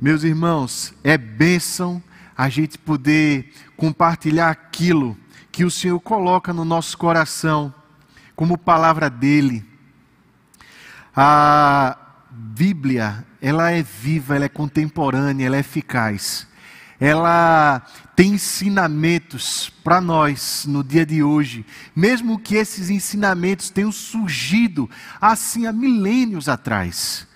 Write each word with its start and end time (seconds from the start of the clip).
Meus 0.00 0.24
irmãos, 0.24 0.94
é 1.04 1.18
bênção 1.18 2.02
a 2.34 2.48
gente 2.48 2.78
poder 2.78 3.52
compartilhar 3.76 4.48
aquilo 4.48 5.14
que 5.52 5.62
o 5.62 5.70
Senhor 5.70 6.00
coloca 6.00 6.54
no 6.54 6.64
nosso 6.64 6.96
coração, 6.96 7.74
como 8.34 8.56
palavra 8.56 9.10
dele. 9.10 9.62
A 11.14 11.98
Bíblia, 12.30 13.26
ela 13.42 13.72
é 13.72 13.82
viva, 13.82 14.36
ela 14.36 14.46
é 14.46 14.48
contemporânea, 14.48 15.44
ela 15.44 15.56
é 15.56 15.60
eficaz. 15.60 16.46
Ela 16.98 17.82
tem 18.16 18.32
ensinamentos 18.32 19.70
para 19.84 20.00
nós 20.00 20.64
no 20.66 20.82
dia 20.82 21.04
de 21.04 21.22
hoje, 21.22 21.66
mesmo 21.94 22.38
que 22.38 22.54
esses 22.54 22.88
ensinamentos 22.88 23.68
tenham 23.68 23.92
surgido 23.92 24.88
assim 25.20 25.66
há 25.66 25.72
milênios 25.74 26.48
atrás. 26.48 27.28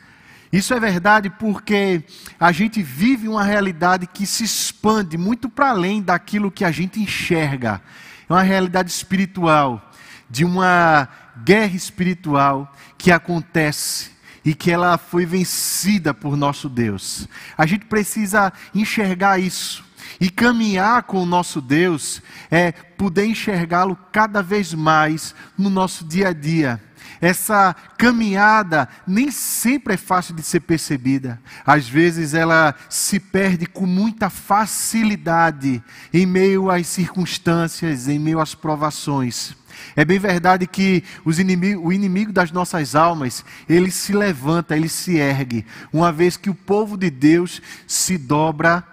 Isso 0.54 0.72
é 0.72 0.78
verdade 0.78 1.28
porque 1.30 2.04
a 2.38 2.52
gente 2.52 2.80
vive 2.80 3.26
uma 3.26 3.42
realidade 3.42 4.06
que 4.06 4.24
se 4.24 4.44
expande 4.44 5.18
muito 5.18 5.48
para 5.48 5.70
além 5.70 6.00
daquilo 6.00 6.48
que 6.48 6.64
a 6.64 6.70
gente 6.70 7.00
enxerga. 7.00 7.82
É 8.28 8.32
uma 8.32 8.44
realidade 8.44 8.88
espiritual, 8.88 9.92
de 10.30 10.44
uma 10.44 11.08
guerra 11.42 11.74
espiritual 11.74 12.72
que 12.96 13.10
acontece 13.10 14.12
e 14.44 14.54
que 14.54 14.70
ela 14.70 14.96
foi 14.96 15.26
vencida 15.26 16.14
por 16.14 16.36
nosso 16.36 16.68
Deus. 16.68 17.26
A 17.58 17.66
gente 17.66 17.86
precisa 17.86 18.52
enxergar 18.72 19.40
isso. 19.40 19.84
E 20.20 20.30
caminhar 20.30 21.02
com 21.02 21.20
o 21.20 21.26
nosso 21.26 21.60
Deus 21.60 22.22
é 22.48 22.70
poder 22.70 23.26
enxergá-lo 23.26 23.98
cada 24.12 24.40
vez 24.40 24.72
mais 24.72 25.34
no 25.58 25.68
nosso 25.68 26.04
dia 26.04 26.28
a 26.28 26.32
dia 26.32 26.80
essa 27.20 27.74
caminhada 27.96 28.88
nem 29.06 29.30
sempre 29.30 29.94
é 29.94 29.96
fácil 29.96 30.34
de 30.34 30.42
ser 30.42 30.60
percebida. 30.60 31.40
Às 31.64 31.88
vezes 31.88 32.34
ela 32.34 32.74
se 32.88 33.18
perde 33.18 33.66
com 33.66 33.86
muita 33.86 34.30
facilidade 34.30 35.82
em 36.12 36.26
meio 36.26 36.70
às 36.70 36.86
circunstâncias, 36.86 38.08
em 38.08 38.18
meio 38.18 38.40
às 38.40 38.54
provações. 38.54 39.56
É 39.96 40.04
bem 40.04 40.18
verdade 40.18 40.66
que 40.66 41.02
o 41.24 41.92
inimigo 41.92 42.32
das 42.32 42.50
nossas 42.50 42.94
almas, 42.94 43.44
ele 43.68 43.90
se 43.90 44.12
levanta, 44.12 44.76
ele 44.76 44.88
se 44.88 45.16
ergue, 45.16 45.66
uma 45.92 46.12
vez 46.12 46.36
que 46.36 46.50
o 46.50 46.54
povo 46.54 46.96
de 46.96 47.10
Deus 47.10 47.60
se 47.86 48.16
dobra 48.16 48.84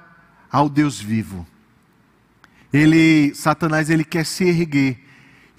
ao 0.51 0.67
Deus 0.67 0.99
vivo. 0.99 1.47
Ele, 2.73 3.33
Satanás, 3.35 3.89
ele 3.89 4.03
quer 4.03 4.25
se 4.25 4.45
erguer 4.45 4.99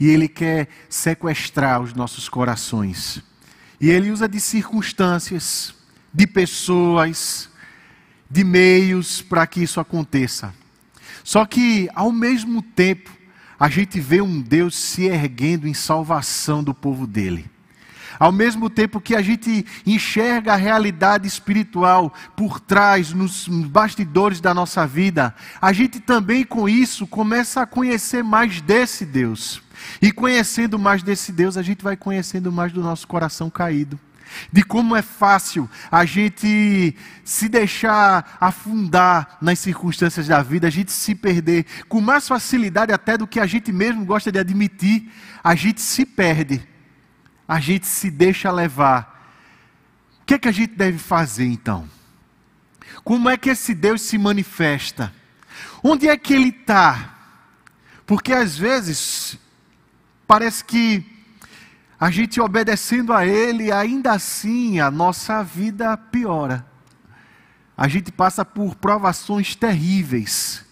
e 0.02 0.08
ele 0.08 0.26
quer 0.26 0.66
sequestrar 0.88 1.80
os 1.80 1.94
nossos 1.94 2.28
corações. 2.28 3.22
E 3.80 3.88
ele 3.88 4.10
usa 4.10 4.28
de 4.28 4.40
circunstâncias, 4.40 5.72
de 6.12 6.26
pessoas, 6.26 7.48
de 8.28 8.42
meios 8.42 9.22
para 9.22 9.46
que 9.46 9.62
isso 9.62 9.78
aconteça. 9.78 10.52
Só 11.22 11.46
que, 11.46 11.88
ao 11.94 12.10
mesmo 12.10 12.60
tempo, 12.60 13.12
a 13.56 13.68
gente 13.68 14.00
vê 14.00 14.20
um 14.20 14.40
Deus 14.40 14.74
se 14.74 15.04
erguendo 15.04 15.68
em 15.68 15.74
salvação 15.74 16.64
do 16.64 16.74
povo 16.74 17.06
dele. 17.06 17.48
Ao 18.18 18.32
mesmo 18.32 18.68
tempo 18.68 19.00
que 19.00 19.14
a 19.14 19.22
gente 19.22 19.64
enxerga 19.86 20.54
a 20.54 20.56
realidade 20.56 21.28
espiritual 21.28 22.12
por 22.36 22.58
trás, 22.58 23.12
nos 23.12 23.46
bastidores 23.46 24.40
da 24.40 24.52
nossa 24.52 24.84
vida, 24.84 25.32
a 25.60 25.72
gente 25.72 26.00
também 26.00 26.42
com 26.42 26.68
isso 26.68 27.06
começa 27.06 27.62
a 27.62 27.66
conhecer 27.66 28.24
mais 28.24 28.60
desse 28.60 29.06
Deus. 29.06 29.62
E 30.00 30.12
conhecendo 30.12 30.78
mais 30.78 31.02
desse 31.02 31.32
Deus, 31.32 31.56
a 31.56 31.62
gente 31.62 31.82
vai 31.82 31.96
conhecendo 31.96 32.50
mais 32.52 32.72
do 32.72 32.82
nosso 32.82 33.06
coração 33.06 33.50
caído. 33.50 33.98
De 34.50 34.62
como 34.62 34.96
é 34.96 35.02
fácil 35.02 35.68
a 35.90 36.04
gente 36.04 36.96
se 37.24 37.48
deixar 37.48 38.38
afundar 38.40 39.36
nas 39.40 39.58
circunstâncias 39.58 40.26
da 40.26 40.42
vida, 40.42 40.66
a 40.66 40.70
gente 40.70 40.90
se 40.90 41.14
perder, 41.14 41.66
com 41.88 42.00
mais 42.00 42.26
facilidade 42.26 42.92
até 42.92 43.18
do 43.18 43.26
que 43.26 43.38
a 43.38 43.46
gente 43.46 43.70
mesmo 43.72 44.04
gosta 44.04 44.32
de 44.32 44.38
admitir, 44.38 45.10
a 45.44 45.54
gente 45.54 45.80
se 45.80 46.06
perde, 46.06 46.66
a 47.46 47.60
gente 47.60 47.86
se 47.86 48.10
deixa 48.10 48.50
levar. 48.50 49.12
O 50.22 50.24
que 50.24 50.34
é 50.34 50.38
que 50.38 50.48
a 50.48 50.52
gente 50.52 50.74
deve 50.74 50.98
fazer 50.98 51.46
então? 51.46 51.88
Como 53.04 53.28
é 53.28 53.36
que 53.36 53.50
esse 53.50 53.74
Deus 53.74 54.02
se 54.02 54.16
manifesta? 54.16 55.12
Onde 55.82 56.08
é 56.08 56.16
que 56.16 56.32
ele 56.32 56.48
está? 56.48 57.18
Porque 58.06 58.32
às 58.32 58.56
vezes 58.56 59.38
Parece 60.26 60.64
que 60.64 61.04
a 61.98 62.10
gente 62.10 62.40
obedecendo 62.40 63.12
a 63.12 63.24
Ele, 63.24 63.70
ainda 63.70 64.12
assim 64.12 64.80
a 64.80 64.90
nossa 64.90 65.42
vida 65.42 65.96
piora. 65.96 66.66
A 67.76 67.86
gente 67.86 68.10
passa 68.10 68.44
por 68.44 68.74
provações 68.74 69.54
terríveis. 69.54 70.64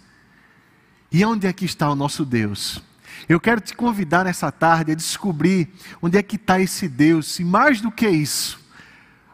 E 1.13 1.25
onde 1.25 1.47
é 1.47 1.53
que 1.53 1.65
está 1.65 1.91
o 1.91 1.95
nosso 1.95 2.25
Deus? 2.25 2.83
Eu 3.29 3.39
quero 3.39 3.61
te 3.61 3.77
convidar 3.77 4.25
nessa 4.25 4.51
tarde 4.51 4.93
a 4.93 4.95
descobrir 4.97 5.69
onde 6.03 6.19
é 6.19 6.23
que 6.23 6.37
está 6.37 6.61
esse 6.61 6.89
Deus, 6.89 7.39
e 7.39 7.45
mais 7.45 7.81
do 7.81 7.91
que 7.91 8.09
isso, 8.09 8.61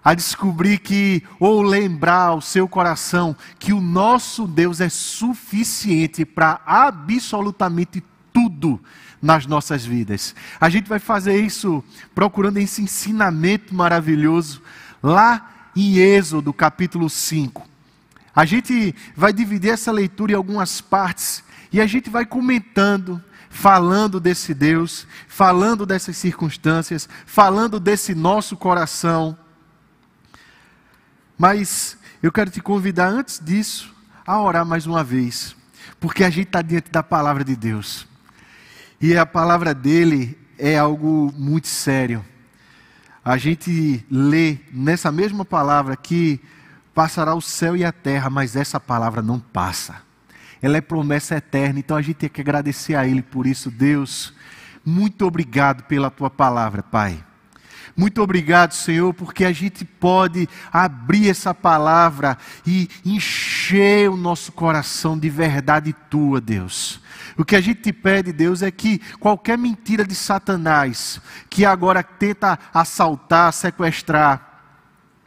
a 0.05 0.13
descobrir 0.15 0.79
que, 0.79 1.23
ou 1.41 1.63
lembrar 1.63 2.29
ao 2.29 2.41
seu 2.41 2.69
coração, 2.69 3.35
que 3.59 3.73
o 3.73 3.81
nosso 3.81 4.47
Deus 4.47 4.81
é 4.81 4.89
suficiente 4.89 6.25
para 6.25 6.61
absolutamente 6.67 8.03
tudo 8.33 8.81
nas 9.21 9.47
nossas 9.47 9.85
vidas. 9.85 10.35
A 10.61 10.69
gente 10.69 10.89
vai 10.89 10.99
fazer 10.99 11.41
isso 11.41 11.83
procurando 12.15 12.59
esse 12.59 12.83
ensinamento 12.83 13.75
maravilhoso 13.75 14.63
lá 15.03 15.71
em 15.75 15.97
Êxodo, 15.97 16.53
capítulo 16.53 17.09
5. 17.11 17.67
A 18.35 18.45
gente 18.45 18.95
vai 19.17 19.33
dividir 19.33 19.71
essa 19.71 19.91
leitura 19.91 20.33
em 20.33 20.35
algumas 20.35 20.81
partes 20.81 21.43
e 21.73 21.81
a 21.81 21.87
gente 21.87 22.11
vai 22.11 22.27
comentando, 22.27 23.23
falando 23.49 24.21
desse 24.21 24.53
Deus, 24.53 25.07
falando 25.27 25.87
dessas 25.87 26.17
circunstâncias, 26.17 27.09
falando 27.25 27.81
desse 27.81 28.15
nosso 28.15 28.57
coração. 28.57 29.37
Mas 31.39 31.97
eu 32.23 32.33
quero 32.33 32.51
te 32.51 32.61
convidar 32.61 33.09
antes 33.09 33.41
disso 33.43 33.95
a 34.27 34.41
orar 34.41 34.67
mais 34.67 34.87
uma 34.87 35.05
vez, 35.05 35.55
porque 36.01 36.25
a 36.25 36.31
gente 36.31 36.49
está 36.49 36.63
diante 36.63 36.91
da 36.91 37.03
palavra 37.03 37.45
de 37.45 37.55
Deus. 37.55 38.07
E 39.01 39.17
a 39.17 39.27
palavra 39.27 39.75
dele 39.75 40.39
é 40.59 40.79
algo 40.79 41.33
muito 41.37 41.69
sério. 41.69 42.25
A 43.25 43.37
gente 43.37 44.05
lê 44.11 44.59
nessa 44.73 45.13
mesma 45.13 45.45
palavra 45.45 45.97
que 45.97 46.41
passará 46.95 47.35
o 47.35 47.43
céu 47.43 47.77
e 47.77 47.85
a 47.85 47.93
terra, 47.93 48.31
mas 48.31 48.57
essa 48.57 48.81
palavra 48.81 49.21
não 49.21 49.39
passa. 49.39 49.97
Ela 50.63 50.79
é 50.79 50.81
promessa 50.81 51.37
eterna, 51.37 51.79
então 51.79 51.97
a 51.97 52.03
gente 52.03 52.17
tem 52.17 52.31
que 52.31 52.41
agradecer 52.41 52.95
a 52.95 53.07
Ele 53.07 53.21
por 53.21 53.47
isso. 53.47 53.71
Deus, 53.71 54.33
muito 54.85 55.27
obrigado 55.27 55.83
pela 55.83 56.11
tua 56.11 56.31
palavra, 56.31 56.83
Pai. 56.83 57.23
Muito 57.97 58.21
obrigado, 58.21 58.73
Senhor, 58.73 59.15
porque 59.15 59.43
a 59.43 59.53
gente 59.53 59.83
pode 59.85 60.47
abrir 60.71 61.31
essa 61.31 61.55
palavra 61.55 62.37
e 62.67 62.91
encher 63.05 64.11
o 64.11 64.17
nosso 64.17 64.53
coração 64.53 65.19
de 65.19 65.31
verdade 65.31 65.95
tua, 66.11 66.39
Deus. 66.39 67.01
O 67.39 67.45
que 67.45 67.57
a 67.57 67.61
gente 67.61 67.81
te 67.81 67.93
pede, 67.95 68.33
Deus, 68.33 68.61
é 68.61 68.71
que 68.71 68.99
qualquer 69.19 69.57
mentira 69.57 70.05
de 70.05 70.15
Satanás, 70.15 71.21
que 71.49 71.65
agora 71.65 72.03
tenta 72.03 72.59
assaltar, 72.73 73.51
sequestrar, 73.53 74.47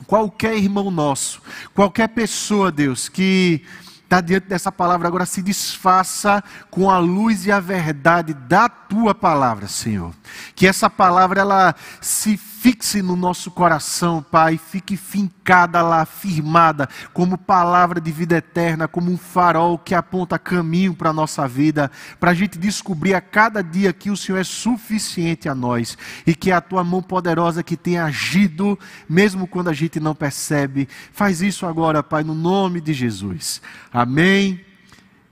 qualquer 0.05 0.55
irmão 0.55 0.91
nosso, 0.91 1.41
qualquer 1.73 2.09
pessoa, 2.09 2.71
Deus, 2.71 3.09
que 3.09 3.63
está 4.09 4.21
diante 4.21 4.47
dessa 4.47 4.71
palavra 4.71 5.07
agora 5.07 5.23
se 5.23 5.39
desfaça 5.39 6.43
com 6.71 6.89
a 6.89 6.97
luz 6.97 7.45
e 7.45 7.51
a 7.51 7.59
verdade 7.59 8.33
da 8.33 8.67
tua 8.67 9.13
palavra, 9.13 9.67
Senhor. 9.67 10.11
Que 10.55 10.65
essa 10.65 10.89
palavra 10.89 11.41
ela 11.41 11.75
se 12.01 12.35
fixe 12.61 13.01
no 13.01 13.15
nosso 13.15 13.49
coração, 13.49 14.21
Pai, 14.21 14.57
fique 14.57 14.97
fincada 14.97 15.81
lá, 15.81 16.05
firmada, 16.05 16.89
como 17.13 17.37
palavra 17.37 18.01
de 18.01 18.11
vida 18.11 18.35
eterna, 18.35 18.85
como 18.85 19.09
um 19.09 19.17
farol 19.17 19.77
que 19.77 19.95
aponta 19.95 20.37
caminho 20.37 20.93
para 20.93 21.11
a 21.11 21.13
nossa 21.13 21.47
vida, 21.47 21.89
para 22.19 22.31
a 22.31 22.33
gente 22.33 22.59
descobrir 22.59 23.13
a 23.13 23.21
cada 23.21 23.63
dia 23.63 23.93
que 23.93 24.11
o 24.11 24.17
Senhor 24.17 24.37
é 24.39 24.43
suficiente 24.43 25.47
a 25.47 25.55
nós 25.55 25.97
e 26.27 26.35
que 26.35 26.51
é 26.51 26.53
a 26.53 26.59
tua 26.59 26.83
mão 26.83 27.01
poderosa 27.01 27.63
que 27.63 27.77
tem 27.77 27.97
agido, 27.97 28.77
mesmo 29.07 29.47
quando 29.47 29.69
a 29.69 29.73
gente 29.73 29.97
não 29.97 30.13
percebe. 30.13 30.89
Faz 31.13 31.41
isso 31.41 31.65
agora, 31.65 32.03
Pai, 32.03 32.25
no 32.25 32.35
nome 32.35 32.81
de 32.81 32.91
Jesus. 32.91 33.61
Amém 33.91 34.59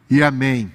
e 0.09 0.23
amém. 0.23 0.71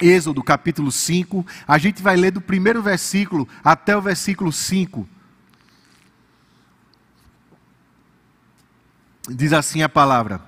Êxodo 0.00 0.42
capítulo 0.42 0.90
5, 0.90 1.46
a 1.66 1.78
gente 1.78 2.02
vai 2.02 2.16
ler 2.16 2.32
do 2.32 2.40
primeiro 2.40 2.82
versículo 2.82 3.46
até 3.62 3.96
o 3.96 4.02
versículo 4.02 4.52
5. 4.52 5.17
Diz 9.28 9.52
assim 9.52 9.82
a 9.82 9.88
palavra: 9.88 10.40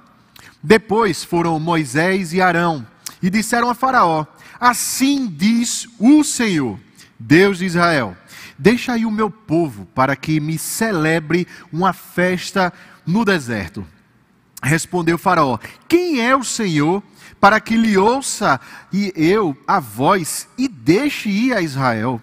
Depois 0.63 1.23
foram 1.23 1.59
Moisés 1.61 2.33
e 2.33 2.41
Arão 2.41 2.87
e 3.23 3.29
disseram 3.31 3.69
a 3.69 3.75
Faraó: 3.75 4.27
Assim 4.59 5.27
diz 5.27 5.89
o 5.99 6.25
Senhor, 6.25 6.79
Deus 7.19 7.59
de 7.59 7.67
Israel: 7.67 8.17
Deixa 8.59 8.93
aí 8.93 9.07
o 9.07 9.11
meu 9.11 9.31
povo 9.31 9.87
para 9.95 10.17
que 10.17 10.41
me 10.41 10.59
celebre 10.59 11.47
uma 11.73 11.93
festa 11.93 12.73
no 13.07 13.25
deserto. 13.25 13.87
Respondeu 14.63 15.17
Faraó: 15.17 15.59
Quem 15.89 16.21
é 16.21 16.35
o 16.37 16.45
Senhor 16.45 17.03
para 17.41 17.61
que 17.61 17.77
lhe 17.77 17.97
ouça 17.97 18.61
e 18.93 19.13
eu 19.17 19.57
a 19.67 19.81
voz 19.81 20.49
e 20.59 20.69
deixe 20.69 21.29
ir 21.29 21.55
a 21.55 21.63
Israel? 21.63 22.21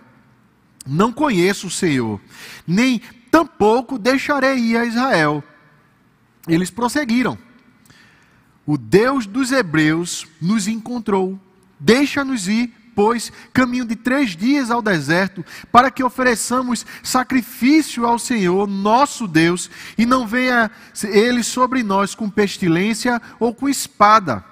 Não 0.85 1.11
conheço 1.11 1.67
o 1.67 1.71
Senhor, 1.71 2.21
nem 2.65 3.01
tampouco 3.29 3.99
deixarei 3.99 4.57
ir 4.57 4.77
a 4.77 4.85
Israel. 4.85 5.43
Eles 6.47 6.69
prosseguiram. 6.69 7.37
O 8.65 8.77
Deus 8.77 9.25
dos 9.25 9.51
Hebreus 9.51 10.27
nos 10.41 10.67
encontrou. 10.67 11.39
Deixa-nos 11.79 12.47
ir, 12.47 12.73
pois, 12.95 13.31
caminho 13.53 13.85
de 13.85 13.95
três 13.95 14.35
dias 14.35 14.71
ao 14.71 14.81
deserto, 14.81 15.45
para 15.71 15.91
que 15.91 16.03
ofereçamos 16.03 16.85
sacrifício 17.03 18.05
ao 18.05 18.17
Senhor, 18.17 18.67
nosso 18.67 19.27
Deus, 19.27 19.69
e 19.97 20.05
não 20.05 20.27
venha 20.27 20.71
ele 21.03 21.43
sobre 21.43 21.83
nós 21.83 22.15
com 22.15 22.29
pestilência 22.29 23.21
ou 23.39 23.53
com 23.53 23.69
espada. 23.69 24.43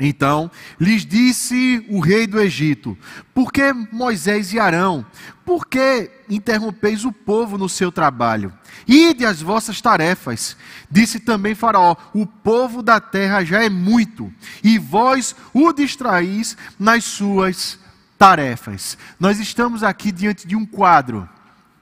Então 0.00 0.50
lhes 0.80 1.04
disse 1.04 1.84
o 1.88 2.00
rei 2.00 2.26
do 2.26 2.40
Egito: 2.40 2.96
Por 3.34 3.52
que 3.52 3.72
Moisés 3.72 4.52
e 4.52 4.58
Arão? 4.58 5.04
Por 5.44 5.66
que 5.66 6.10
interrompeis 6.28 7.04
o 7.04 7.12
povo 7.12 7.58
no 7.58 7.68
seu 7.68 7.92
trabalho? 7.92 8.52
Ide 8.86 9.26
as 9.26 9.42
vossas 9.42 9.80
tarefas. 9.80 10.56
Disse 10.90 11.20
também 11.20 11.54
Faraó: 11.54 11.94
O 12.14 12.26
povo 12.26 12.82
da 12.82 12.98
terra 12.98 13.44
já 13.44 13.62
é 13.62 13.68
muito, 13.68 14.32
e 14.64 14.78
vós 14.78 15.36
o 15.52 15.72
distraís 15.72 16.56
nas 16.78 17.04
suas 17.04 17.78
tarefas. 18.18 18.96
Nós 19.18 19.38
estamos 19.38 19.82
aqui 19.82 20.10
diante 20.10 20.46
de 20.46 20.56
um 20.56 20.64
quadro 20.64 21.28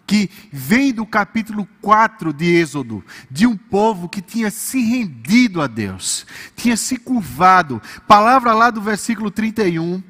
que 0.08 0.30
vem 0.50 0.90
do 0.90 1.04
capítulo 1.04 1.68
4 1.82 2.32
de 2.32 2.46
Êxodo, 2.46 3.04
de 3.30 3.46
um 3.46 3.54
povo 3.54 4.08
que 4.08 4.22
tinha 4.22 4.50
se 4.50 4.80
rendido 4.80 5.60
a 5.60 5.66
Deus, 5.66 6.26
tinha 6.56 6.78
se 6.78 6.96
curvado. 6.96 7.80
Palavra 8.06 8.54
lá 8.54 8.70
do 8.70 8.80
versículo 8.80 9.30
31 9.30 10.02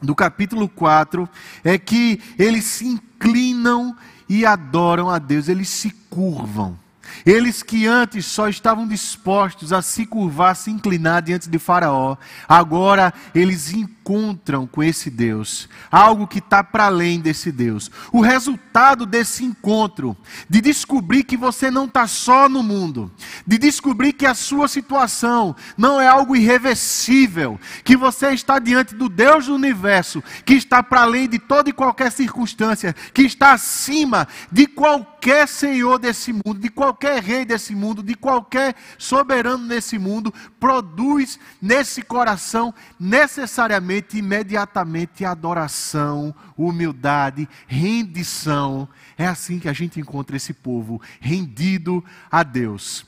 do 0.00 0.14
capítulo 0.14 0.68
4 0.68 1.28
é 1.64 1.76
que 1.76 2.20
eles 2.38 2.64
se 2.64 2.86
inclinam 2.86 3.96
e 4.28 4.46
adoram 4.46 5.10
a 5.10 5.18
Deus, 5.18 5.48
eles 5.48 5.68
se 5.70 5.90
curvam. 6.08 6.78
Eles 7.24 7.64
que 7.64 7.84
antes 7.84 8.26
só 8.26 8.48
estavam 8.48 8.86
dispostos 8.86 9.72
a 9.72 9.82
se 9.82 10.06
curvar, 10.06 10.54
se 10.54 10.70
inclinar 10.70 11.20
diante 11.22 11.48
de 11.48 11.58
Faraó, 11.58 12.16
agora 12.48 13.12
eles 13.34 13.72
encontram 14.06 14.68
com 14.68 14.84
esse 14.84 15.10
Deus, 15.10 15.68
algo 15.90 16.28
que 16.28 16.38
está 16.38 16.62
para 16.62 16.86
além 16.86 17.18
desse 17.18 17.50
Deus. 17.50 17.90
O 18.12 18.20
resultado 18.20 19.04
desse 19.04 19.44
encontro, 19.44 20.16
de 20.48 20.60
descobrir 20.60 21.24
que 21.24 21.36
você 21.36 21.72
não 21.72 21.86
está 21.86 22.06
só 22.06 22.48
no 22.48 22.62
mundo, 22.62 23.10
de 23.44 23.58
descobrir 23.58 24.12
que 24.12 24.24
a 24.24 24.34
sua 24.34 24.68
situação 24.68 25.56
não 25.76 26.00
é 26.00 26.06
algo 26.06 26.36
irreversível, 26.36 27.58
que 27.82 27.96
você 27.96 28.30
está 28.30 28.60
diante 28.60 28.94
do 28.94 29.08
Deus 29.08 29.46
do 29.46 29.54
universo, 29.56 30.22
que 30.44 30.54
está 30.54 30.84
para 30.84 31.02
além 31.02 31.28
de 31.28 31.40
toda 31.40 31.68
e 31.68 31.72
qualquer 31.72 32.12
circunstância, 32.12 32.94
que 33.12 33.22
está 33.22 33.54
acima 33.54 34.28
de 34.52 34.68
qualquer 34.68 35.48
senhor 35.48 35.98
desse 35.98 36.32
mundo, 36.32 36.60
de 36.60 36.68
qualquer 36.68 37.20
rei 37.20 37.44
desse 37.44 37.74
mundo, 37.74 38.04
de 38.04 38.14
qualquer 38.14 38.76
soberano 38.96 39.66
nesse 39.66 39.98
mundo, 39.98 40.32
produz 40.60 41.40
nesse 41.60 42.02
coração 42.02 42.72
necessariamente 43.00 43.95
imediatamente 44.18 45.24
adoração, 45.24 46.34
humildade, 46.56 47.48
rendição. 47.66 48.88
É 49.16 49.26
assim 49.26 49.58
que 49.58 49.68
a 49.68 49.72
gente 49.72 50.00
encontra 50.00 50.36
esse 50.36 50.52
povo 50.52 51.00
rendido 51.20 52.04
a 52.30 52.42
Deus. 52.42 53.06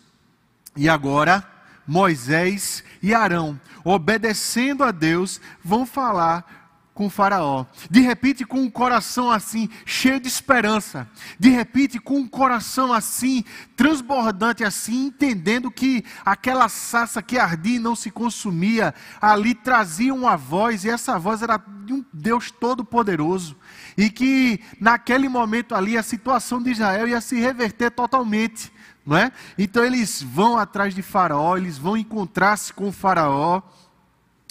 E 0.76 0.88
agora, 0.88 1.44
Moisés 1.87 2.85
e 3.02 3.14
Arão, 3.14 3.58
obedecendo 3.82 4.85
a 4.85 4.90
Deus, 4.90 5.40
vão 5.64 5.87
falar 5.87 6.58
com 6.99 7.09
Faraó. 7.09 7.65
De 7.89 8.00
repente, 8.00 8.45
com 8.45 8.61
um 8.61 8.69
coração 8.69 9.31
assim, 9.31 9.71
cheio 9.87 10.19
de 10.19 10.27
esperança. 10.27 11.09
De 11.39 11.49
repente, 11.49 12.00
com 12.00 12.17
um 12.17 12.27
coração 12.27 12.93
assim, 12.93 13.45
transbordante 13.77 14.65
assim, 14.65 15.06
entendendo 15.06 15.71
que 15.71 16.05
aquela 16.25 16.69
sassa 16.69 17.23
que 17.23 17.39
ardia 17.39 17.77
e 17.77 17.79
não 17.79 17.95
se 17.95 18.11
consumia, 18.11 18.93
ali 19.21 19.55
trazia 19.55 20.12
uma 20.12 20.37
voz, 20.37 20.85
e 20.85 20.91
essa 20.91 21.17
voz 21.21 21.41
era 21.41 21.56
de 21.87 21.93
um 21.93 22.05
Deus 22.12 22.50
todo-poderoso. 22.50 23.56
E 23.97 24.11
que 24.11 24.61
naquele 24.81 25.29
momento 25.29 25.77
ali 25.77 25.97
a 25.97 26.03
situação 26.03 26.61
de 26.61 26.73
Israel 26.73 27.06
ia 27.06 27.21
se 27.21 27.39
reverter 27.39 27.93
totalmente. 27.93 28.73
Não 29.06 29.17
é? 29.17 29.31
Então 29.56 29.85
eles 29.85 30.21
vão 30.21 30.59
atrás 30.59 30.97
de 30.97 31.00
Faraó, 31.00 31.56
eles 31.56 31.79
vão 31.79 31.97
encontrar-se 31.97 32.73
com 32.73 32.91
Faraó, 32.91 33.62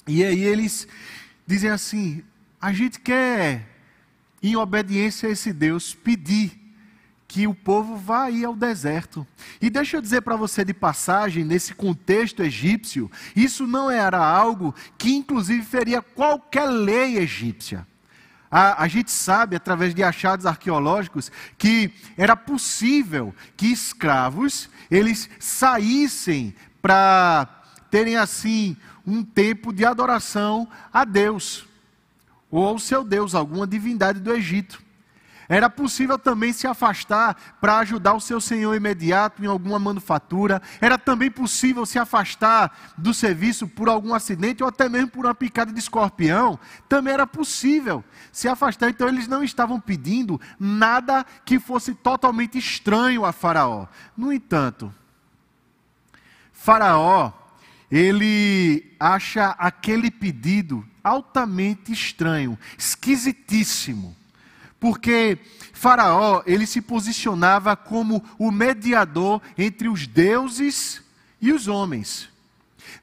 e 0.07 0.23
aí 0.23 0.41
eles 0.43 0.87
dizem 1.47 1.69
assim: 1.69 2.23
a 2.59 2.73
gente 2.73 2.99
quer, 2.99 3.67
em 4.41 4.55
obediência 4.55 5.29
a 5.29 5.31
esse 5.31 5.53
Deus, 5.53 5.93
pedir 5.93 6.67
que 7.27 7.45
o 7.45 7.53
povo 7.53 7.97
vá 7.97 8.29
ir 8.31 8.45
ao 8.45 8.55
deserto. 8.55 9.27
E 9.61 9.69
deixa 9.69 9.97
eu 9.97 10.01
dizer 10.01 10.21
para 10.21 10.35
você 10.35 10.63
de 10.63 10.73
passagem, 10.73 11.43
nesse 11.43 11.73
contexto 11.73 12.41
egípcio, 12.41 13.11
isso 13.35 13.67
não 13.67 13.91
era 13.91 14.17
algo 14.17 14.73
que 14.97 15.13
inclusive 15.13 15.61
feria 15.63 16.01
qualquer 16.01 16.65
lei 16.65 17.17
egípcia. 17.17 17.85
A, 18.49 18.83
a, 18.83 18.87
gente 18.87 19.11
sabe, 19.11 19.57
através 19.57 19.93
de 19.93 20.01
achados 20.01 20.45
arqueológicos, 20.45 21.29
que 21.57 21.91
era 22.17 22.33
possível 22.33 23.35
que 23.57 23.67
escravos 23.67 24.69
eles 24.89 25.29
saíssem 25.37 26.55
para 26.81 27.45
terem 27.91 28.15
assim 28.15 28.77
um 29.05 29.21
tempo 29.21 29.73
de 29.73 29.83
adoração 29.83 30.65
a 30.93 31.03
Deus 31.03 31.66
ou 32.49 32.65
ao 32.65 32.79
seu 32.79 33.03
Deus, 33.03 33.35
alguma 33.35 33.67
divindade 33.67 34.19
do 34.19 34.31
Egito. 34.31 34.87
Era 35.49 35.69
possível 35.69 36.19
também 36.19 36.51
se 36.51 36.67
afastar 36.67 37.55
para 37.61 37.77
ajudar 37.77 38.13
o 38.13 38.19
seu 38.19 38.41
senhor 38.41 38.75
imediato 38.75 39.41
em 39.41 39.47
alguma 39.47 39.79
manufatura. 39.79 40.61
Era 40.81 40.97
também 40.97 41.31
possível 41.31 41.85
se 41.85 41.97
afastar 41.97 42.93
do 42.97 43.13
serviço 43.13 43.65
por 43.65 43.87
algum 43.87 44.13
acidente 44.13 44.61
ou 44.61 44.67
até 44.67 44.89
mesmo 44.89 45.09
por 45.09 45.25
uma 45.25 45.33
picada 45.33 45.71
de 45.71 45.79
escorpião. 45.79 46.59
Também 46.89 47.13
era 47.13 47.25
possível 47.25 48.03
se 48.31 48.49
afastar. 48.49 48.89
Então 48.89 49.07
eles 49.07 49.27
não 49.27 49.41
estavam 49.41 49.79
pedindo 49.79 50.39
nada 50.59 51.25
que 51.45 51.59
fosse 51.59 51.95
totalmente 51.95 52.57
estranho 52.57 53.23
a 53.23 53.31
Faraó. 53.31 53.87
No 54.17 54.33
entanto, 54.33 54.93
Faraó, 56.51 57.31
ele 57.89 58.95
acha 58.99 59.51
aquele 59.51 60.11
pedido 60.11 60.85
altamente 61.03 61.91
estranho, 61.91 62.57
esquisitíssimo. 62.77 64.15
Porque 64.79 65.39
Faraó, 65.73 66.43
ele 66.45 66.65
se 66.65 66.81
posicionava 66.81 67.75
como 67.75 68.23
o 68.37 68.51
mediador 68.51 69.41
entre 69.57 69.87
os 69.87 70.05
deuses 70.05 71.01
e 71.41 71.51
os 71.51 71.67
homens. 71.67 72.29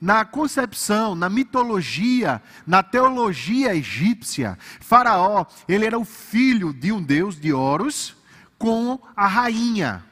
Na 0.00 0.24
concepção, 0.24 1.14
na 1.14 1.28
mitologia, 1.28 2.42
na 2.66 2.82
teologia 2.82 3.74
egípcia, 3.74 4.58
Faraó, 4.80 5.46
ele 5.66 5.86
era 5.86 5.98
o 5.98 6.04
filho 6.04 6.72
de 6.72 6.92
um 6.92 7.02
deus 7.02 7.40
de 7.40 7.52
Horus 7.52 8.14
com 8.58 8.98
a 9.16 9.26
rainha. 9.26 10.04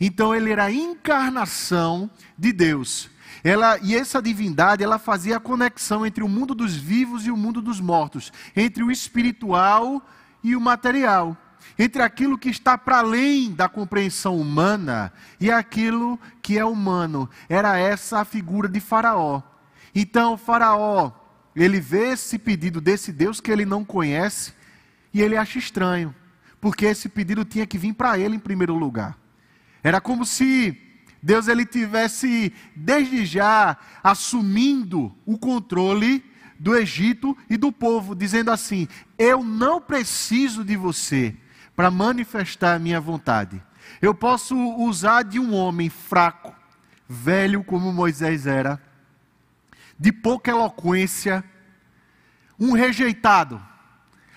Então 0.00 0.34
ele 0.34 0.52
era 0.52 0.64
a 0.64 0.72
encarnação 0.72 2.10
de 2.36 2.52
Deus. 2.52 3.10
Ela, 3.42 3.78
e 3.78 3.94
essa 3.94 4.20
divindade, 4.20 4.82
ela 4.82 4.98
fazia 4.98 5.36
a 5.36 5.40
conexão 5.40 6.04
entre 6.04 6.24
o 6.24 6.28
mundo 6.28 6.54
dos 6.54 6.74
vivos 6.74 7.26
e 7.26 7.30
o 7.30 7.36
mundo 7.36 7.62
dos 7.62 7.80
mortos, 7.80 8.32
entre 8.56 8.82
o 8.82 8.90
espiritual 8.90 10.02
e 10.42 10.56
o 10.56 10.60
material, 10.60 11.36
entre 11.78 12.02
aquilo 12.02 12.38
que 12.38 12.48
está 12.48 12.76
para 12.76 12.98
além 12.98 13.52
da 13.52 13.68
compreensão 13.68 14.36
humana 14.36 15.12
e 15.40 15.50
aquilo 15.50 16.18
que 16.42 16.58
é 16.58 16.64
humano. 16.64 17.28
Era 17.48 17.78
essa 17.78 18.20
a 18.20 18.24
figura 18.24 18.68
de 18.68 18.80
Faraó. 18.80 19.42
Então, 19.94 20.36
Faraó, 20.36 21.12
ele 21.54 21.80
vê 21.80 22.10
esse 22.10 22.38
pedido 22.38 22.80
desse 22.80 23.12
Deus 23.12 23.40
que 23.40 23.50
ele 23.50 23.64
não 23.64 23.84
conhece 23.84 24.52
e 25.12 25.22
ele 25.22 25.36
acha 25.36 25.58
estranho, 25.58 26.14
porque 26.60 26.86
esse 26.86 27.08
pedido 27.08 27.44
tinha 27.44 27.66
que 27.66 27.78
vir 27.78 27.94
para 27.94 28.18
ele 28.18 28.36
em 28.36 28.40
primeiro 28.40 28.74
lugar. 28.74 29.16
Era 29.82 30.00
como 30.00 30.24
se 30.24 30.87
Deus 31.22 31.48
ele 31.48 31.66
tivesse 31.66 32.52
desde 32.74 33.26
já 33.26 33.76
assumindo 34.02 35.14
o 35.26 35.36
controle 35.36 36.24
do 36.58 36.76
Egito 36.76 37.36
e 37.48 37.56
do 37.56 37.72
povo, 37.72 38.14
dizendo 38.14 38.50
assim: 38.50 38.88
Eu 39.18 39.42
não 39.42 39.80
preciso 39.80 40.64
de 40.64 40.76
você 40.76 41.34
para 41.74 41.90
manifestar 41.90 42.74
a 42.74 42.78
minha 42.78 43.00
vontade. 43.00 43.62
Eu 44.00 44.14
posso 44.14 44.56
usar 44.76 45.22
de 45.22 45.38
um 45.38 45.54
homem 45.54 45.88
fraco, 45.88 46.54
velho 47.08 47.64
como 47.64 47.92
Moisés 47.92 48.46
era, 48.46 48.80
de 49.98 50.12
pouca 50.12 50.50
eloquência, 50.50 51.42
um 52.58 52.72
rejeitado, 52.72 53.60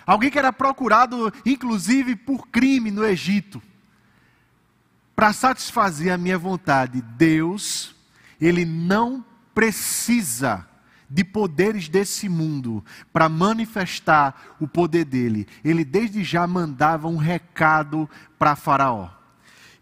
alguém 0.06 0.30
que 0.30 0.40
era 0.40 0.54
procurado 0.54 1.32
inclusive 1.46 2.16
por 2.16 2.48
crime 2.48 2.90
no 2.90 3.06
Egito 3.06 3.62
para 5.22 5.34
satisfazer 5.34 6.12
a 6.12 6.18
minha 6.18 6.36
vontade, 6.36 7.00
Deus, 7.00 7.96
ele 8.42 8.66
não 8.66 9.24
precisa 9.54 10.68
de 11.08 11.24
poderes 11.24 11.88
desse 11.88 12.28
mundo 12.28 12.84
para 13.14 13.30
manifestar 13.30 14.56
o 14.60 14.68
poder 14.68 15.06
dele. 15.06 15.48
Ele 15.64 15.86
desde 15.86 16.24
já 16.24 16.48
mandava 16.48 17.08
um 17.08 17.18
recado 17.18 18.10
para 18.40 18.56
Faraó. 18.56 19.12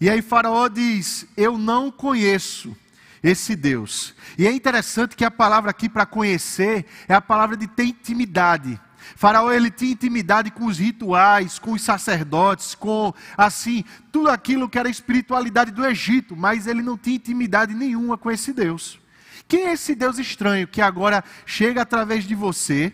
E 0.01 0.10
aí 0.10 0.22
Faraó 0.22 0.67
diz: 0.67 1.25
Eu 1.38 1.58
não 1.58 1.89
conheço 1.89 2.75
esse 3.24 3.55
Deus. 3.55 4.13
E 4.38 4.46
é 4.46 4.51
interessante 4.51 5.15
que 5.15 5.24
a 5.24 5.31
palavra 5.31 5.72
aqui 5.72 5.88
para 5.88 6.05
conhecer 6.05 6.86
é 7.08 7.13
a 7.13 7.22
palavra 7.22 7.55
de 7.55 7.65
ter 7.65 7.86
intimidade. 7.86 8.77
Faraó 9.15 9.51
ele 9.51 9.71
tinha 9.71 9.91
intimidade 9.91 10.51
com 10.51 10.65
os 10.65 10.77
rituais, 10.77 11.59
com 11.59 11.71
os 11.71 11.81
sacerdotes, 11.81 12.75
com 12.75 13.13
assim, 13.37 13.83
tudo 14.11 14.29
aquilo 14.29 14.69
que 14.69 14.79
era 14.79 14.87
a 14.87 14.91
espiritualidade 14.91 15.71
do 15.71 15.85
Egito, 15.85 16.35
mas 16.35 16.67
ele 16.67 16.81
não 16.81 16.97
tinha 16.97 17.15
intimidade 17.15 17.73
nenhuma 17.73 18.17
com 18.17 18.31
esse 18.31 18.53
Deus. 18.53 18.99
Quem 19.47 19.65
é 19.65 19.73
esse 19.73 19.95
Deus 19.95 20.19
estranho 20.19 20.67
que 20.67 20.81
agora 20.81 21.23
chega 21.45 21.81
através 21.81 22.23
de 22.25 22.35
você, 22.35 22.93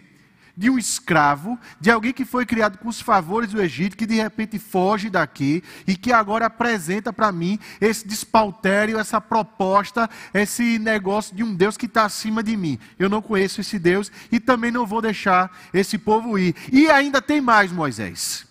de 0.58 0.70
um 0.70 0.78
escravo, 0.78 1.60
de 1.80 1.92
alguém 1.92 2.14
que 2.14 2.24
foi 2.24 2.46
criado 2.46 2.78
com 2.78 2.88
os 2.88 3.02
favores 3.02 3.52
do 3.52 3.62
Egito, 3.62 3.98
que 3.98 4.06
de 4.06 4.16
repente 4.16 4.58
foge 4.58 5.10
daqui 5.10 5.64
e 5.86 5.96
que 5.96 6.14
agora 6.14 6.46
apresenta 6.46 7.12
para 7.12 7.32
mim 7.32 7.60
esse 7.82 8.08
despautério, 8.08 8.98
essa 8.98 9.20
proposta, 9.20 10.10
esse 10.34 10.80
negócio 10.80 11.36
de 11.36 11.44
um 11.44 11.54
Deus 11.54 11.76
que 11.76 11.88
está 11.88 12.06
acima 12.06 12.42
de 12.42 12.56
mim. 12.56 12.80
Eu 12.98 13.10
não 13.10 13.22
conheço 13.22 13.62
esse 13.62 13.78
Deus 13.78 14.12
e 14.32 14.40
também 14.40 14.72
não 14.72 14.86
vou 14.86 15.02
deixar 15.02 15.52
esse 15.74 15.98
povo 15.98 16.40
ir. 16.40 16.56
E 16.72 16.88
ainda 16.90 17.22
tem 17.22 17.42
mais, 17.42 17.72
Moisés. 17.72 18.46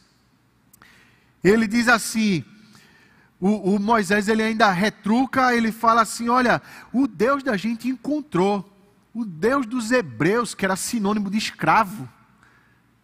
Ele 1.42 1.66
diz 1.66 1.88
assim: 1.88 2.44
o, 3.40 3.74
o, 3.74 3.78
Moisés 3.78 4.28
ele 4.28 4.42
ainda 4.42 4.70
retruca, 4.70 5.54
ele 5.54 5.70
fala 5.70 6.00
assim: 6.00 6.28
olha, 6.30 6.62
o 6.92 7.06
Deus 7.06 7.42
da 7.42 7.56
gente 7.56 7.88
encontrou, 7.88 8.73
o 9.14 9.24
Deus 9.24 9.64
dos 9.64 9.92
hebreus, 9.92 10.54
que 10.54 10.64
era 10.64 10.74
sinônimo 10.74 11.30
de 11.30 11.38
escravo. 11.38 12.08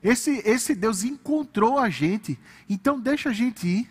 Esse, 0.02 0.42
esse 0.44 0.74
Deus 0.74 1.04
encontrou 1.04 1.78
a 1.78 1.88
gente, 1.88 2.38
então 2.68 2.98
deixa 2.98 3.28
a 3.28 3.32
gente 3.32 3.66
ir. 3.66 3.90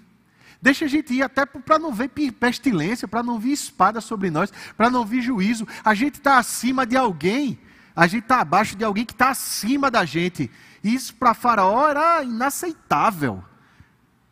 Deixa 0.61 0.83
a 0.85 0.87
gente 0.89 1.13
ir 1.13 1.23
até 1.23 1.45
para 1.45 1.79
não 1.79 1.93
ver 1.93 2.09
pestilência, 2.09 3.07
para 3.07 3.23
não 3.23 3.39
vir 3.39 3.53
espada 3.53 4.01
sobre 4.01 4.29
nós, 4.29 4.51
para 4.75 4.89
não 4.89 5.05
vir 5.05 5.21
juízo. 5.21 5.65
A 5.85 5.93
gente 5.93 6.15
está 6.15 6.37
acima 6.37 6.85
de 6.85 6.97
alguém, 6.97 7.57
a 7.95 8.05
gente 8.07 8.23
está 8.23 8.41
abaixo 8.41 8.75
de 8.75 8.83
alguém 8.83 9.05
que 9.05 9.13
está 9.13 9.29
acima 9.29 9.89
da 9.89 10.03
gente. 10.03 10.51
Isso 10.83 11.15
para 11.15 11.33
Faraó 11.33 11.87
era 11.87 12.23
inaceitável. 12.23 13.41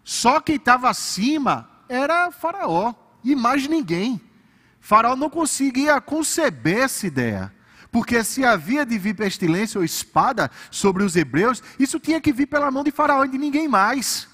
Só 0.04 0.42
quem 0.42 0.56
estava 0.56 0.90
acima 0.90 1.70
era 1.88 2.30
Faraó 2.32 2.94
e 3.24 3.34
mais 3.34 3.66
ninguém. 3.68 4.22
Faraó 4.82 5.16
não 5.16 5.30
conseguia 5.30 6.02
conceber 6.02 6.80
essa 6.80 7.08
ideia. 7.08 7.54
Porque 7.98 8.24
se 8.24 8.46
havia 8.46 8.86
de 8.86 8.96
vir 8.96 9.16
pestilência 9.16 9.80
ou 9.80 9.84
espada 9.84 10.52
sobre 10.70 11.04
os 11.04 11.16
hebreus, 11.16 11.64
isso 11.80 12.00
tinha 12.00 12.22
que 12.22 12.32
vir 12.32 12.46
pela 12.46 12.70
mão 12.70 12.84
de 12.84 12.92
Faraó 12.92 13.26
e 13.26 13.28
de 13.28 13.40
ninguém 13.40 13.68
mais. 13.68 14.28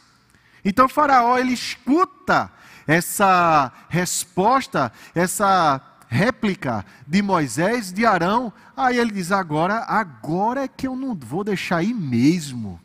Então 0.66 0.90
Faraó 0.90 1.38
ele 1.38 1.54
escuta 1.54 2.52
essa 2.86 3.72
resposta, 3.88 4.92
essa 5.16 5.80
réplica 6.10 6.86
de 7.08 7.22
Moisés, 7.22 7.94
de 7.94 8.06
Arão. 8.06 8.52
Aí 8.76 9.00
ele 9.00 9.14
diz: 9.14 9.32
agora, 9.32 9.86
agora 9.88 10.66
é 10.66 10.68
que 10.68 10.86
eu 10.86 10.94
não 10.94 11.16
vou 11.16 11.46
deixar 11.46 11.82
ir 11.82 11.94
mesmo. 11.94 12.82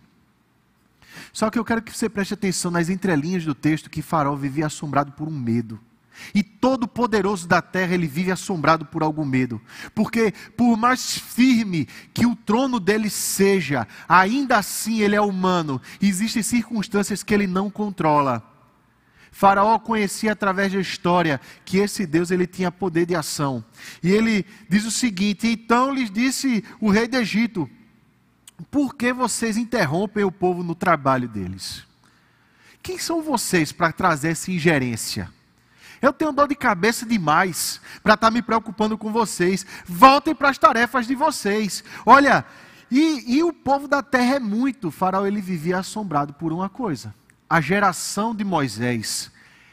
Só 1.32 1.50
que 1.50 1.58
eu 1.58 1.64
quero 1.64 1.82
que 1.82 1.90
você 1.90 2.08
preste 2.08 2.35
atenção 2.35 2.70
nas 2.70 2.88
entrelinhas 2.88 3.44
do 3.44 3.52
texto 3.52 3.90
que 3.90 4.00
Faraó 4.00 4.37
vivia 4.37 4.66
assombrado 4.66 5.11
por 5.11 5.26
um 5.26 5.37
medo. 5.37 5.80
E 6.34 6.42
todo 6.42 6.88
poderoso 6.88 7.46
da 7.46 7.62
terra 7.62 7.94
ele 7.94 8.06
vive 8.06 8.30
assombrado 8.30 8.84
por 8.84 9.02
algum 9.02 9.25
medo, 9.25 9.60
porque 9.94 10.32
por 10.56 10.76
mais 10.76 11.16
firme 11.16 11.87
que 12.12 12.26
o 12.26 12.37
trono 12.37 12.78
dele 12.80 13.10
seja, 13.10 13.87
ainda 14.08 14.58
assim 14.58 15.00
ele 15.00 15.16
é 15.16 15.20
humano. 15.20 15.80
Existem 16.00 16.42
circunstâncias 16.42 17.22
que 17.22 17.32
ele 17.32 17.46
não 17.46 17.70
controla. 17.70 18.42
Faraó 19.30 19.78
conhecia 19.78 20.32
através 20.32 20.72
da 20.72 20.80
história 20.80 21.40
que 21.64 21.78
esse 21.78 22.06
Deus 22.06 22.30
ele 22.30 22.46
tinha 22.46 22.72
poder 22.72 23.06
de 23.06 23.14
ação. 23.14 23.64
E 24.02 24.10
ele 24.10 24.44
diz 24.68 24.84
o 24.84 24.90
seguinte: 24.90 25.46
Então 25.46 25.94
lhes 25.94 26.10
disse 26.10 26.64
o 26.80 26.90
rei 26.90 27.06
do 27.06 27.18
Egito: 27.18 27.70
por 28.70 28.94
que 28.94 29.12
vocês 29.12 29.56
interrompem 29.56 30.25
o 30.25 30.32
povo 30.32 30.62
no 30.62 30.75
trabalho 30.75 31.28
deles? 31.28 31.84
Quem 32.82 32.98
são 32.98 33.22
vocês 33.22 33.70
para 33.70 33.92
trazer 33.92 34.30
essa 34.30 34.50
ingerência? 34.50 35.32
Eu 36.00 36.12
tenho 36.12 36.33
dor 36.33 36.49
de 36.49 36.55
cabeça 36.55 37.05
demais 37.05 37.81
para 38.02 38.14
estar 38.14 38.28
tá 38.28 38.31
me 38.31 38.43
preocupando 38.43 38.97
com 38.97 39.12
vocês. 39.12 39.67
Voltem 39.85 40.35
para 40.35 40.50
as 40.50 40.59
tarefas 40.59 41.07
de 41.07 41.14
vocês. 41.14 41.83
Olha, 42.07 42.45
e, 42.90 43.37
e 43.37 43.43
o 43.43 43.52
povo 43.52 43.88
da 43.88 44.02
terra 44.02 44.37
é 44.37 44.40
muito. 44.40 44.88
O 44.88 44.93
faraó 44.93 45.26
ele 45.26 45.40
vivia 45.40 45.78
assombrado 45.78 46.33
por 46.33 46.52
uma 46.52 46.69
coisa. 46.69 47.14
A 47.49 47.61
geração 47.61 48.35
de 48.35 48.45
Moisés 48.45 49.31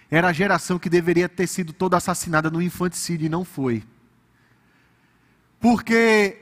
era 0.10 0.29
a 0.29 0.34
geração 0.34 0.79
que 0.79 0.89
deveria 0.89 1.27
ter 1.27 1.48
sido 1.48 1.74
toda 1.74 1.98
assassinada 1.98 2.50
no 2.50 2.62
infanticídio 2.62 3.25
e 3.25 3.29
não 3.29 3.44
foi. 3.44 3.84
Porque 5.60 6.38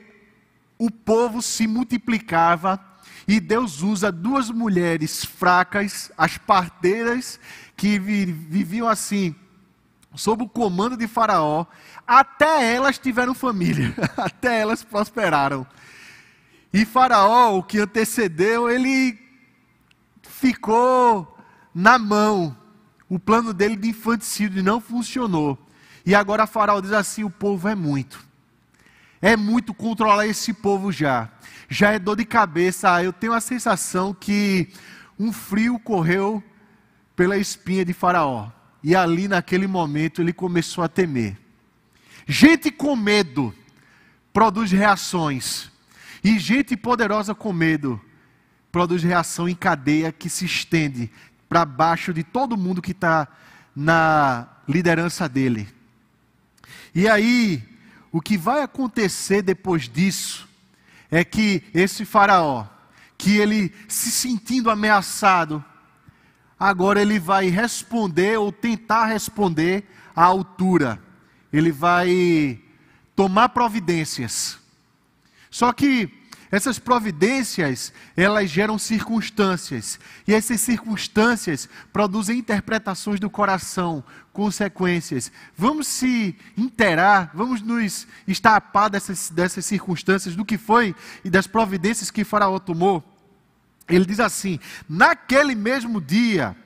o 0.78 0.90
povo 0.90 1.40
se 1.40 1.66
multiplicava 1.66 2.78
e 3.26 3.40
Deus 3.40 3.80
usa 3.80 4.12
duas 4.12 4.50
mulheres 4.50 5.24
fracas, 5.24 6.12
as 6.16 6.36
parteiras, 6.36 7.40
que 7.76 7.98
viviam 7.98 8.86
assim, 8.88 9.34
sob 10.14 10.44
o 10.44 10.48
comando 10.48 10.96
de 10.96 11.06
Faraó, 11.06 11.66
até 12.06 12.74
elas 12.74 12.98
tiveram 12.98 13.34
família, 13.34 13.94
até 14.16 14.60
elas 14.60 14.82
prosperaram. 14.82 15.66
E 16.72 16.84
Faraó, 16.84 17.56
o 17.56 17.62
que 17.62 17.78
antecedeu, 17.78 18.68
ele 18.68 19.18
ficou 20.22 21.36
na 21.74 21.98
mão. 21.98 22.56
O 23.08 23.18
plano 23.18 23.54
dele 23.54 23.76
de 23.76 23.88
infanticídio 23.88 24.62
não 24.62 24.80
funcionou. 24.80 25.58
E 26.04 26.14
agora 26.14 26.46
Faraó 26.46 26.80
diz 26.80 26.92
assim: 26.92 27.24
o 27.24 27.30
povo 27.30 27.68
é 27.68 27.74
muito. 27.74 28.24
É 29.22 29.36
muito 29.36 29.72
controlar 29.72 30.26
esse 30.26 30.52
povo 30.52 30.92
já. 30.92 31.30
Já 31.68 31.92
é 31.92 31.98
dor 31.98 32.16
de 32.16 32.24
cabeça. 32.24 33.02
Eu 33.02 33.12
tenho 33.12 33.32
a 33.32 33.40
sensação 33.40 34.12
que 34.12 34.68
um 35.18 35.32
frio 35.32 35.78
correu 35.78 36.42
pela 37.16 37.38
espinha 37.38 37.84
de 37.84 37.92
Faraó. 37.92 38.50
E 38.84 38.94
ali, 38.94 39.26
naquele 39.26 39.66
momento, 39.66 40.20
ele 40.20 40.34
começou 40.34 40.84
a 40.84 40.88
temer. 40.88 41.38
Gente 42.26 42.70
com 42.70 42.94
medo 42.94 43.54
produz 44.30 44.70
reações. 44.70 45.70
E 46.22 46.38
gente 46.38 46.76
poderosa 46.76 47.34
com 47.34 47.50
medo 47.50 47.98
produz 48.70 49.02
reação 49.02 49.48
em 49.48 49.54
cadeia 49.54 50.12
que 50.12 50.28
se 50.28 50.44
estende 50.44 51.10
para 51.48 51.64
baixo 51.64 52.12
de 52.12 52.22
todo 52.22 52.58
mundo 52.58 52.82
que 52.82 52.90
está 52.90 53.26
na 53.74 54.48
liderança 54.68 55.26
dele. 55.30 55.66
E 56.94 57.08
aí, 57.08 57.62
o 58.12 58.20
que 58.20 58.36
vai 58.36 58.62
acontecer 58.62 59.40
depois 59.40 59.88
disso 59.88 60.46
é 61.10 61.24
que 61.24 61.62
esse 61.72 62.04
faraó, 62.04 62.66
que 63.16 63.38
ele 63.38 63.72
se 63.88 64.10
sentindo 64.10 64.70
ameaçado, 64.70 65.64
agora 66.58 67.00
ele 67.00 67.18
vai 67.18 67.48
responder 67.48 68.38
ou 68.38 68.52
tentar 68.52 69.06
responder 69.06 69.84
à 70.14 70.24
altura. 70.24 71.00
Ele 71.52 71.72
vai 71.72 72.60
tomar 73.14 73.50
providências. 73.50 74.58
Só 75.50 75.72
que 75.72 76.10
essas 76.54 76.78
providências, 76.78 77.92
elas 78.16 78.48
geram 78.48 78.78
circunstâncias. 78.78 79.98
E 80.26 80.32
essas 80.32 80.60
circunstâncias 80.60 81.68
produzem 81.92 82.38
interpretações 82.38 83.18
do 83.18 83.28
coração, 83.28 84.04
consequências. 84.32 85.32
Vamos 85.56 85.88
se 85.88 86.36
interar, 86.56 87.32
vamos 87.34 87.60
nos 87.60 88.06
estapar 88.28 88.88
dessas, 88.88 89.30
dessas 89.30 89.66
circunstâncias, 89.66 90.36
do 90.36 90.44
que 90.44 90.56
foi 90.56 90.94
e 91.24 91.30
das 91.30 91.48
providências 91.48 92.10
que 92.10 92.22
Faraó 92.22 92.60
tomou. 92.60 93.13
Ele 93.88 94.04
diz 94.04 94.20
assim: 94.20 94.58
naquele 94.88 95.54
mesmo 95.54 96.00
dia, 96.00 96.56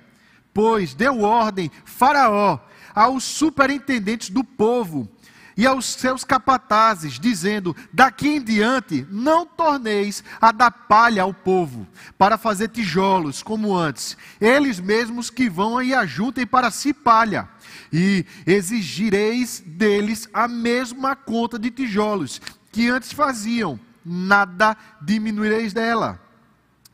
pois 0.55 0.95
deu 0.95 1.21
ordem 1.21 1.71
Faraó 1.85 2.59
aos 2.95 3.25
superintendentes 3.25 4.31
do 4.31 4.43
povo 4.43 5.09
e 5.57 5.67
aos 5.67 5.87
seus 5.87 6.23
capatazes, 6.23 7.19
dizendo: 7.19 7.75
Daqui 7.93 8.29
em 8.29 8.43
diante 8.43 9.05
não 9.11 9.45
torneis 9.45 10.23
a 10.41 10.53
dar 10.53 10.71
palha 10.71 11.23
ao 11.25 11.35
povo, 11.35 11.87
para 12.17 12.39
fazer 12.39 12.69
tijolos, 12.69 13.43
como 13.43 13.77
antes. 13.77 14.17
Eles 14.41 14.79
mesmos 14.79 15.31
que 15.31 15.51
vão 15.51 15.83
e 15.83 15.93
ajuntem 15.93 16.47
para 16.47 16.71
si 16.71 16.95
palha. 16.95 17.49
E 17.93 18.25
exigireis 18.47 19.61
deles 19.67 20.29
a 20.33 20.47
mesma 20.47 21.17
conta 21.17 21.59
de 21.59 21.71
tijolos 21.71 22.41
que 22.71 22.89
antes 22.89 23.13
faziam, 23.13 23.81
nada 24.05 24.77
diminuireis 25.03 25.73
dela 25.73 26.28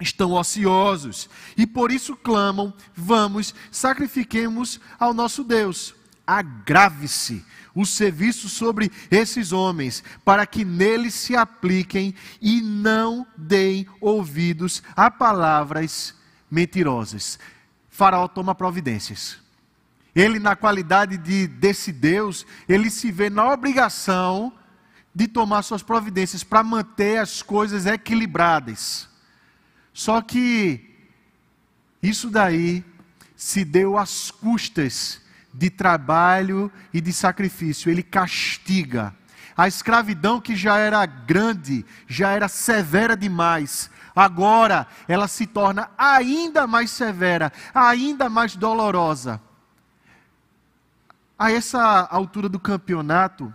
estão 0.00 0.32
ociosos 0.32 1.28
e 1.56 1.66
por 1.66 1.90
isso 1.90 2.16
clamam: 2.16 2.72
vamos, 2.94 3.54
sacrifiquemos 3.70 4.80
ao 4.98 5.14
nosso 5.14 5.44
Deus. 5.44 5.94
agrave-se 6.26 7.44
o 7.74 7.84
serviço 7.84 8.48
sobre 8.48 8.90
esses 9.10 9.52
homens, 9.52 10.02
para 10.24 10.46
que 10.46 10.64
neles 10.64 11.12
se 11.14 11.36
apliquem 11.36 12.14
e 12.40 12.60
não 12.60 13.26
deem 13.36 13.86
ouvidos 14.00 14.82
a 14.94 15.10
palavras 15.10 16.14
mentirosas. 16.50 17.38
Faraó 17.90 18.28
toma 18.28 18.54
providências. 18.54 19.38
Ele, 20.14 20.38
na 20.38 20.54
qualidade 20.54 21.18
de 21.18 21.48
desse 21.48 21.90
Deus, 21.90 22.46
ele 22.68 22.88
se 22.88 23.10
vê 23.10 23.28
na 23.28 23.52
obrigação 23.52 24.52
de 25.12 25.26
tomar 25.26 25.62
suas 25.62 25.82
providências 25.82 26.44
para 26.44 26.62
manter 26.62 27.18
as 27.18 27.42
coisas 27.42 27.86
equilibradas. 27.86 29.08
Só 29.94 30.20
que 30.20 30.90
isso 32.02 32.28
daí 32.28 32.84
se 33.36 33.64
deu 33.64 33.96
às 33.96 34.32
custas 34.32 35.22
de 35.52 35.70
trabalho 35.70 36.70
e 36.92 37.00
de 37.00 37.12
sacrifício. 37.12 37.88
Ele 37.88 38.02
castiga. 38.02 39.14
A 39.56 39.68
escravidão 39.68 40.40
que 40.40 40.56
já 40.56 40.76
era 40.78 41.06
grande, 41.06 41.86
já 42.08 42.30
era 42.32 42.48
severa 42.48 43.16
demais, 43.16 43.88
agora 44.16 44.84
ela 45.06 45.28
se 45.28 45.46
torna 45.46 45.88
ainda 45.96 46.66
mais 46.66 46.90
severa, 46.90 47.52
ainda 47.72 48.28
mais 48.28 48.56
dolorosa. 48.56 49.40
A 51.38 51.52
essa 51.52 52.00
altura 52.10 52.48
do 52.48 52.58
campeonato, 52.58 53.54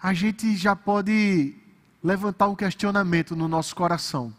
a 0.00 0.12
gente 0.12 0.54
já 0.56 0.76
pode 0.76 1.56
levantar 2.04 2.48
um 2.48 2.54
questionamento 2.54 3.34
no 3.34 3.48
nosso 3.48 3.74
coração. 3.74 4.34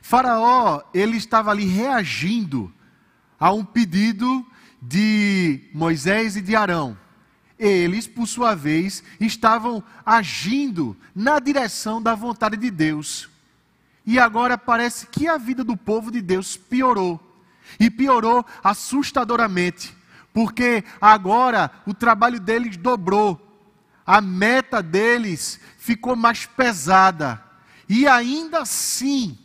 Faraó, 0.00 0.82
ele 0.92 1.16
estava 1.16 1.50
ali 1.50 1.64
reagindo 1.64 2.72
a 3.38 3.52
um 3.52 3.64
pedido 3.64 4.46
de 4.80 5.68
Moisés 5.72 6.36
e 6.36 6.40
de 6.40 6.56
Arão. 6.56 6.96
Eles, 7.58 8.06
por 8.06 8.26
sua 8.26 8.54
vez, 8.54 9.04
estavam 9.20 9.82
agindo 10.04 10.96
na 11.14 11.38
direção 11.38 12.02
da 12.02 12.14
vontade 12.14 12.56
de 12.56 12.70
Deus. 12.70 13.28
E 14.04 14.18
agora 14.18 14.58
parece 14.58 15.06
que 15.06 15.28
a 15.28 15.38
vida 15.38 15.62
do 15.62 15.76
povo 15.76 16.10
de 16.10 16.20
Deus 16.20 16.56
piorou. 16.56 17.20
E 17.78 17.88
piorou 17.88 18.44
assustadoramente. 18.64 19.96
Porque 20.32 20.82
agora 21.00 21.70
o 21.86 21.94
trabalho 21.94 22.40
deles 22.40 22.76
dobrou. 22.76 23.40
A 24.04 24.20
meta 24.20 24.82
deles 24.82 25.60
ficou 25.78 26.16
mais 26.16 26.46
pesada. 26.46 27.42
E 27.88 28.08
ainda 28.08 28.62
assim, 28.62 29.38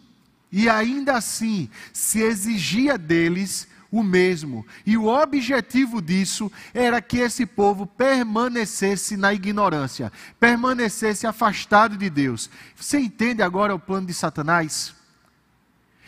e 0.57 0.67
ainda 0.67 1.15
assim, 1.15 1.69
se 1.93 2.19
exigia 2.19 2.97
deles 2.97 3.67
o 3.91 4.01
mesmo. 4.01 4.65
E 4.87 4.97
o 4.97 5.05
objetivo 5.05 6.01
disso 6.01 6.51
era 6.73 6.99
que 6.99 7.19
esse 7.19 7.45
povo 7.45 7.85
permanecesse 7.85 9.15
na 9.15 9.31
ignorância, 9.31 10.11
permanecesse 10.39 11.27
afastado 11.27 11.95
de 11.95 12.09
Deus. 12.09 12.49
Você 12.75 12.97
entende 12.97 13.43
agora 13.43 13.75
o 13.75 13.79
plano 13.79 14.07
de 14.07 14.15
Satanás? 14.15 14.95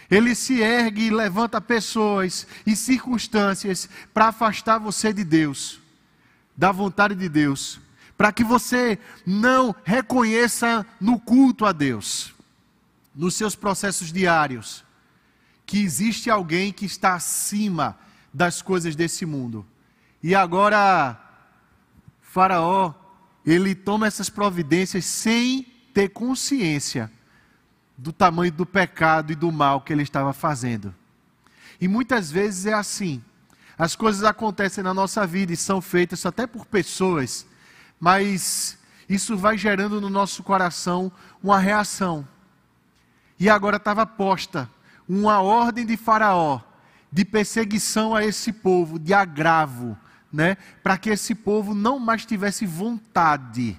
Ele 0.09 0.33
se 0.33 0.59
ergue 0.59 1.03
e 1.03 1.11
levanta 1.11 1.61
pessoas 1.61 2.47
e 2.65 2.75
circunstâncias 2.75 3.87
para 4.11 4.29
afastar 4.29 4.79
você 4.79 5.13
de 5.13 5.23
Deus, 5.23 5.79
da 6.57 6.71
vontade 6.71 7.13
de 7.13 7.29
Deus, 7.29 7.79
para 8.17 8.31
que 8.31 8.43
você 8.43 8.97
não 9.27 9.75
reconheça 9.83 10.83
no 10.99 11.19
culto 11.19 11.67
a 11.67 11.71
Deus, 11.71 12.33
nos 13.19 13.35
seus 13.35 13.53
processos 13.53 14.13
diários 14.13 14.85
que 15.65 15.77
existe 15.83 16.29
alguém 16.29 16.71
que 16.71 16.85
está 16.85 17.15
acima 17.15 17.99
das 18.33 18.61
coisas 18.61 18.95
desse 18.95 19.25
mundo. 19.25 19.67
E 20.23 20.33
agora, 20.33 21.19
Faraó, 22.21 22.93
ele 23.45 23.75
toma 23.75 24.07
essas 24.07 24.29
providências 24.29 25.03
sem 25.03 25.63
ter 25.93 26.07
consciência 26.09 27.11
do 27.97 28.13
tamanho 28.13 28.53
do 28.53 28.65
pecado 28.65 29.33
e 29.33 29.35
do 29.35 29.51
mal 29.51 29.81
que 29.81 29.91
ele 29.91 30.03
estava 30.03 30.31
fazendo. 30.31 30.95
E 31.81 31.89
muitas 31.89 32.31
vezes 32.31 32.67
é 32.67 32.73
assim. 32.73 33.21
As 33.77 33.97
coisas 33.97 34.23
acontecem 34.23 34.81
na 34.81 34.93
nossa 34.93 35.27
vida 35.27 35.51
e 35.51 35.57
são 35.57 35.81
feitas 35.81 36.25
até 36.25 36.47
por 36.47 36.65
pessoas, 36.65 37.45
mas 37.99 38.77
isso 39.09 39.35
vai 39.35 39.57
gerando 39.57 39.99
no 39.99 40.09
nosso 40.09 40.41
coração 40.41 41.11
uma 41.43 41.59
reação. 41.59 42.25
E 43.39 43.49
agora 43.49 43.77
estava 43.77 44.05
posta 44.05 44.69
uma 45.07 45.41
ordem 45.41 45.85
de 45.85 45.95
Faraó 45.95 46.61
de 47.11 47.25
perseguição 47.25 48.15
a 48.15 48.23
esse 48.23 48.53
povo, 48.53 48.99
de 48.99 49.13
agravo, 49.13 49.97
né? 50.31 50.57
Para 50.83 50.97
que 50.97 51.09
esse 51.09 51.33
povo 51.33 51.73
não 51.73 51.97
mais 51.97 52.25
tivesse 52.25 52.65
vontade 52.65 53.75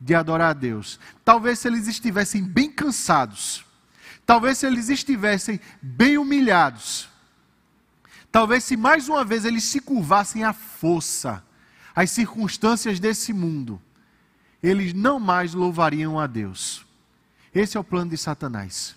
de 0.00 0.14
adorar 0.14 0.50
a 0.50 0.52
Deus. 0.52 1.00
Talvez 1.24 1.58
se 1.58 1.68
eles 1.68 1.88
estivessem 1.88 2.44
bem 2.44 2.70
cansados, 2.70 3.64
talvez 4.24 4.58
se 4.58 4.66
eles 4.66 4.88
estivessem 4.88 5.58
bem 5.82 6.18
humilhados, 6.18 7.08
talvez 8.30 8.62
se 8.62 8.76
mais 8.76 9.08
uma 9.08 9.24
vez 9.24 9.44
eles 9.44 9.64
se 9.64 9.80
curvassem 9.80 10.44
à 10.44 10.52
força, 10.52 11.42
às 11.94 12.10
circunstâncias 12.10 13.00
desse 13.00 13.32
mundo, 13.32 13.80
eles 14.62 14.92
não 14.92 15.18
mais 15.18 15.52
louvariam 15.52 16.18
a 16.20 16.26
Deus. 16.26 16.85
Esse 17.56 17.78
é 17.78 17.80
o 17.80 17.84
plano 17.84 18.10
de 18.10 18.18
Satanás. 18.18 18.94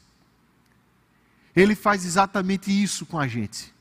Ele 1.55 1.75
faz 1.75 2.03
exatamente 2.03 2.69
isso 2.69 3.05
com 3.05 3.17
a 3.17 3.25
gente. 3.25 3.73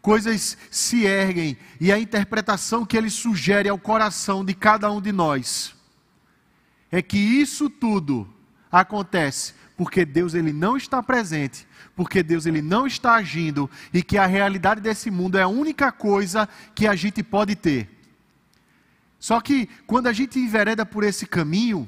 Coisas 0.00 0.56
se 0.70 1.04
erguem 1.04 1.58
e 1.78 1.92
a 1.92 1.98
interpretação 1.98 2.86
que 2.86 2.96
ele 2.96 3.10
sugere 3.10 3.68
ao 3.68 3.78
coração 3.78 4.42
de 4.42 4.54
cada 4.54 4.90
um 4.90 5.02
de 5.02 5.12
nós 5.12 5.74
é 6.90 7.02
que 7.02 7.18
isso 7.18 7.68
tudo 7.68 8.26
acontece 8.72 9.52
porque 9.76 10.06
Deus 10.06 10.32
ele 10.32 10.52
não 10.52 10.78
está 10.78 11.02
presente, 11.02 11.68
porque 11.94 12.22
Deus 12.22 12.46
ele 12.46 12.62
não 12.62 12.86
está 12.86 13.16
agindo 13.16 13.70
e 13.92 14.02
que 14.02 14.16
a 14.16 14.24
realidade 14.24 14.80
desse 14.80 15.10
mundo 15.10 15.36
é 15.36 15.42
a 15.42 15.48
única 15.48 15.92
coisa 15.92 16.48
que 16.74 16.86
a 16.86 16.94
gente 16.94 17.22
pode 17.22 17.54
ter. 17.54 17.90
Só 19.18 19.42
que 19.42 19.68
quando 19.86 20.06
a 20.06 20.12
gente 20.14 20.38
envereda 20.38 20.86
por 20.86 21.04
esse 21.04 21.26
caminho, 21.26 21.86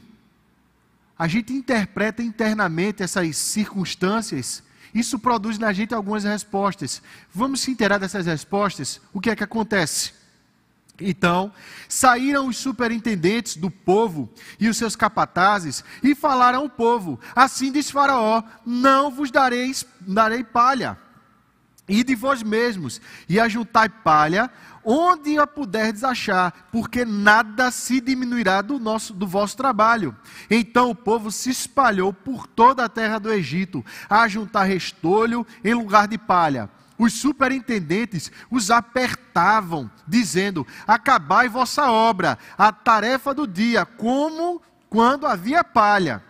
a 1.19 1.27
gente 1.27 1.53
interpreta 1.53 2.23
internamente 2.23 3.03
essas 3.03 3.37
circunstâncias 3.37 4.63
isso 4.95 5.19
produz 5.19 5.59
na 5.59 5.73
gente 5.73 5.95
algumas 5.95 6.25
respostas. 6.25 7.03
Vamos 7.33 7.61
se 7.61 7.71
inteirar 7.71 7.99
dessas 7.99 8.27
respostas? 8.27 9.01
O 9.13 9.21
que 9.21 9.31
é 9.31 9.37
que 9.37 9.45
acontece? 9.45 10.13
Então, 11.01 11.53
saíram 11.89 12.49
os 12.49 12.57
superintendentes 12.57 13.57
do 13.57 13.71
povo 13.71 14.29
e 14.59 14.69
os 14.69 14.77
seus 14.77 14.97
capatazes 14.97 15.85
e 16.03 16.15
falaram 16.15 16.61
ao 16.61 16.69
povo: 16.69 17.21
Assim 17.37 17.71
diz 17.71 17.91
Faraó: 17.91 18.43
Não 18.67 19.11
vos 19.11 19.31
darei, 19.31 19.73
darei 20.01 20.43
palha. 20.43 20.99
E 21.89 22.05
de 22.05 22.15
vós 22.15 22.43
mesmos, 22.43 23.01
e 23.29 23.41
ajuntai 23.41 23.89
palha 23.89 24.51
onde 24.91 25.39
a 25.39 25.47
puderdes 25.47 26.03
achar, 26.03 26.69
porque 26.73 27.05
nada 27.05 27.71
se 27.71 28.01
diminuirá 28.01 28.63
do, 28.63 28.79
nosso, 28.79 29.13
do 29.13 29.27
vosso 29.27 29.55
trabalho. 29.55 30.17
Então 30.51 30.89
o 30.89 30.95
povo 30.95 31.31
se 31.31 31.51
espalhou 31.51 32.11
por 32.11 32.47
toda 32.47 32.87
a 32.87 32.89
terra 32.89 33.19
do 33.19 33.31
Egito, 33.31 33.85
a 34.09 34.27
juntar 34.29 34.65
restolho 34.65 35.47
em 35.63 35.75
lugar 35.75 36.09
de 36.09 36.17
palha. 36.17 36.71
Os 36.99 37.21
superintendentes 37.21 38.33
os 38.51 38.71
apertavam, 38.71 39.91
dizendo: 40.07 40.67
Acabai 40.87 41.51
vossa 41.51 41.91
obra, 41.91 42.39
a 42.57 42.73
tarefa 42.73 43.35
do 43.35 43.47
dia, 43.47 43.85
como 43.85 44.63
quando 44.89 45.27
havia 45.27 45.63
palha. 45.63 46.23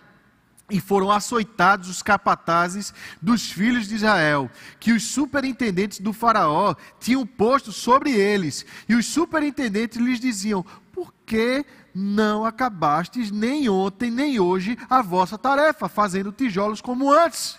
E 0.70 0.80
foram 0.80 1.10
açoitados 1.10 1.88
os 1.88 2.02
capatazes 2.02 2.92
dos 3.22 3.50
filhos 3.50 3.88
de 3.88 3.94
Israel, 3.94 4.50
que 4.78 4.92
os 4.92 5.02
superintendentes 5.02 5.98
do 5.98 6.12
Faraó 6.12 6.74
tinham 7.00 7.26
posto 7.26 7.72
sobre 7.72 8.12
eles. 8.12 8.66
E 8.86 8.94
os 8.94 9.06
superintendentes 9.06 9.96
lhes 9.96 10.20
diziam: 10.20 10.62
Por 10.92 11.14
que 11.24 11.64
não 11.94 12.44
acabastes 12.44 13.30
nem 13.30 13.66
ontem 13.68 14.10
nem 14.10 14.38
hoje 14.38 14.76
a 14.90 15.00
vossa 15.00 15.38
tarefa, 15.38 15.88
fazendo 15.88 16.32
tijolos 16.32 16.82
como 16.82 17.10
antes? 17.10 17.58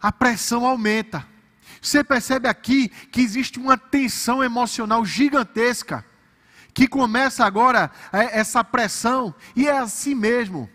A 0.00 0.10
pressão 0.10 0.64
aumenta. 0.64 1.26
Você 1.80 2.02
percebe 2.02 2.48
aqui 2.48 2.88
que 2.88 3.20
existe 3.20 3.58
uma 3.58 3.76
tensão 3.76 4.42
emocional 4.42 5.04
gigantesca, 5.04 6.04
que 6.72 6.88
começa 6.88 7.44
agora 7.44 7.90
é, 8.12 8.38
essa 8.40 8.64
pressão, 8.64 9.34
e 9.54 9.68
é 9.68 9.76
assim 9.76 10.14
mesmo. 10.14 10.70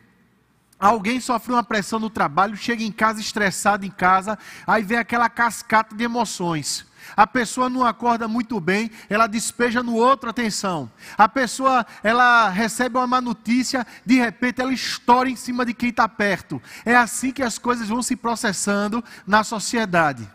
Alguém 0.83 1.17
sofre 1.21 1.53
uma 1.53 1.63
pressão 1.63 1.97
no 1.97 2.09
trabalho, 2.09 2.57
chega 2.57 2.83
em 2.83 2.91
casa 2.91 3.21
estressado 3.21 3.85
em 3.85 3.89
casa, 3.89 4.37
aí 4.67 4.83
vem 4.83 4.97
aquela 4.97 5.29
cascata 5.29 5.95
de 5.95 6.03
emoções. 6.03 6.85
A 7.15 7.25
pessoa 7.25 7.69
não 7.69 7.85
acorda 7.85 8.27
muito 8.27 8.59
bem, 8.59 8.91
ela 9.09 9.25
despeja 9.25 9.81
no 9.81 9.95
outro 9.95 10.29
atenção. 10.29 10.91
A 11.17 11.29
pessoa, 11.29 11.85
ela 12.03 12.49
recebe 12.49 12.97
uma 12.97 13.07
má 13.07 13.21
notícia, 13.21 13.87
de 14.05 14.15
repente 14.15 14.59
ela 14.59 14.73
estoura 14.73 15.29
em 15.29 15.37
cima 15.37 15.65
de 15.65 15.73
quem 15.73 15.87
está 15.87 16.05
perto. 16.05 16.61
É 16.83 16.97
assim 16.97 17.31
que 17.31 17.41
as 17.41 17.57
coisas 17.57 17.87
vão 17.87 18.03
se 18.03 18.17
processando 18.17 19.01
na 19.25 19.41
sociedade. 19.41 20.29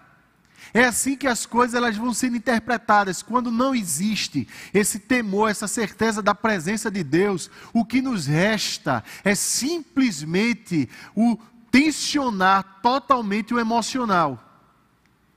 É 0.72 0.84
assim 0.84 1.16
que 1.16 1.26
as 1.26 1.46
coisas 1.46 1.74
elas 1.74 1.96
vão 1.96 2.12
sendo 2.12 2.36
interpretadas. 2.36 3.22
Quando 3.22 3.50
não 3.50 3.74
existe 3.74 4.46
esse 4.72 4.98
temor, 4.98 5.50
essa 5.50 5.66
certeza 5.66 6.22
da 6.22 6.34
presença 6.34 6.90
de 6.90 7.02
Deus, 7.02 7.50
o 7.72 7.84
que 7.84 8.02
nos 8.02 8.26
resta 8.26 9.02
é 9.24 9.34
simplesmente 9.34 10.88
o 11.14 11.38
tensionar 11.70 12.80
totalmente 12.82 13.54
o 13.54 13.60
emocional 13.60 14.42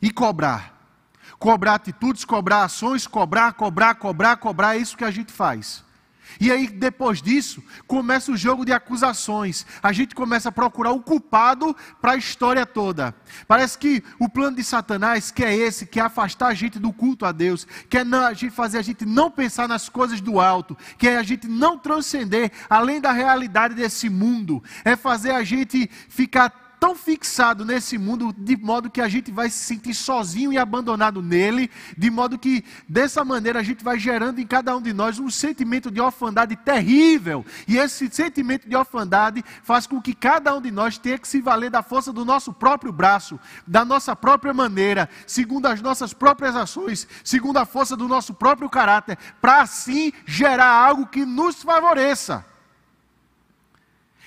e 0.02 0.12
cobrar. 0.12 0.80
Cobrar 1.40 1.76
atitudes, 1.76 2.24
cobrar 2.24 2.64
ações, 2.64 3.08
cobrar, 3.08 3.54
cobrar, 3.54 3.96
cobrar, 3.96 4.38
cobrar, 4.38 4.76
é 4.76 4.80
isso 4.80 4.98
que 4.98 5.04
a 5.04 5.12
gente 5.12 5.32
faz. 5.32 5.84
E 6.42 6.52
aí, 6.52 6.68
depois 6.68 7.22
disso, 7.22 7.64
começa 7.86 8.32
o 8.32 8.36
jogo 8.36 8.66
de 8.66 8.74
acusações. 8.74 9.64
A 9.82 9.92
gente 9.94 10.16
começa 10.16 10.50
a 10.50 10.52
procurar 10.52 10.90
o 10.90 11.00
culpado 11.00 11.76
para 12.02 12.14
a 12.14 12.18
história 12.18 12.66
toda. 12.66 13.14
Parece 13.48 13.78
que 13.78 14.04
o 14.20 14.28
plano 14.28 14.58
de 14.58 14.64
Satanás, 14.64 15.30
que 15.30 15.46
é 15.46 15.56
esse, 15.56 15.86
que 15.86 16.00
é 16.00 16.04
afastar 16.04 16.48
a 16.48 16.56
gente 16.56 16.80
do 16.80 16.92
culto 16.92 17.28
a 17.28 17.32
Deus, 17.32 17.68
que 17.88 17.96
é 17.96 18.02
a 18.02 18.34
gente 18.34 18.50
fazer 18.50 18.80
a 18.80 18.82
gente 18.82 19.06
não 19.06 19.30
pensar 19.30 19.68
nas 19.68 19.88
coisas 19.88 20.20
do 20.20 20.40
alto, 20.40 20.76
que 20.98 21.08
é 21.08 21.18
a 21.18 21.24
gente 21.24 21.48
não 21.48 21.78
transcender 21.78 22.52
além 22.68 23.00
da 23.00 23.12
realidade 23.12 23.76
desse 23.76 24.10
mundo, 24.10 24.64
é 24.84 24.96
fazer 24.96 25.36
a 25.36 25.44
gente 25.44 25.88
ficar 26.10 26.71
tão 26.82 26.96
fixado 26.96 27.64
nesse 27.64 27.96
mundo, 27.96 28.34
de 28.36 28.58
modo 28.58 28.90
que 28.90 29.02
a 29.02 29.08
gente 29.08 29.32
vai 29.32 29.52
se 29.52 29.66
sentir 29.66 29.94
sozinho 29.94 30.52
e 30.52 30.58
abandonado 30.58 31.22
nele, 31.22 31.70
de 31.96 32.10
modo 32.10 32.40
que 32.40 32.66
dessa 32.90 33.24
maneira 33.24 33.60
a 33.60 33.64
gente 33.64 33.84
vai 33.84 34.00
gerando 34.00 34.42
em 34.42 34.48
cada 34.48 34.76
um 34.76 34.82
de 34.82 34.92
nós 34.92 35.20
um 35.20 35.30
sentimento 35.30 35.92
de 35.92 36.02
orfandade 36.02 36.56
terrível. 36.56 37.46
E 37.68 37.78
esse 37.78 38.10
sentimento 38.10 38.68
de 38.68 38.76
orfandade 38.76 39.46
faz 39.62 39.86
com 39.86 40.02
que 40.02 40.16
cada 40.16 40.56
um 40.56 40.60
de 40.60 40.72
nós 40.72 40.98
tenha 40.98 41.20
que 41.20 41.28
se 41.28 41.40
valer 41.40 41.70
da 41.70 41.84
força 41.84 42.12
do 42.12 42.26
nosso 42.26 42.52
próprio 42.52 42.92
braço, 42.92 43.40
da 43.68 43.86
nossa 43.86 44.16
própria 44.16 44.52
maneira, 44.52 45.08
segundo 45.28 45.68
as 45.68 45.84
nossas 45.84 46.16
próprias 46.16 46.56
ações, 46.56 47.08
segundo 47.24 47.58
a 47.58 47.66
força 47.66 47.96
do 47.96 48.08
nosso 48.08 48.34
próprio 48.34 48.68
caráter, 48.68 49.20
para 49.40 49.62
assim 49.62 50.12
gerar 50.26 50.72
algo 50.72 51.06
que 51.06 51.28
nos 51.28 51.62
favoreça. 51.62 52.51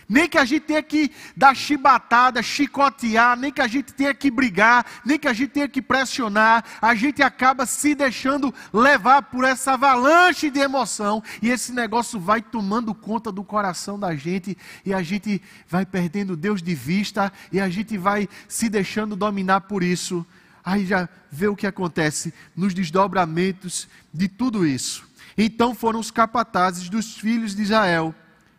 Nem 0.08 0.28
que 0.28 0.38
a 0.38 0.44
gente 0.44 0.62
tenha 0.62 0.82
que 0.82 1.10
dar 1.36 1.54
chibatada, 1.54 2.42
chicotear, 2.42 3.36
nem 3.36 3.52
que 3.52 3.60
a 3.60 3.66
gente 3.66 3.92
tenha 3.92 4.14
que 4.14 4.30
brigar, 4.30 4.84
nem 5.04 5.18
que 5.18 5.28
a 5.28 5.32
gente 5.32 5.50
tenha 5.50 5.68
que 5.68 5.80
pressionar, 5.80 6.64
a 6.80 6.94
gente 6.94 7.22
acaba 7.22 7.66
se 7.66 7.94
deixando 7.94 8.52
levar 8.72 9.22
por 9.22 9.44
essa 9.44 9.72
avalanche 9.72 10.50
de 10.50 10.60
emoção 10.60 11.22
e 11.40 11.50
esse 11.50 11.72
negócio 11.72 12.18
vai 12.20 12.42
tomando 12.42 12.94
conta 12.94 13.32
do 13.32 13.42
coração 13.42 13.98
da 13.98 14.14
gente 14.14 14.56
e 14.84 14.92
a 14.92 15.02
gente 15.02 15.40
vai 15.68 15.86
perdendo 15.86 16.36
Deus 16.36 16.62
de 16.62 16.74
vista 16.74 17.32
e 17.52 17.60
a 17.60 17.68
gente 17.68 17.96
vai 17.96 18.28
se 18.48 18.68
deixando 18.68 19.16
dominar 19.16 19.62
por 19.62 19.82
isso. 19.82 20.24
Aí 20.64 20.86
já 20.86 21.08
vê 21.30 21.46
o 21.46 21.56
que 21.56 21.66
acontece 21.66 22.32
nos 22.56 22.72
desdobramentos 22.72 23.86
de 24.12 24.28
tudo 24.28 24.66
isso. 24.66 25.06
Então 25.36 25.74
foram 25.74 26.00
os 26.00 26.10
capatazes 26.10 26.88
dos 26.88 27.16
filhos 27.16 27.54
de 27.54 27.62
Israel 27.62 28.14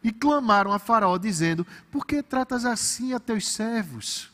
e 0.06 0.12
clamaram 0.12 0.72
a 0.72 0.78
Faraó, 0.78 1.18
dizendo: 1.18 1.66
Por 1.90 2.06
que 2.06 2.22
tratas 2.22 2.64
assim 2.64 3.14
a 3.14 3.20
teus 3.20 3.50
servos? 3.50 4.32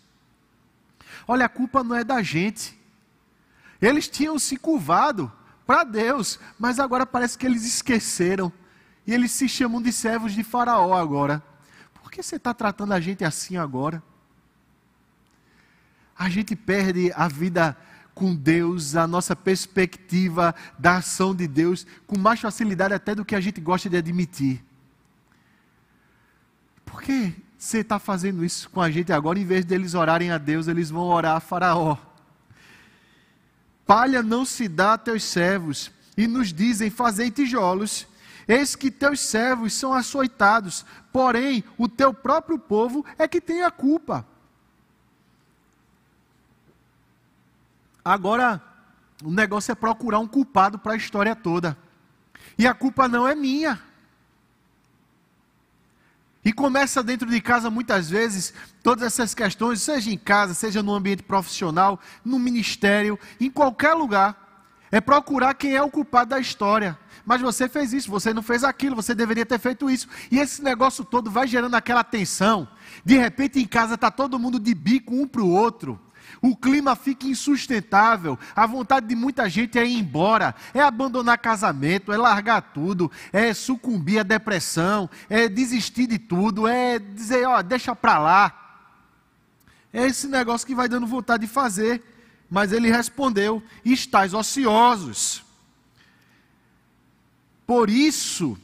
Olha, 1.25 1.45
a 1.45 1.49
culpa 1.49 1.81
não 1.81 1.95
é 1.95 2.03
da 2.03 2.21
gente. 2.21 2.77
Eles 3.81 4.09
tinham 4.09 4.37
se 4.37 4.57
curvado 4.57 5.31
para 5.65 5.85
Deus, 5.85 6.37
mas 6.59 6.77
agora 6.77 7.05
parece 7.05 7.37
que 7.37 7.45
eles 7.45 7.65
esqueceram. 7.65 8.51
E 9.07 9.13
eles 9.13 9.31
se 9.31 9.47
chamam 9.47 9.81
de 9.81 9.93
servos 9.93 10.33
de 10.33 10.43
Faraó 10.43 10.93
agora. 10.93 11.41
Por 11.93 12.11
que 12.11 12.21
você 12.21 12.35
está 12.35 12.53
tratando 12.53 12.91
a 12.91 12.99
gente 12.99 13.23
assim 13.23 13.55
agora? 13.55 14.03
A 16.19 16.27
gente 16.27 16.53
perde 16.53 17.13
a 17.15 17.29
vida 17.29 17.77
com 18.13 18.35
Deus, 18.35 18.97
a 18.97 19.07
nossa 19.07 19.37
perspectiva 19.37 20.53
da 20.77 20.97
ação 20.97 21.33
de 21.33 21.47
Deus, 21.47 21.87
com 22.05 22.19
mais 22.19 22.41
facilidade 22.41 22.93
até 22.93 23.15
do 23.15 23.23
que 23.23 23.35
a 23.35 23.39
gente 23.39 23.61
gosta 23.61 23.89
de 23.89 23.95
admitir. 23.95 24.61
Por 26.91 27.01
que 27.01 27.33
você 27.57 27.79
está 27.79 27.97
fazendo 27.97 28.43
isso 28.43 28.69
com 28.69 28.81
a 28.81 28.91
gente 28.91 29.13
agora? 29.13 29.39
Em 29.39 29.45
vez 29.45 29.63
deles 29.63 29.93
orarem 29.93 30.29
a 30.29 30.37
Deus, 30.37 30.67
eles 30.67 30.89
vão 30.89 31.03
orar 31.03 31.37
a 31.37 31.39
Faraó. 31.39 31.97
Palha 33.87 34.21
não 34.21 34.43
se 34.43 34.67
dá 34.67 34.93
a 34.93 34.97
teus 34.97 35.23
servos, 35.23 35.89
e 36.17 36.27
nos 36.27 36.51
dizem: 36.51 36.89
Fazei 36.89 37.31
tijolos. 37.31 38.05
Eis 38.47 38.75
que 38.75 38.91
teus 38.91 39.21
servos 39.21 39.73
são 39.73 39.93
açoitados, 39.93 40.85
porém 41.13 41.63
o 41.77 41.87
teu 41.87 42.13
próprio 42.13 42.59
povo 42.59 43.05
é 43.17 43.27
que 43.27 43.39
tem 43.39 43.63
a 43.63 43.71
culpa. 43.71 44.27
Agora, 48.03 48.61
o 49.23 49.31
negócio 49.31 49.71
é 49.71 49.75
procurar 49.75 50.19
um 50.19 50.27
culpado 50.27 50.77
para 50.77 50.93
a 50.93 50.97
história 50.97 51.35
toda. 51.35 51.77
E 52.57 52.67
a 52.67 52.73
culpa 52.73 53.07
não 53.07 53.25
é 53.27 53.35
minha. 53.35 53.79
E 56.43 56.51
começa 56.51 57.03
dentro 57.03 57.29
de 57.29 57.39
casa 57.39 57.69
muitas 57.69 58.09
vezes, 58.09 58.53
todas 58.81 59.03
essas 59.03 59.33
questões, 59.33 59.81
seja 59.81 60.09
em 60.09 60.17
casa, 60.17 60.53
seja 60.53 60.81
no 60.81 60.93
ambiente 60.93 61.21
profissional, 61.21 61.99
no 62.25 62.39
ministério, 62.39 63.19
em 63.39 63.49
qualquer 63.49 63.93
lugar, 63.93 64.67
é 64.91 64.99
procurar 64.99 65.53
quem 65.53 65.75
é 65.75 65.81
o 65.81 65.89
culpado 65.89 66.31
da 66.31 66.39
história. 66.39 66.97
Mas 67.23 67.41
você 67.41 67.69
fez 67.69 67.93
isso, 67.93 68.09
você 68.09 68.33
não 68.33 68.41
fez 68.41 68.63
aquilo, 68.63 68.95
você 68.95 69.13
deveria 69.13 69.45
ter 69.45 69.59
feito 69.59 69.89
isso. 69.89 70.07
E 70.31 70.39
esse 70.39 70.63
negócio 70.63 71.05
todo 71.05 71.29
vai 71.29 71.47
gerando 71.47 71.75
aquela 71.75 72.03
tensão. 72.03 72.67
De 73.05 73.15
repente 73.17 73.59
em 73.59 73.67
casa 73.67 73.93
está 73.93 74.09
todo 74.09 74.39
mundo 74.39 74.59
de 74.59 74.73
bico 74.73 75.13
um 75.13 75.27
para 75.27 75.41
o 75.41 75.49
outro 75.49 75.99
o 76.41 76.55
clima 76.55 76.95
fica 76.95 77.27
insustentável, 77.27 78.37
a 78.55 78.65
vontade 78.65 79.07
de 79.07 79.15
muita 79.15 79.49
gente 79.49 79.77
é 79.77 79.85
ir 79.85 79.97
embora, 79.99 80.55
é 80.73 80.81
abandonar 80.81 81.37
casamento, 81.37 82.11
é 82.11 82.17
largar 82.17 82.61
tudo, 82.73 83.11
é 83.31 83.53
sucumbir 83.53 84.19
à 84.19 84.23
depressão, 84.23 85.09
é 85.29 85.47
desistir 85.47 86.07
de 86.07 86.17
tudo, 86.17 86.67
é 86.67 86.99
dizer, 86.99 87.47
ó, 87.47 87.61
deixa 87.61 87.95
para 87.95 88.19
lá. 88.19 88.57
É 89.93 90.05
esse 90.05 90.27
negócio 90.27 90.65
que 90.65 90.75
vai 90.75 90.87
dando 90.87 91.05
vontade 91.05 91.45
de 91.45 91.51
fazer. 91.51 92.01
Mas 92.49 92.73
ele 92.73 92.91
respondeu: 92.91 93.63
estáis 93.85 94.33
ociosos. 94.33 95.41
Por 97.65 97.89
isso, 97.89 98.57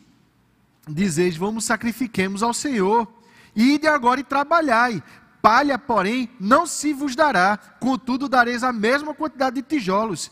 dizeis: 0.85 1.37
vamos 1.37 1.63
sacrifiquemos 1.63 2.43
ao 2.43 2.53
Senhor. 2.53 3.07
Ide 3.55 3.87
agora 3.87 4.19
e 4.19 4.25
trabalhai, 4.25 5.01
palha, 5.47 5.79
porém, 5.79 6.29
não 6.41 6.67
se 6.67 6.91
vos 6.91 7.15
dará, 7.15 7.55
contudo 7.79 8.27
dareis 8.27 8.65
a 8.65 8.73
mesma 8.73 9.13
quantidade 9.13 9.55
de 9.55 9.61
tijolos. 9.61 10.29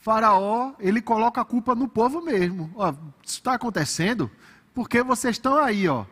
Faraó, 0.00 0.72
ele 0.80 1.00
coloca 1.00 1.40
a 1.40 1.44
culpa 1.44 1.72
no 1.72 1.86
povo 1.86 2.20
mesmo. 2.20 2.72
Ó, 2.74 2.90
isso 3.22 3.36
está 3.36 3.54
acontecendo 3.54 4.28
porque 4.74 5.04
vocês 5.04 5.36
estão 5.36 5.56
aí, 5.56 5.86
ó, 5.86 6.04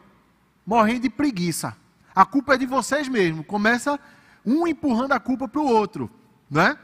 morrendo 0.65 1.01
de 1.01 1.11
preguiça. 1.11 1.77
A 2.15 2.25
culpa 2.25 2.55
é 2.55 2.59
de 2.59 2.65
vocês 2.65 3.09
mesmos. 3.09 3.45
Começa 3.45 3.99
um 4.47 4.65
empurrando 4.65 5.11
a 5.11 5.19
culpa 5.19 5.49
para 5.49 5.61
o 5.61 5.67
outro, 5.67 6.09
né? 6.49 6.79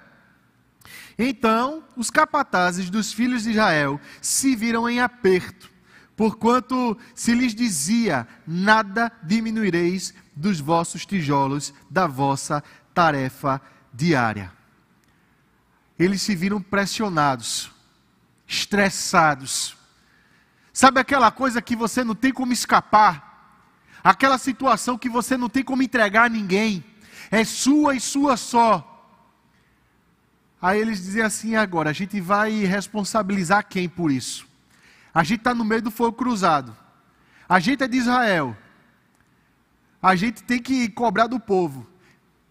Então, 1.16 1.84
os 1.96 2.10
capatazes 2.10 2.90
dos 2.90 3.12
filhos 3.12 3.44
de 3.44 3.50
Israel 3.52 4.00
se 4.20 4.56
viram 4.56 4.90
em 4.90 4.98
aperto, 4.98 5.70
porquanto 6.18 6.98
se 7.14 7.32
lhes 7.32 7.54
dizia: 7.54 8.26
nada 8.44 9.12
diminuireis 9.22 10.12
dos 10.34 10.58
vossos 10.58 11.06
tijolos 11.06 11.72
da 11.88 12.08
vossa 12.08 12.62
tarefa 12.92 13.62
diária. 13.94 14.52
Eles 15.96 16.20
se 16.20 16.34
viram 16.34 16.60
pressionados, 16.60 17.70
estressados. 18.48 19.76
Sabe 20.72 20.98
aquela 20.98 21.30
coisa 21.30 21.62
que 21.62 21.76
você 21.76 22.02
não 22.02 22.16
tem 22.16 22.32
como 22.32 22.52
escapar? 22.52 23.26
Aquela 24.02 24.38
situação 24.38 24.98
que 24.98 25.08
você 25.08 25.36
não 25.36 25.48
tem 25.48 25.62
como 25.62 25.82
entregar 25.82 26.24
a 26.24 26.28
ninguém, 26.28 26.84
é 27.30 27.44
sua 27.44 27.94
e 27.94 28.00
sua 28.00 28.36
só. 28.36 28.84
Aí 30.60 30.80
eles 30.80 31.00
dizem 31.00 31.22
assim: 31.22 31.54
agora, 31.54 31.90
a 31.90 31.92
gente 31.92 32.20
vai 32.20 32.64
responsabilizar 32.64 33.68
quem 33.68 33.88
por 33.88 34.10
isso? 34.10 34.47
A 35.18 35.24
gente 35.24 35.40
está 35.40 35.54
no 35.54 35.64
meio 35.64 35.82
do 35.82 35.90
fogo 35.90 36.12
cruzado. 36.12 36.76
A 37.48 37.58
gente 37.58 37.82
é 37.82 37.88
de 37.88 37.96
Israel 37.96 38.56
a 40.02 40.14
gente 40.14 40.42
tem 40.42 40.60
que 40.60 40.88
cobrar 40.88 41.26
do 41.26 41.38
povo. 41.40 41.86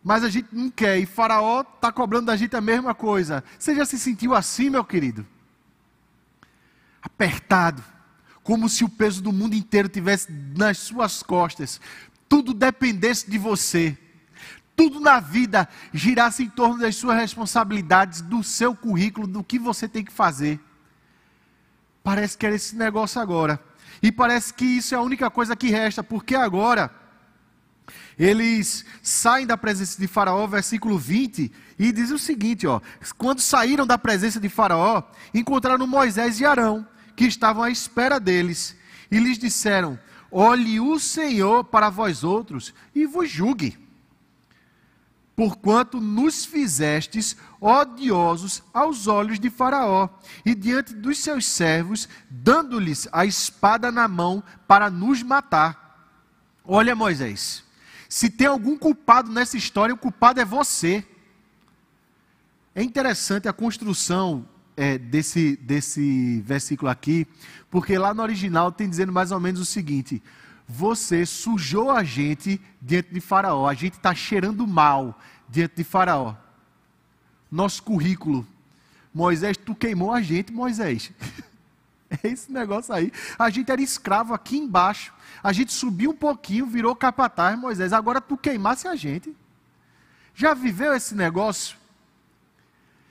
Mas 0.03 0.23
a 0.23 0.30
gente 0.30 0.47
não 0.53 0.69
quer, 0.69 0.99
e 0.99 1.06
Faraó 1.06 1.62
está 1.62 1.91
cobrando 1.91 2.27
da 2.27 2.36
gente 2.36 2.56
a 2.56 2.62
mesma 2.62 2.93
coisa. 2.93 3.43
Você 3.58 3.75
já 3.75 3.86
se 3.86 3.97
sentiu 3.97 4.34
assim, 4.34 4.69
meu 4.69 4.84
querido? 4.84 5.25
Apertado, 7.01 7.84
como 8.43 8.69
se 8.69 8.84
o 8.84 8.89
peso 8.89 9.21
do 9.21 9.34
mundo 9.34 9.53
inteiro 9.53 9.89
tivesse 9.89 10.32
nas 10.32 10.77
suas 10.77 11.21
costas, 11.21 11.82
tudo 12.30 12.53
dependesse 12.53 13.30
de 13.30 13.38
você, 13.38 13.97
tudo 14.75 14.99
na 14.99 15.19
vida 15.19 15.67
girasse 15.93 16.43
em 16.43 16.49
torno 16.49 16.77
das 16.77 16.95
suas 16.95 17.17
responsabilidades, 17.17 18.21
do 18.21 18.43
seu 18.43 18.73
currículo, 18.75 19.27
do 19.27 19.43
que 19.43 19.60
você 19.60 19.89
tem 19.89 20.06
que 20.06 20.12
fazer. 20.12 20.60
Parece 22.08 22.38
que 22.38 22.46
era 22.46 22.56
esse 22.56 22.74
negócio 22.74 23.20
agora. 23.20 23.60
E 24.02 24.13
parece 24.13 24.54
que 24.54 24.63
isso 24.63 24.96
é 24.96 24.98
a 24.98 25.02
única 25.02 25.30
coisa 25.30 25.58
que 25.58 25.70
resta, 25.70 26.02
porque 26.02 26.36
agora 26.36 26.89
Eles 28.17 28.86
saem 29.04 29.46
da 29.46 29.58
presença 29.58 30.00
de 30.00 30.08
Faraó, 30.08 30.48
versículo 30.48 30.98
20, 30.98 31.52
e 31.78 31.91
diz 31.91 32.10
o 32.10 32.17
seguinte: 32.17 32.65
ó, 32.65 32.80
quando 33.17 33.41
saíram 33.41 33.86
da 33.86 33.98
presença 33.98 34.39
de 34.39 34.48
Faraó, 34.48 35.04
encontraram 35.34 35.86
Moisés 35.86 36.39
e 36.39 36.46
Arão, 36.46 36.88
que 37.13 37.26
estavam 37.26 37.62
à 37.62 37.70
espera 37.70 38.22
deles, 38.22 38.74
e 39.12 39.20
lhes 39.20 39.38
disseram: 39.38 40.00
Olhe 40.32 40.80
o 40.80 40.98
Senhor 41.00 41.65
para 41.65 41.89
vós 41.89 42.24
outros 42.24 42.74
e 42.96 43.06
vos 43.06 43.30
julgue 43.30 43.87
porquanto 45.38 46.02
nos 46.02 46.45
fizestes 46.45 47.38
odiosos 47.62 48.63
aos 48.73 49.06
olhos 49.06 49.39
de 49.39 49.52
Faraó 49.52 50.10
e 50.43 50.56
diante 50.56 50.95
dos 50.95 51.19
seus 51.19 51.45
servos, 51.45 52.10
dando-lhes 52.28 53.08
a 53.12 53.23
espada 53.23 53.91
na 53.91 54.08
mão 54.08 54.43
para 54.67 54.89
nos 54.89 55.21
matar. 55.21 56.17
Olha, 56.65 56.95
Moisés, 56.95 57.63
se 58.10 58.32
tem 58.32 58.47
algum 58.47 58.76
culpado 58.76 59.32
nessa 59.32 59.56
história, 59.56 59.93
o 59.93 59.97
culpado 59.97 60.41
é 60.41 60.45
você. 60.45 61.06
É 62.73 62.82
interessante 62.82 63.47
a 63.47 63.54
construção 63.54 64.43
é, 64.76 64.97
desse, 64.97 65.56
desse 65.58 66.41
versículo 66.41 66.89
aqui, 66.89 67.28
porque 67.69 67.95
lá 67.95 68.12
no 68.12 68.23
original 68.23 68.71
tem 68.71 68.89
dizendo 68.89 69.12
mais 69.12 69.32
ou 69.32 69.39
menos 69.39 69.62
o 69.62 69.65
seguinte: 69.65 70.19
você 70.67 71.25
sujou 71.25 71.89
a 71.89 72.03
gente 72.03 72.60
diante 72.82 73.13
de 73.13 73.21
Faraó, 73.21 73.67
a 73.67 73.73
gente 73.73 73.93
está 73.93 74.13
cheirando 74.13 74.67
mal 74.67 75.17
diante 75.47 75.77
de 75.77 75.84
Faraó. 75.84 76.36
Nosso 77.49 77.82
currículo. 77.84 78.45
Moisés, 79.13 79.56
tu 79.56 79.73
queimou 79.73 80.12
a 80.12 80.21
gente, 80.21 80.51
Moisés. 80.51 81.12
É 82.23 82.30
esse 82.30 82.49
negócio 82.49 82.93
aí. 82.93 83.12
A 83.38 83.49
gente 83.49 83.69
era 83.69 83.82
escravo 83.82 84.34
aqui 84.34 84.58
embaixo. 84.58 85.13
A 85.43 85.51
gente 85.51 85.73
subiu 85.73 86.12
um 86.12 86.15
pouquinho, 86.15 86.65
virou 86.65 86.95
capataz, 86.95 87.60
Moisés. 87.60 87.91
Agora 87.91 88.21
tu 88.21 88.38
queimasse 88.38 88.88
a 88.88 88.95
gente. 88.95 89.36
Já 90.34 90.53
viveu 90.53 90.93
esse 90.93 91.13
negócio? 91.13 91.75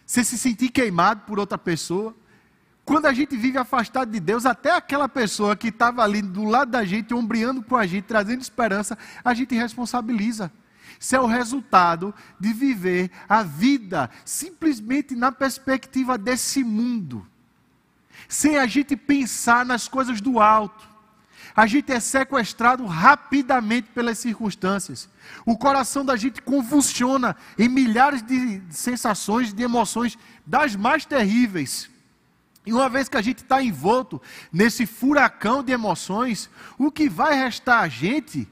Você 0.06 0.24
se 0.24 0.38
sentir 0.38 0.70
queimado 0.70 1.20
por 1.26 1.38
outra 1.38 1.58
pessoa? 1.58 2.14
Quando 2.86 3.06
a 3.06 3.12
gente 3.12 3.36
vive 3.36 3.58
afastado 3.58 4.12
de 4.12 4.20
Deus, 4.20 4.46
até 4.46 4.70
aquela 4.70 5.08
pessoa 5.08 5.56
que 5.56 5.68
estava 5.68 6.04
ali 6.04 6.22
do 6.22 6.44
lado 6.44 6.70
da 6.70 6.84
gente, 6.84 7.12
ombreando 7.12 7.60
com 7.60 7.74
a 7.74 7.84
gente, 7.84 8.04
trazendo 8.04 8.40
esperança, 8.40 8.96
a 9.24 9.34
gente 9.34 9.56
responsabiliza. 9.56 10.52
Isso 10.98 11.16
é 11.16 11.20
o 11.20 11.26
resultado 11.26 12.14
de 12.38 12.52
viver 12.52 13.10
a 13.28 13.42
vida 13.42 14.08
simplesmente 14.24 15.16
na 15.16 15.32
perspectiva 15.32 16.16
desse 16.16 16.62
mundo, 16.62 17.26
sem 18.28 18.56
a 18.56 18.66
gente 18.68 18.94
pensar 18.94 19.66
nas 19.66 19.88
coisas 19.88 20.20
do 20.20 20.38
alto. 20.38 20.88
A 21.56 21.66
gente 21.66 21.90
é 21.90 21.98
sequestrado 21.98 22.86
rapidamente 22.86 23.88
pelas 23.92 24.18
circunstâncias. 24.18 25.08
O 25.44 25.58
coração 25.58 26.04
da 26.04 26.14
gente 26.14 26.40
convulsiona 26.40 27.34
em 27.58 27.68
milhares 27.68 28.22
de 28.22 28.62
sensações, 28.70 29.52
de 29.52 29.64
emoções, 29.64 30.16
das 30.46 30.76
mais 30.76 31.04
terríveis. 31.04 31.95
E 32.66 32.72
uma 32.72 32.88
vez 32.88 33.08
que 33.08 33.16
a 33.16 33.22
gente 33.22 33.38
está 33.38 33.62
envolto 33.62 34.20
nesse 34.52 34.84
furacão 34.84 35.62
de 35.62 35.72
emoções, 35.72 36.50
o 36.76 36.90
que 36.90 37.08
vai 37.08 37.34
restar 37.34 37.80
a 37.80 37.88
gente 37.88 38.48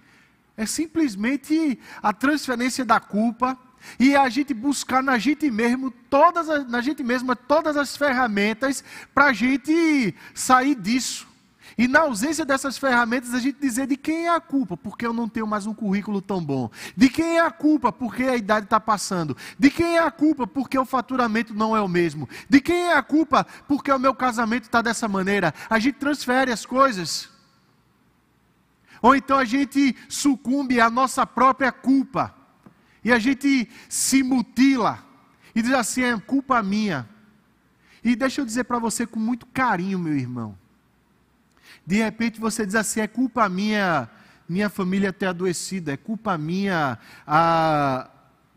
é 0.57 0.65
simplesmente 0.65 1.79
a 2.01 2.13
transferência 2.13 2.85
da 2.85 3.01
culpa 3.01 3.59
e 3.99 4.15
a 4.15 4.29
gente 4.29 4.55
buscar 4.55 5.03
na 5.03 5.19
gente 5.19 5.51
mesmo 5.51 5.91
todas 5.91 6.49
as, 6.49 6.67
na 6.69 6.81
gente 6.81 7.03
mesma 7.03 7.35
todas 7.35 7.77
as 7.77 7.97
ferramentas 7.97 8.85
para 9.13 9.27
a 9.27 9.33
gente 9.33 10.15
sair 10.33 10.77
disso. 10.77 11.34
E 11.77 11.89
na 11.89 12.01
ausência 12.01 12.45
dessas 12.45 12.79
ferramentas, 12.79 13.35
a 13.35 13.41
gente 13.41 13.59
dizer 13.61 13.87
de 13.87 13.97
quem 13.97 14.27
é 14.27 14.35
a 14.35 14.41
culpa, 14.41 14.77
porque 14.77 15.05
eu 15.05 15.13
não 15.13 15.29
tenho 15.29 15.47
mais 15.47 15.67
um 15.67 15.75
currículo 15.75 16.23
tão 16.23 16.43
bom. 16.43 16.71
De 16.97 17.09
quem 17.09 17.39
é 17.39 17.41
a 17.41 17.51
culpa, 17.51 17.91
porque 17.91 18.23
a 18.23 18.37
idade 18.37 18.67
está 18.67 18.79
passando. 18.79 19.37
De 19.59 19.71
quem 19.71 19.97
é 19.97 20.03
a 20.03 20.11
culpa, 20.11 20.47
porque 20.47 20.79
o 20.79 20.85
faturamento 20.85 21.53
não 21.53 21.77
é 21.77 21.81
o 21.81 21.89
mesmo. 21.89 22.29
De 22.49 22.61
quem 22.61 22.91
é 22.91 22.95
a 22.95 23.03
culpa, 23.03 23.45
porque 23.67 23.91
o 23.91 23.99
meu 23.99 24.15
casamento 24.15 24.65
está 24.65 24.81
dessa 24.81 25.09
maneira. 25.09 25.53
A 25.69 25.79
gente 25.81 25.97
transfere 25.97 26.53
as 26.53 26.65
coisas. 26.65 27.29
Ou 29.03 29.17
então 29.17 29.37
a 29.37 29.45
gente 29.45 29.97
sucumbe 30.09 30.81
à 30.81 30.89
nossa 30.89 31.27
própria 31.27 31.73
culpa. 31.73 32.35
E 33.03 33.13
a 33.13 33.19
gente 33.19 33.69
se 33.89 34.23
mutila. 34.23 35.05
E 35.55 35.61
diz 35.61 35.73
assim: 35.73 36.05
é 36.05 36.19
culpa 36.19 36.63
minha. 36.63 37.09
E 38.03 38.15
deixa 38.15 38.41
eu 38.41 38.45
dizer 38.45 38.65
para 38.65 38.79
você 38.79 39.07
com 39.07 39.19
muito 39.19 39.45
carinho, 39.47 39.99
meu 39.99 40.17
irmão. 40.17 40.57
De 41.87 41.97
repente 41.97 42.41
você 42.41 42.65
diz 42.65 42.75
assim: 42.75 43.01
é 43.01 43.07
culpa 43.07 43.49
minha, 43.49 44.09
minha 44.49 44.69
família 44.69 45.13
ter 45.13 45.27
adoecido, 45.27 45.91
é 45.91 45.97
culpa 45.97 46.37
minha, 46.39 46.99
a, 47.27 48.09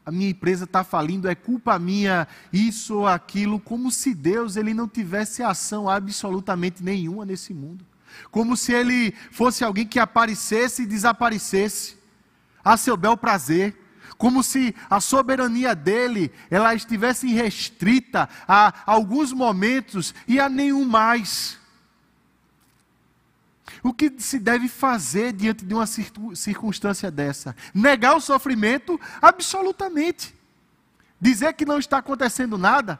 a 0.05 0.11
minha 0.11 0.29
empresa 0.29 0.63
está 0.63 0.83
falindo, 0.83 1.27
é 1.27 1.35
culpa 1.35 1.77
minha, 1.77 2.27
isso 2.51 2.99
ou 2.99 3.07
aquilo, 3.07 3.59
como 3.59 3.91
se 3.91 4.13
Deus 4.13 4.55
ele 4.55 4.73
não 4.73 4.87
tivesse 4.87 5.43
ação 5.43 5.89
absolutamente 5.89 6.83
nenhuma 6.83 7.25
nesse 7.25 7.53
mundo. 7.53 7.85
Como 8.31 8.55
se 8.55 8.71
ele 8.71 9.13
fosse 9.31 9.63
alguém 9.63 9.85
que 9.85 9.99
aparecesse 9.99 10.83
e 10.83 10.87
desaparecesse, 10.87 11.97
a 12.63 12.75
seu 12.77 12.97
bel 12.97 13.15
prazer 13.15 13.75
como 14.17 14.41
se 14.41 14.73
a 14.89 14.99
soberania 14.99 15.75
dele 15.75 16.31
ela 16.49 16.73
estivesse 16.73 17.31
restrita 17.33 18.27
a 18.47 18.73
alguns 18.85 19.31
momentos 19.31 20.13
e 20.27 20.39
a 20.39 20.49
nenhum 20.49 20.85
mais. 20.85 21.57
O 23.83 23.93
que 23.93 24.13
se 24.17 24.39
deve 24.39 24.67
fazer 24.67 25.33
diante 25.33 25.65
de 25.65 25.73
uma 25.73 25.85
circunstância 25.87 27.11
dessa? 27.11 27.55
Negar 27.73 28.15
o 28.15 28.21
sofrimento? 28.21 28.99
Absolutamente. 29.21 30.35
Dizer 31.19 31.53
que 31.53 31.65
não 31.65 31.79
está 31.79 31.97
acontecendo 31.97 32.57
nada? 32.57 32.99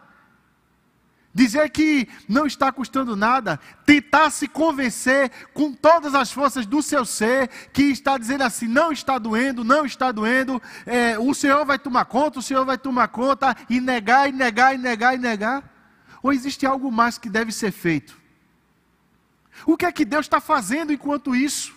Dizer 1.34 1.70
que 1.70 2.10
não 2.28 2.48
está 2.48 2.72
custando 2.72 3.16
nada, 3.16 3.60
tentar 3.86 4.32
se 4.32 4.48
convencer 4.48 5.30
com 5.54 5.72
todas 5.72 6.16
as 6.16 6.32
forças 6.32 6.66
do 6.66 6.82
seu 6.82 7.06
ser, 7.06 7.48
que 7.72 7.84
está 7.84 8.18
dizendo 8.18 8.44
assim: 8.44 8.68
não 8.68 8.92
está 8.92 9.20
doendo, 9.20 9.64
não 9.64 9.86
está 9.86 10.12
doendo, 10.12 10.60
é, 10.84 11.20
o 11.20 11.36
Senhor 11.36 11.64
vai 11.64 11.78
tomar 11.78 12.06
conta, 12.06 12.40
o 12.40 12.42
Senhor 12.42 12.66
vai 12.66 12.76
tomar 12.76 13.10
conta, 13.10 13.56
e 13.70 13.80
negar, 13.80 14.28
e 14.28 14.32
negar, 14.32 14.74
e 14.74 14.80
negar, 14.80 15.14
e 15.14 15.20
negar? 15.20 15.64
Ou 16.24 16.34
existe 16.34 16.66
algo 16.66 16.92
mais 16.92 17.20
que 17.20 17.30
deve 17.30 17.52
ser 17.52 17.72
feito? 17.72 18.18
O 19.66 19.78
que 19.78 19.86
é 19.86 19.92
que 19.92 20.06
Deus 20.06 20.26
está 20.26 20.40
fazendo 20.40 20.94
enquanto 20.94 21.36
isso? 21.36 21.76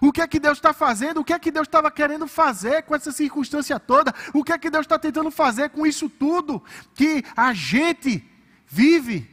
O 0.00 0.12
que 0.12 0.20
é 0.20 0.26
que 0.26 0.38
Deus 0.38 0.58
está 0.58 0.72
fazendo? 0.72 1.20
O 1.20 1.24
que 1.24 1.32
é 1.32 1.38
que 1.38 1.50
Deus 1.50 1.66
estava 1.66 1.90
querendo 1.90 2.26
fazer 2.26 2.82
com 2.82 2.94
essa 2.94 3.12
circunstância 3.12 3.78
toda? 3.78 4.14
O 4.32 4.42
que 4.42 4.52
é 4.52 4.58
que 4.58 4.70
Deus 4.70 4.84
está 4.84 4.98
tentando 4.98 5.30
fazer 5.30 5.70
com 5.70 5.86
isso 5.86 6.08
tudo 6.08 6.62
que 6.94 7.24
a 7.36 7.52
gente 7.52 8.24
vive? 8.66 9.28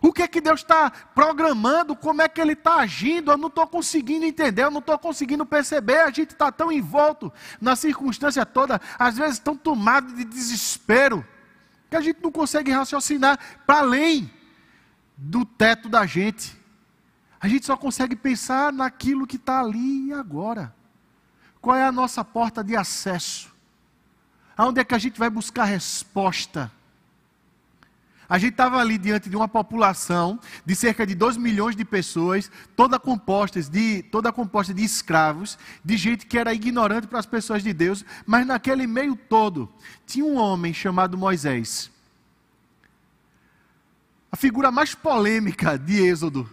O 0.00 0.12
que 0.12 0.22
é 0.22 0.28
que 0.28 0.40
Deus 0.40 0.60
está 0.60 0.90
programando? 0.90 1.96
Como 1.96 2.22
é 2.22 2.28
que 2.28 2.40
Ele 2.40 2.52
está 2.52 2.76
agindo? 2.76 3.32
Eu 3.32 3.36
não 3.36 3.48
estou 3.48 3.66
conseguindo 3.66 4.24
entender, 4.24 4.62
eu 4.62 4.70
não 4.70 4.78
estou 4.78 4.98
conseguindo 4.98 5.44
perceber. 5.44 6.00
A 6.00 6.10
gente 6.10 6.30
está 6.30 6.52
tão 6.52 6.70
envolto 6.70 7.32
na 7.60 7.74
circunstância 7.74 8.46
toda, 8.46 8.80
às 8.98 9.18
vezes 9.18 9.38
tão 9.38 9.56
tomado 9.56 10.14
de 10.14 10.24
desespero, 10.24 11.26
que 11.90 11.96
a 11.96 12.00
gente 12.00 12.22
não 12.22 12.30
consegue 12.30 12.70
raciocinar 12.70 13.38
para 13.66 13.80
além 13.80 14.30
do 15.18 15.44
teto 15.44 15.88
da 15.88 16.06
gente. 16.06 16.56
A 17.40 17.48
gente 17.48 17.66
só 17.66 17.76
consegue 17.76 18.14
pensar 18.14 18.72
naquilo 18.72 19.26
que 19.26 19.36
está 19.36 19.60
ali 19.60 20.06
e 20.06 20.12
agora. 20.12 20.72
Qual 21.60 21.76
é 21.76 21.84
a 21.84 21.92
nossa 21.92 22.24
porta 22.24 22.62
de 22.62 22.76
acesso? 22.76 23.52
Aonde 24.56 24.80
é 24.80 24.84
que 24.84 24.94
a 24.94 24.98
gente 24.98 25.18
vai 25.18 25.28
buscar 25.28 25.64
resposta? 25.64 26.70
A 28.28 28.38
gente 28.38 28.52
estava 28.52 28.78
ali 28.78 28.98
diante 28.98 29.30
de 29.30 29.36
uma 29.36 29.48
população 29.48 30.38
de 30.64 30.76
cerca 30.76 31.06
de 31.06 31.14
2 31.14 31.36
milhões 31.38 31.74
de 31.74 31.84
pessoas, 31.84 32.50
toda 32.76 32.98
composta 32.98 33.60
de, 33.62 34.02
toda 34.02 34.30
composta 34.30 34.74
de 34.74 34.84
escravos, 34.84 35.58
de 35.82 35.96
gente 35.96 36.26
que 36.26 36.38
era 36.38 36.52
ignorante 36.52 37.06
para 37.06 37.18
as 37.18 37.26
pessoas 37.26 37.62
de 37.62 37.72
Deus, 37.72 38.04
mas 38.26 38.46
naquele 38.46 38.86
meio 38.86 39.16
todo 39.16 39.72
tinha 40.06 40.26
um 40.26 40.36
homem 40.36 40.74
chamado 40.74 41.16
Moisés 41.16 41.90
a 44.30 44.36
figura 44.36 44.70
mais 44.70 44.94
polêmica 44.94 45.78
de 45.78 46.00
Êxodo. 46.02 46.48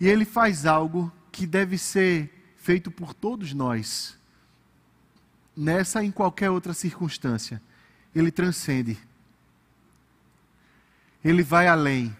E 0.00 0.06
ele 0.06 0.24
faz 0.24 0.64
algo 0.66 1.12
que 1.30 1.46
deve 1.46 1.76
ser 1.76 2.54
feito 2.56 2.90
por 2.90 3.14
todos 3.14 3.52
nós, 3.52 4.18
nessa 5.56 6.02
e 6.02 6.06
em 6.06 6.10
qualquer 6.10 6.50
outra 6.50 6.72
circunstância. 6.72 7.60
Ele 8.14 8.30
transcende. 8.30 8.98
Ele 11.24 11.42
vai 11.42 11.66
além. 11.66 12.16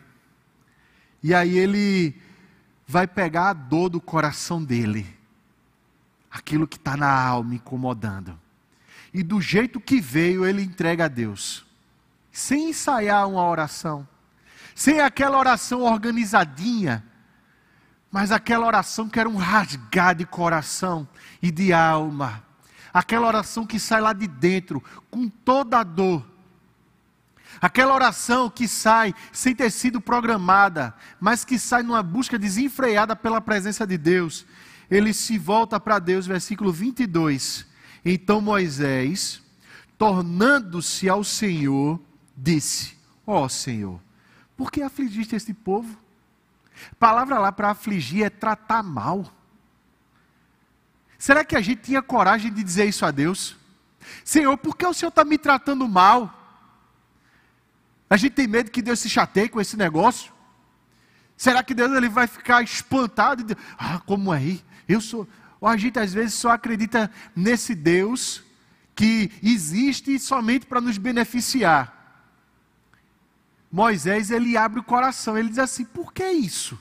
E 1.23 1.35
aí 1.35 1.57
ele 1.57 2.21
vai 2.87 3.07
pegar 3.07 3.51
a 3.51 3.53
dor 3.53 3.89
do 3.89 4.01
coração 4.01 4.63
dele, 4.63 5.07
aquilo 6.31 6.67
que 6.67 6.77
está 6.77 6.97
na 6.97 7.11
alma 7.11 7.55
incomodando. 7.55 8.39
E 9.13 9.23
do 9.23 9.41
jeito 9.41 9.81
que 9.81 10.01
veio, 10.01 10.45
ele 10.45 10.63
entrega 10.63 11.07
a 11.07 11.09
Deus, 11.09 11.67
sem 12.31 12.71
ensaiar 12.71 13.29
uma 13.29 13.45
oração 13.45 14.07
sem 14.79 15.01
aquela 15.01 15.37
oração 15.37 15.83
organizadinha, 15.83 17.05
Mas 18.13 18.31
aquela 18.31 18.65
oração 18.65 19.09
que 19.09 19.19
era 19.19 19.29
um 19.29 19.37
rasgar 19.37 20.15
de 20.15 20.25
coração 20.25 21.07
e 21.43 21.51
de 21.51 21.73
alma, 21.73 22.43
aquela 22.95 23.27
oração 23.27 23.67
que 23.67 23.79
sai 23.79 24.01
lá 24.01 24.13
de 24.13 24.27
dentro, 24.29 24.83
com 25.11 25.29
toda 25.29 25.81
a 25.81 25.83
dor, 25.83 26.25
aquela 27.61 27.93
oração 27.93 28.49
que 28.49 28.67
sai 28.69 29.13
sem 29.33 29.53
ter 29.55 29.71
sido 29.71 30.01
programada, 30.01 30.95
mas 31.21 31.45
que 31.45 31.59
sai 31.59 31.83
numa 31.83 32.03
busca 32.03 32.39
desenfreada 32.39 33.15
pela 33.17 33.41
presença 33.41 33.85
de 33.85 33.99
Deus, 33.99 34.47
ele 34.89 35.13
se 35.13 35.37
volta 35.37 35.79
para 35.81 35.99
Deus, 35.99 36.25
versículo 36.25 36.73
22. 36.73 37.67
Então 38.05 38.41
Moisés, 38.41 39.43
tornando-se 39.99 41.09
ao 41.09 41.25
Senhor, 41.25 42.01
disse: 42.35 42.97
Ó 43.27 43.45
oh, 43.45 43.49
Senhor, 43.51 44.08
por 44.59 44.73
que 44.73 44.83
afligiste 44.83 45.37
este 45.37 45.55
povo? 45.55 45.97
Palavra 46.99 47.39
lá 47.39 47.53
para 47.53 47.71
afligir 47.71 48.25
é 48.25 48.29
tratar 48.29 48.83
mal. 48.83 49.33
Será 51.17 51.45
que 51.45 51.55
a 51.55 51.61
gente 51.61 51.83
tinha 51.83 52.03
coragem 52.03 52.53
de 52.53 52.65
dizer 52.65 52.87
isso 52.87 53.07
a 53.07 53.13
Deus? 53.13 53.57
Senhor, 54.25 54.59
por 54.59 54.77
que 54.77 54.85
o 54.85 54.93
Senhor 54.93 55.11
está 55.11 55.25
me 55.25 55.39
tratando 55.39 55.87
mal? 55.87 56.35
A 58.11 58.17
gente 58.17 58.33
tem 58.33 58.49
medo 58.49 58.73
que 58.73 58.83
Deus 58.83 58.99
se 58.99 59.09
chateie 59.09 59.49
com 59.49 59.61
esse 59.61 59.77
negócio? 59.77 60.33
Será 61.37 61.63
que 61.63 61.73
Deus 61.73 61.93
ele 61.93 62.09
vai 62.09 62.27
ficar 62.27 62.61
espantado? 62.61 63.45
De, 63.45 63.57
ah, 63.79 64.01
como 64.01 64.33
aí? 64.33 64.65
Eu 64.89 65.01
sou. 65.01 65.29
Ou 65.61 65.69
a 65.69 65.77
gente 65.77 66.01
às 66.01 66.13
vezes 66.13 66.35
só 66.35 66.51
acredita 66.51 67.09
nesse 67.35 67.77
Deus 67.77 68.43
que 68.97 69.31
existe 69.41 70.19
somente 70.19 70.67
para 70.67 70.81
nos 70.81 70.99
beneficiar. 70.99 71.98
Moisés 73.71 74.31
ele 74.31 74.57
abre 74.57 74.81
o 74.81 74.85
coração, 74.85 75.37
ele 75.37 75.51
diz 75.51 75.59
assim: 75.59 75.85
por 75.85 76.13
que 76.13 76.29
isso? 76.31 76.79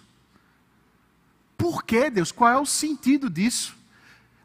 Por 1.58 1.84
que 1.84 2.10
Deus? 2.10 2.32
Qual 2.32 2.52
é 2.52 2.58
o 2.58 2.65
sentido 2.65 3.30
disso? 3.30 3.76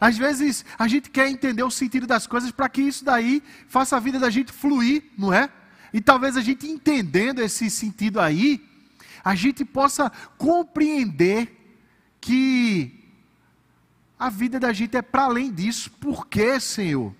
Às 0.00 0.18
vezes 0.18 0.64
a 0.78 0.88
gente 0.88 1.10
quer 1.10 1.28
entender 1.28 1.62
o 1.62 1.70
sentido 1.70 2.06
das 2.06 2.26
coisas 2.26 2.50
para 2.50 2.68
que 2.68 2.82
isso 2.82 3.04
daí 3.04 3.42
faça 3.68 3.96
a 3.96 4.00
vida 4.00 4.18
da 4.18 4.30
gente 4.30 4.50
fluir, 4.50 5.04
não 5.16 5.32
é? 5.32 5.48
E 5.92 6.00
talvez 6.00 6.36
a 6.36 6.40
gente 6.40 6.66
entendendo 6.66 7.40
esse 7.40 7.70
sentido 7.70 8.18
aí, 8.18 8.66
a 9.22 9.34
gente 9.34 9.64
possa 9.64 10.10
compreender 10.36 11.56
que 12.20 12.98
a 14.18 14.28
vida 14.30 14.58
da 14.58 14.72
gente 14.72 14.96
é 14.96 15.02
para 15.02 15.24
além 15.24 15.52
disso. 15.52 15.90
Por 15.90 16.26
que, 16.26 16.58
Senhor? 16.58 17.14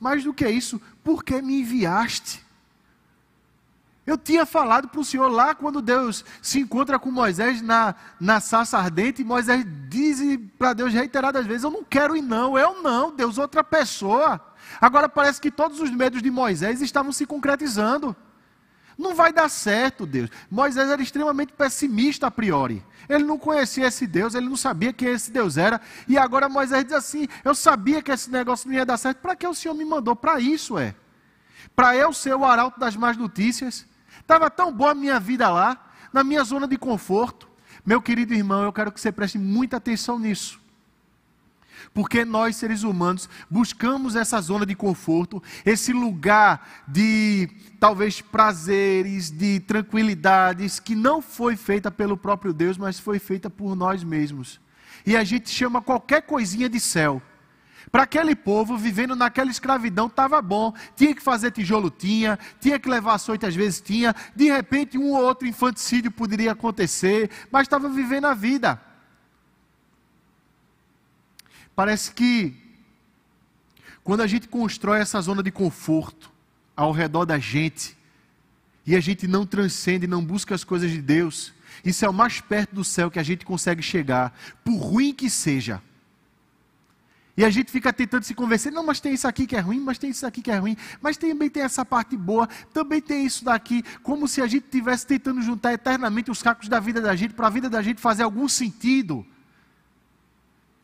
Mais 0.00 0.24
do 0.24 0.32
que 0.32 0.48
isso, 0.48 0.80
por 1.04 1.22
que 1.22 1.42
me 1.42 1.60
enviaste? 1.60 2.47
Eu 4.08 4.16
tinha 4.16 4.46
falado 4.46 4.88
para 4.88 5.00
o 5.00 5.04
Senhor 5.04 5.28
lá 5.28 5.54
quando 5.54 5.82
Deus 5.82 6.24
se 6.40 6.58
encontra 6.58 6.98
com 6.98 7.10
Moisés 7.10 7.60
na, 7.60 7.94
na 8.18 8.40
sarça 8.40 8.78
ardente, 8.78 9.20
e 9.20 9.24
Moisés 9.24 9.66
diz 9.86 10.18
para 10.58 10.72
Deus 10.72 10.94
reiteradas 10.94 11.44
vezes: 11.44 11.62
Eu 11.62 11.70
não 11.70 11.84
quero 11.84 12.16
ir, 12.16 12.22
não, 12.22 12.58
eu 12.58 12.82
não, 12.82 13.14
Deus, 13.14 13.36
outra 13.36 13.62
pessoa. 13.62 14.40
Agora 14.80 15.10
parece 15.10 15.38
que 15.38 15.50
todos 15.50 15.78
os 15.78 15.90
medos 15.90 16.22
de 16.22 16.30
Moisés 16.30 16.80
estavam 16.80 17.12
se 17.12 17.26
concretizando. 17.26 18.16
Não 18.96 19.14
vai 19.14 19.30
dar 19.30 19.50
certo, 19.50 20.06
Deus. 20.06 20.30
Moisés 20.50 20.88
era 20.88 21.02
extremamente 21.02 21.52
pessimista 21.52 22.28
a 22.28 22.30
priori. 22.30 22.82
Ele 23.10 23.24
não 23.24 23.38
conhecia 23.38 23.88
esse 23.88 24.06
Deus, 24.06 24.34
ele 24.34 24.48
não 24.48 24.56
sabia 24.56 24.90
quem 24.90 25.08
esse 25.08 25.30
Deus 25.30 25.58
era. 25.58 25.82
E 26.08 26.16
agora 26.16 26.48
Moisés 26.48 26.82
diz 26.82 26.94
assim: 26.94 27.28
Eu 27.44 27.54
sabia 27.54 28.00
que 28.00 28.10
esse 28.10 28.30
negócio 28.30 28.70
não 28.70 28.74
ia 28.74 28.86
dar 28.86 28.96
certo. 28.96 29.18
Para 29.18 29.36
que 29.36 29.46
o 29.46 29.52
Senhor 29.52 29.74
me 29.74 29.84
mandou? 29.84 30.16
Para 30.16 30.40
isso 30.40 30.78
é. 30.78 30.94
Para 31.76 31.94
eu 31.94 32.10
ser 32.10 32.34
o 32.34 32.46
arauto 32.46 32.80
das 32.80 32.96
más 32.96 33.14
notícias. 33.14 33.86
Estava 34.28 34.50
tão 34.50 34.70
boa 34.70 34.90
a 34.90 34.94
minha 34.94 35.18
vida 35.18 35.48
lá, 35.48 35.90
na 36.12 36.22
minha 36.22 36.44
zona 36.44 36.68
de 36.68 36.76
conforto. 36.76 37.48
Meu 37.82 38.02
querido 38.02 38.34
irmão, 38.34 38.62
eu 38.62 38.70
quero 38.70 38.92
que 38.92 39.00
você 39.00 39.10
preste 39.10 39.38
muita 39.38 39.78
atenção 39.78 40.18
nisso. 40.18 40.60
Porque 41.94 42.26
nós, 42.26 42.56
seres 42.56 42.82
humanos, 42.82 43.26
buscamos 43.48 44.14
essa 44.14 44.38
zona 44.42 44.66
de 44.66 44.74
conforto, 44.74 45.42
esse 45.64 45.94
lugar 45.94 46.84
de 46.86 47.48
talvez 47.80 48.20
prazeres, 48.20 49.30
de 49.30 49.60
tranquilidades, 49.60 50.78
que 50.78 50.94
não 50.94 51.22
foi 51.22 51.56
feita 51.56 51.90
pelo 51.90 52.14
próprio 52.14 52.52
Deus, 52.52 52.76
mas 52.76 53.00
foi 53.00 53.18
feita 53.18 53.48
por 53.48 53.74
nós 53.74 54.04
mesmos. 54.04 54.60
E 55.06 55.16
a 55.16 55.24
gente 55.24 55.48
chama 55.48 55.80
qualquer 55.80 56.20
coisinha 56.20 56.68
de 56.68 56.78
céu. 56.78 57.22
Para 57.90 58.02
aquele 58.02 58.34
povo, 58.34 58.76
vivendo 58.76 59.16
naquela 59.16 59.50
escravidão, 59.50 60.06
estava 60.06 60.40
bom. 60.42 60.74
Tinha 60.96 61.14
que 61.14 61.22
fazer 61.22 61.50
tijolo, 61.50 61.90
tinha. 61.90 62.38
Tinha 62.60 62.78
que 62.78 62.88
levar 62.88 63.14
açoite, 63.14 63.46
às 63.46 63.54
vezes 63.54 63.80
tinha. 63.80 64.14
De 64.34 64.46
repente, 64.46 64.98
um 64.98 65.12
ou 65.12 65.22
outro 65.22 65.46
infanticídio 65.46 66.10
poderia 66.10 66.52
acontecer. 66.52 67.30
Mas 67.50 67.62
estava 67.62 67.88
vivendo 67.88 68.26
a 68.26 68.34
vida. 68.34 68.80
Parece 71.74 72.12
que, 72.12 72.54
quando 74.02 74.20
a 74.22 74.26
gente 74.26 74.48
constrói 74.48 75.00
essa 75.00 75.20
zona 75.20 75.42
de 75.42 75.50
conforto 75.50 76.30
ao 76.76 76.92
redor 76.92 77.24
da 77.24 77.38
gente, 77.38 77.96
e 78.84 78.96
a 78.96 79.00
gente 79.00 79.28
não 79.28 79.44
transcende, 79.44 80.06
não 80.06 80.24
busca 80.24 80.54
as 80.54 80.64
coisas 80.64 80.90
de 80.90 81.02
Deus, 81.02 81.52
isso 81.84 82.04
é 82.04 82.08
o 82.08 82.12
mais 82.12 82.40
perto 82.40 82.74
do 82.74 82.82
céu 82.82 83.10
que 83.10 83.18
a 83.18 83.22
gente 83.22 83.44
consegue 83.44 83.82
chegar, 83.82 84.36
por 84.64 84.76
ruim 84.76 85.12
que 85.14 85.28
seja. 85.28 85.82
E 87.38 87.44
a 87.44 87.50
gente 87.50 87.70
fica 87.70 87.92
tentando 87.92 88.24
se 88.24 88.34
convencer, 88.34 88.72
não, 88.72 88.84
mas 88.84 88.98
tem 88.98 89.14
isso 89.14 89.28
aqui 89.28 89.46
que 89.46 89.54
é 89.54 89.60
ruim, 89.60 89.78
mas 89.78 89.96
tem 89.96 90.10
isso 90.10 90.26
aqui 90.26 90.42
que 90.42 90.50
é 90.50 90.58
ruim, 90.58 90.76
mas 91.00 91.16
também 91.16 91.48
tem 91.48 91.62
essa 91.62 91.84
parte 91.84 92.16
boa, 92.16 92.48
também 92.74 93.00
tem 93.00 93.24
isso 93.24 93.44
daqui, 93.44 93.84
como 94.02 94.26
se 94.26 94.42
a 94.42 94.46
gente 94.48 94.64
estivesse 94.64 95.06
tentando 95.06 95.40
juntar 95.40 95.72
eternamente 95.72 96.32
os 96.32 96.42
cacos 96.42 96.68
da 96.68 96.80
vida 96.80 97.00
da 97.00 97.14
gente, 97.14 97.34
para 97.34 97.46
a 97.46 97.50
vida 97.50 97.70
da 97.70 97.80
gente 97.80 98.00
fazer 98.00 98.24
algum 98.24 98.48
sentido. 98.48 99.24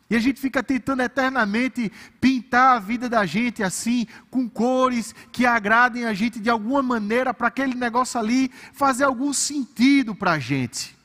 E 0.09 0.15
a 0.15 0.21
gente 0.21 0.39
fica 0.39 0.63
tentando 0.63 1.03
eternamente 1.03 1.91
pintar 2.21 2.77
a 2.77 2.79
vida 2.79 3.09
da 3.09 3.27
gente 3.27 3.61
assim, 3.61 4.07
com 4.31 4.49
cores 4.49 5.13
que 5.33 5.45
agradem 5.45 6.05
a 6.05 6.15
gente 6.15 6.39
de 6.39 6.49
alguma 6.49 6.85
maneira, 6.85 7.35
para 7.35 7.49
aquele 7.49 7.75
negócio 7.75 8.21
ali 8.21 8.49
fazer 8.73 9.03
algum 9.03 9.33
sentido 9.33 10.15
para 10.15 10.35
a 10.35 10.39
gente. 10.39 10.97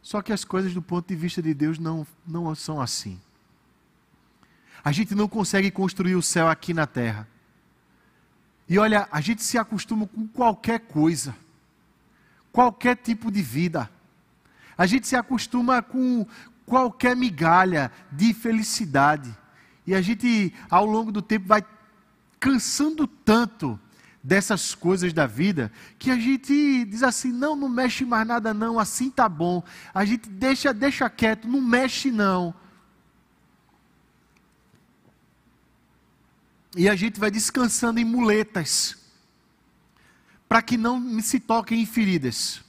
Só 0.00 0.22
que 0.22 0.32
as 0.32 0.42
coisas 0.42 0.72
do 0.72 0.80
ponto 0.80 1.06
de 1.06 1.14
vista 1.14 1.42
de 1.42 1.52
Deus 1.52 1.78
não, 1.78 2.06
não 2.26 2.54
são 2.54 2.80
assim. 2.80 3.20
A 4.84 4.92
gente 4.92 5.14
não 5.14 5.26
consegue 5.26 5.70
construir 5.70 6.14
o 6.14 6.22
céu 6.22 6.48
aqui 6.48 6.74
na 6.74 6.86
terra. 6.86 7.26
E 8.68 8.78
olha, 8.78 9.08
a 9.10 9.20
gente 9.20 9.42
se 9.42 9.56
acostuma 9.56 10.06
com 10.06 10.26
qualquer 10.28 10.80
coisa, 10.80 11.34
qualquer 12.52 12.96
tipo 12.96 13.30
de 13.30 13.42
vida. 13.42 13.90
A 14.76 14.86
gente 14.86 15.06
se 15.06 15.16
acostuma 15.16 15.80
com 15.80 16.26
qualquer 16.66 17.16
migalha 17.16 17.90
de 18.10 18.34
felicidade. 18.34 19.34
E 19.86 19.94
a 19.94 20.00
gente, 20.00 20.52
ao 20.68 20.84
longo 20.84 21.12
do 21.12 21.22
tempo, 21.22 21.46
vai 21.46 21.64
cansando 22.38 23.06
tanto 23.06 23.78
dessas 24.22 24.74
coisas 24.74 25.12
da 25.12 25.26
vida 25.26 25.70
que 25.98 26.10
a 26.10 26.16
gente 26.16 26.84
diz 26.86 27.02
assim: 27.02 27.30
não, 27.32 27.54
não 27.54 27.68
mexe 27.68 28.04
mais 28.04 28.26
nada, 28.26 28.54
não, 28.54 28.78
assim 28.78 29.10
tá 29.10 29.28
bom. 29.28 29.62
A 29.94 30.04
gente 30.04 30.28
deixa, 30.28 30.72
deixa 30.72 31.08
quieto, 31.10 31.46
não 31.46 31.60
mexe 31.60 32.10
não. 32.10 32.54
E 36.76 36.88
a 36.88 36.96
gente 36.96 37.20
vai 37.20 37.30
descansando 37.30 38.00
em 38.00 38.04
muletas, 38.04 38.96
para 40.48 40.60
que 40.60 40.76
não 40.76 41.20
se 41.20 41.38
toquem 41.38 41.82
em 41.82 41.86
feridas, 41.86 42.62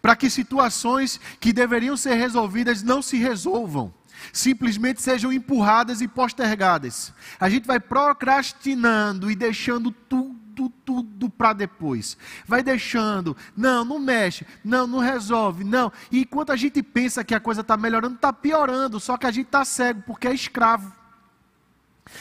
para 0.00 0.16
que 0.16 0.30
situações 0.30 1.20
que 1.38 1.52
deveriam 1.52 1.96
ser 1.96 2.14
resolvidas 2.14 2.82
não 2.82 3.02
se 3.02 3.18
resolvam, 3.18 3.92
simplesmente 4.32 5.02
sejam 5.02 5.32
empurradas 5.32 6.00
e 6.00 6.08
postergadas. 6.08 7.12
A 7.38 7.48
gente 7.48 7.66
vai 7.66 7.78
procrastinando 7.78 9.30
e 9.30 9.36
deixando 9.36 9.90
tudo, 9.90 10.70
tudo 10.84 11.28
para 11.28 11.52
depois. 11.52 12.16
Vai 12.46 12.62
deixando, 12.62 13.36
não, 13.56 13.84
não 13.84 13.98
mexe, 13.98 14.46
não, 14.64 14.86
não 14.86 14.98
resolve, 14.98 15.62
não. 15.64 15.92
E 16.10 16.20
enquanto 16.20 16.52
a 16.52 16.56
gente 16.56 16.82
pensa 16.82 17.24
que 17.24 17.34
a 17.34 17.40
coisa 17.40 17.60
está 17.60 17.76
melhorando, 17.76 18.14
está 18.14 18.32
piorando, 18.32 18.98
só 18.98 19.18
que 19.18 19.26
a 19.26 19.30
gente 19.30 19.46
está 19.46 19.64
cego 19.64 20.02
porque 20.06 20.28
é 20.28 20.34
escravo. 20.34 21.01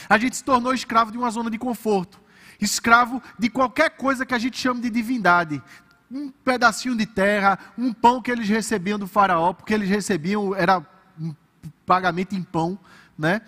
A 0.09 0.17
gente 0.17 0.35
se 0.35 0.43
tornou 0.43 0.73
escravo 0.73 1.11
de 1.11 1.17
uma 1.17 1.29
zona 1.29 1.49
de 1.49 1.57
conforto, 1.57 2.19
escravo 2.59 3.21
de 3.37 3.49
qualquer 3.49 3.91
coisa 3.91 4.25
que 4.25 4.33
a 4.33 4.39
gente 4.39 4.57
chama 4.57 4.81
de 4.81 4.89
divindade. 4.89 5.61
Um 6.09 6.29
pedacinho 6.29 6.95
de 6.95 7.05
terra, 7.05 7.57
um 7.77 7.93
pão 7.93 8.21
que 8.21 8.31
eles 8.31 8.47
recebiam 8.47 8.99
do 8.99 9.07
faraó, 9.07 9.53
porque 9.53 9.73
eles 9.73 9.89
recebiam, 9.89 10.53
era 10.53 10.85
um 11.19 11.33
pagamento 11.85 12.35
em 12.35 12.43
pão, 12.43 12.77
né? 13.17 13.41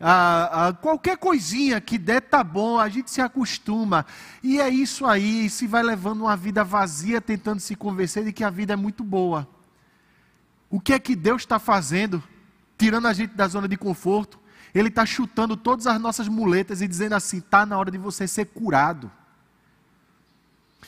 Ah, 0.00 0.68
ah, 0.68 0.72
qualquer 0.72 1.16
coisinha 1.16 1.80
que 1.80 1.98
der 1.98 2.20
tá 2.20 2.44
bom, 2.44 2.78
a 2.78 2.88
gente 2.88 3.10
se 3.10 3.20
acostuma. 3.20 4.06
E 4.42 4.60
é 4.60 4.68
isso 4.68 5.04
aí, 5.04 5.50
se 5.50 5.66
vai 5.66 5.82
levando 5.82 6.20
uma 6.20 6.36
vida 6.36 6.62
vazia, 6.62 7.20
tentando 7.20 7.58
se 7.58 7.74
convencer 7.74 8.24
de 8.24 8.32
que 8.32 8.44
a 8.44 8.50
vida 8.50 8.74
é 8.74 8.76
muito 8.76 9.02
boa. 9.02 9.48
O 10.70 10.80
que 10.80 10.92
é 10.92 10.98
que 10.98 11.16
Deus 11.16 11.42
está 11.42 11.58
fazendo? 11.58 12.22
Tirando 12.76 13.06
a 13.06 13.12
gente 13.12 13.34
da 13.34 13.48
zona 13.48 13.66
de 13.66 13.76
conforto, 13.76 14.38
ele 14.74 14.88
está 14.88 15.04
chutando 15.06 15.56
todas 15.56 15.86
as 15.86 16.00
nossas 16.00 16.28
muletas 16.28 16.80
e 16.80 16.88
dizendo 16.88 17.14
assim: 17.14 17.38
está 17.38 17.64
na 17.64 17.78
hora 17.78 17.90
de 17.90 17.98
você 17.98 18.26
ser 18.26 18.46
curado. 18.46 19.10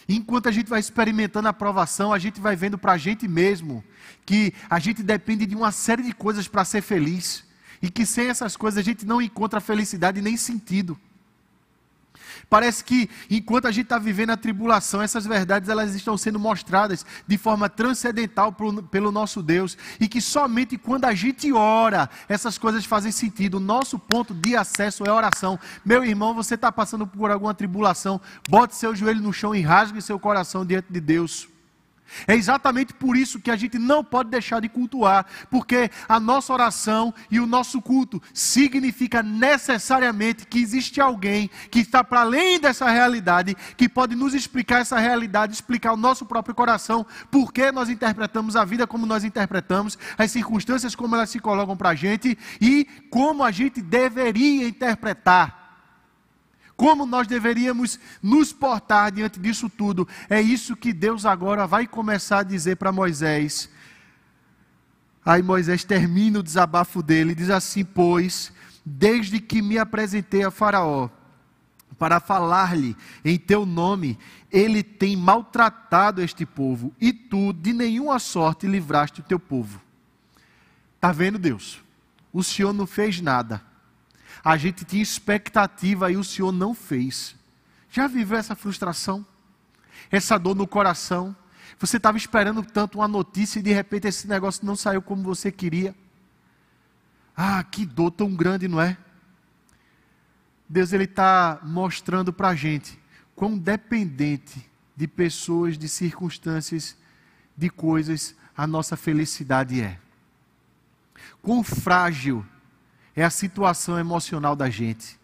Enquanto 0.09 0.49
a 0.49 0.53
gente 0.53 0.69
vai 0.69 0.81
experimentando 0.81 1.47
a 1.47 1.51
aprovação, 1.51 2.13
a 2.13 2.19
gente 2.19 2.41
vai 2.41 2.57
vendo 2.57 2.77
para 2.77 2.93
a 2.93 2.99
gente 2.99 3.29
mesmo 3.29 3.85
que 4.27 4.53
a 4.69 4.79
gente 4.79 5.03
depende 5.03 5.47
de 5.47 5.55
uma 5.55 5.71
série 5.71 6.03
de 6.03 6.13
coisas 6.13 6.49
para 6.49 6.65
ser 6.65 6.83
feliz. 6.83 7.45
E 7.83 7.89
que 7.89 8.05
sem 8.05 8.29
essas 8.29 8.57
coisas 8.57 8.79
a 8.79 8.83
gente 8.83 9.07
não 9.07 9.23
encontra 9.23 9.61
felicidade 9.61 10.21
nem 10.21 10.37
sentido. 10.37 10.99
Parece 12.49 12.85
que 12.85 13.09
enquanto 13.29 13.67
a 13.67 13.71
gente 13.71 13.85
está 13.85 13.99
vivendo 13.99 14.31
a 14.31 14.37
tribulação, 14.37 15.03
essas 15.03 15.27
verdades 15.27 15.69
elas 15.69 15.95
estão 15.95 16.17
sendo 16.17 16.39
mostradas 16.39 17.05
de 17.27 17.39
forma 17.39 17.69
transcendental 17.69 18.55
pelo 18.91 19.13
nosso 19.13 19.43
Deus 19.43 19.77
e 20.01 20.09
que 20.09 20.21
somente 20.21 20.79
quando 20.79 21.05
a 21.05 21.15
gente 21.15 21.53
ora 21.53 22.09
essas 22.29 22.59
coisas 22.59 22.85
fazem 22.85 23.13
sentido. 23.13 23.57
O 23.57 23.61
nosso 23.61 23.99
ponto 23.99 24.33
de 24.33 24.57
acesso 24.57 25.05
é 25.05 25.13
oração. 25.13 25.59
Meu 25.85 26.05
irmão, 26.05 26.35
você 26.35 26.55
está 26.55 26.71
passando 26.73 27.07
por 27.07 27.31
alguma 27.31 27.55
tribulação, 27.55 28.21
bote 28.49 28.75
seu 28.75 28.95
joelho 28.95 29.21
no 29.21 29.33
chão 29.33 29.55
e 29.55 29.61
rasgue 29.61 30.01
seu 30.01 30.19
coração 30.19 30.65
diante 30.65 30.93
de 30.93 31.01
Deus. 31.01 31.50
É 32.27 32.35
exatamente 32.35 32.93
por 32.95 33.17
isso 33.17 33.41
que 33.41 33.51
a 33.51 33.57
gente 33.57 33.79
não 33.79 34.05
pode 34.05 34.31
deixar 34.31 34.61
de 34.61 34.69
cultuar, 34.69 35.27
porque 35.51 35.91
a 36.09 36.19
nossa 36.19 36.53
oração 36.53 37.13
e 37.31 37.41
o 37.41 37.47
nosso 37.47 37.81
culto 37.81 38.23
significa 38.33 39.23
necessariamente 39.23 40.47
que 40.47 40.61
existe 40.61 41.01
alguém 41.01 41.51
que 41.71 41.81
está 41.81 42.03
para 42.03 42.21
além 42.21 42.61
dessa 42.61 42.89
realidade, 42.89 43.57
que 43.77 43.89
pode 43.89 44.15
nos 44.15 44.35
explicar 44.35 44.81
essa 44.81 44.99
realidade, 44.99 45.53
explicar 45.53 45.93
o 45.93 45.97
nosso 45.97 46.25
próprio 46.27 46.55
coração, 46.55 47.07
por 47.31 47.53
que 47.53 47.71
nós 47.73 47.89
interpretamos 47.89 48.57
a 48.57 48.65
vida 48.65 48.87
como 48.87 49.07
nós 49.07 49.25
interpretamos, 49.25 49.99
as 50.17 50.31
circunstâncias 50.31 50.95
como 50.95 51.15
elas 51.15 51.31
se 51.31 51.39
colocam 51.39 51.77
para 51.77 51.91
a 51.91 51.95
gente 51.95 52.37
e 52.61 52.87
como 53.11 53.45
a 53.45 53.51
gente 53.51 53.81
deveria 53.81 54.69
interpretar 54.69 55.60
como 56.81 57.05
nós 57.05 57.27
deveríamos 57.27 58.01
nos 58.23 58.55
portar 58.55 59.13
diante 59.13 59.39
disso 59.39 59.69
tudo. 59.69 60.09
É 60.31 60.41
isso 60.41 60.75
que 60.75 60.95
Deus 60.95 61.27
agora 61.27 61.67
vai 61.67 61.87
começar 61.87 62.39
a 62.39 62.43
dizer 62.43 62.77
para 62.77 62.91
Moisés. 62.91 63.69
Aí 65.23 65.43
Moisés 65.43 65.85
termina 65.85 66.39
o 66.39 66.43
desabafo 66.43 67.03
dele 67.03 67.33
e 67.33 67.35
diz 67.35 67.51
assim: 67.51 67.85
Pois, 67.85 68.51
desde 68.83 69.39
que 69.41 69.61
me 69.61 69.77
apresentei 69.77 70.43
a 70.43 70.51
Faraó, 70.51 71.11
para 71.99 72.19
falar-lhe 72.19 72.97
em 73.23 73.37
teu 73.37 73.67
nome, 73.67 74.19
ele 74.51 74.83
tem 74.83 75.15
maltratado 75.15 76.23
este 76.23 76.47
povo, 76.47 76.95
e 76.99 77.13
tu 77.13 77.53
de 77.53 77.75
nenhuma 77.75 78.19
sorte 78.19 78.67
livraste 78.67 79.21
o 79.21 79.25
teu 79.25 79.39
povo. 79.39 79.83
Está 80.97 81.13
vendo, 81.13 81.39
Deus? 81.39 81.83
O 82.33 82.43
Senhor 82.43 82.73
não 82.73 82.87
fez 82.87 83.21
nada. 83.21 83.70
A 84.45 84.57
gente 84.57 84.85
tinha 84.85 85.03
expectativa 85.03 86.11
e 86.11 86.17
o 86.17 86.25
Senhor 86.25 86.53
não 86.53 86.75
fez. 86.75 87.37
Já 87.91 88.07
viveu 88.07 88.39
essa 88.39 88.55
frustração? 88.55 89.25
Essa 90.11 90.39
dor 90.39 90.55
no 90.55 90.67
coração? 90.67 91.35
Você 91.79 91.97
estava 91.97 92.17
esperando 92.17 92.63
tanto 92.63 92.99
uma 92.99 93.09
notícia 93.09 93.59
e 93.59 93.63
de 93.63 93.73
repente 93.73 94.07
esse 94.07 94.29
negócio 94.29 94.65
não 94.65 94.77
saiu 94.77 95.03
como 95.03 95.23
você 95.23 95.51
queria. 95.51 95.95
Ah, 97.37 97.63
que 97.65 97.87
dor 97.87 98.11
tão 98.11 98.35
grande, 98.35 98.69
não 98.69 98.81
é? 98.81 98.97
Deus 100.69 100.93
ele 100.93 101.05
está 101.05 101.59
mostrando 101.63 102.33
para 102.33 102.49
a 102.49 102.55
gente 102.55 102.99
quão 103.35 103.57
dependente 103.57 104.71
de 104.95 105.09
pessoas, 105.09 105.79
de 105.79 105.89
circunstâncias, 105.89 106.97
de 107.57 107.71
coisas 107.71 108.37
a 108.57 108.67
nossa 108.67 108.97
felicidade 108.97 109.81
é. 109.81 109.99
Quão 111.41 111.65
frágil 111.65 112.45
é 113.15 113.25
a 113.25 113.31
situação 113.31 113.99
emocional 113.99 114.55
da 114.55 114.71
gente. 114.71 115.19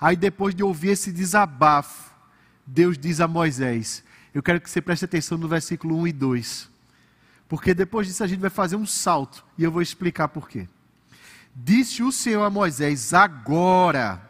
Aí 0.00 0.16
depois 0.16 0.54
de 0.54 0.62
ouvir 0.62 0.88
esse 0.88 1.12
desabafo, 1.12 2.12
Deus 2.66 2.98
diz 2.98 3.20
a 3.20 3.28
Moisés: 3.28 4.02
Eu 4.34 4.42
quero 4.42 4.60
que 4.60 4.68
você 4.68 4.80
preste 4.80 5.04
atenção 5.04 5.38
no 5.38 5.48
versículo 5.48 5.96
1 5.98 6.08
e 6.08 6.12
2. 6.12 6.70
Porque 7.48 7.74
depois 7.74 8.06
disso 8.06 8.24
a 8.24 8.26
gente 8.26 8.40
vai 8.40 8.50
fazer 8.50 8.76
um 8.76 8.86
salto 8.86 9.44
e 9.58 9.62
eu 9.62 9.70
vou 9.70 9.82
explicar 9.82 10.28
por 10.28 10.48
quê. 10.48 10.66
Disse 11.54 12.02
o 12.02 12.10
Senhor 12.10 12.42
a 12.42 12.50
Moisés: 12.50 13.12
Agora, 13.12 14.20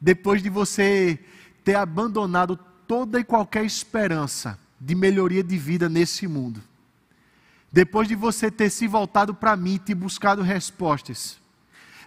depois 0.00 0.42
de 0.42 0.50
você 0.50 1.18
ter 1.64 1.74
abandonado 1.74 2.58
toda 2.86 3.18
e 3.18 3.24
qualquer 3.24 3.64
esperança 3.64 4.58
de 4.80 4.94
melhoria 4.94 5.42
de 5.42 5.56
vida 5.56 5.88
nesse 5.88 6.26
mundo, 6.28 6.60
depois 7.72 8.06
de 8.06 8.14
você 8.14 8.50
ter 8.50 8.68
se 8.68 8.86
voltado 8.86 9.34
para 9.34 9.56
mim 9.56 9.74
e 9.74 9.78
ter 9.78 9.94
buscado 9.94 10.42
respostas, 10.42 11.40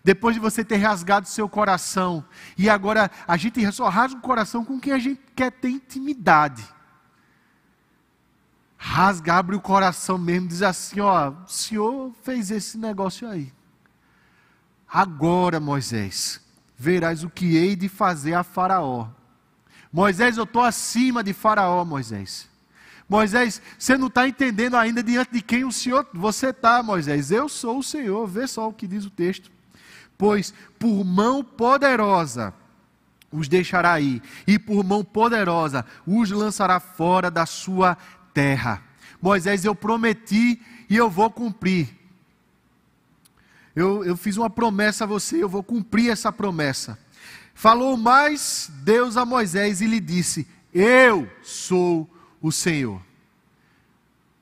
depois 0.06 0.36
de 0.36 0.40
você 0.40 0.64
ter 0.64 0.76
rasgado 0.76 1.28
seu 1.28 1.50
coração, 1.50 2.24
e 2.56 2.70
agora 2.70 3.10
a 3.28 3.36
gente 3.38 3.60
só 3.72 3.90
rasga 3.90 4.20
o 4.20 4.22
coração 4.22 4.64
com 4.64 4.80
quem 4.80 4.94
a 4.94 5.00
gente 5.00 5.20
quer 5.36 5.52
ter 5.52 5.70
intimidade. 5.70 6.64
Rasga, 8.78 9.34
abre 9.34 9.56
o 9.56 9.60
coração 9.60 10.20
mesmo, 10.20 10.48
diz 10.48 10.62
assim: 10.62 11.00
ó, 11.00 11.32
o 11.32 11.48
Senhor 11.48 12.14
fez 12.22 12.52
esse 12.52 12.78
negócio 12.78 13.28
aí. 13.28 13.52
Agora, 14.88 15.60
Moisés, 15.60 16.40
verás 16.78 17.24
o 17.24 17.30
que 17.30 17.58
hei 17.58 17.76
de 17.76 17.90
fazer 17.90 18.36
a 18.36 18.44
Faraó. 18.44 19.08
Moisés, 19.92 20.38
eu 20.38 20.44
estou 20.44 20.62
acima 20.62 21.24
de 21.24 21.34
Faraó, 21.34 21.84
Moisés. 21.84 22.48
Moisés, 23.10 23.60
você 23.76 23.98
não 23.98 24.06
está 24.06 24.28
entendendo 24.28 24.78
ainda 24.78 25.02
diante 25.02 25.34
de 25.34 25.42
quem 25.42 25.66
o 25.66 25.72
Senhor 25.72 26.08
você 26.14 26.50
está, 26.50 26.84
Moisés. 26.84 27.32
Eu 27.32 27.50
sou 27.50 27.80
o 27.80 27.84
Senhor. 27.84 28.28
Vê 28.28 28.46
só 28.46 28.70
o 28.70 28.74
que 28.74 28.86
diz 28.86 29.04
o 29.04 29.10
texto 29.10 29.55
pois 30.18 30.54
por 30.80 31.04
mão 31.04 31.44
poderosa 31.44 32.54
os 33.32 33.48
deixará 33.48 34.00
ir, 34.00 34.22
e 34.48 34.58
por 34.58 34.84
mão 34.84 35.04
poderosa 35.04 35.86
os 36.08 36.32
lançará 36.32 36.80
fora 36.80 37.30
da 37.30 37.46
sua 37.46 37.98
terra. 38.34 38.82
Moisés, 39.22 39.66
eu 39.66 39.76
prometi 39.76 40.62
e 40.90 40.96
eu 40.96 41.10
vou 41.10 41.30
cumprir. 41.30 41.90
Eu, 43.76 44.06
eu 44.06 44.16
fiz 44.16 44.38
uma 44.38 44.50
promessa 44.50 45.04
a 45.04 45.08
você, 45.08 45.44
eu 45.44 45.50
vou 45.50 45.64
cumprir 45.64 46.10
essa 46.10 46.32
promessa. 46.32 46.98
Falou 47.54 47.98
mais 47.98 48.72
Deus 48.84 49.18
a 49.18 49.26
Moisés 49.26 49.82
e 49.82 49.88
lhe 49.88 50.00
disse: 50.00 50.48
Eu 50.74 51.30
sou 51.42 52.10
o 52.42 52.52
Senhor. 52.52 53.02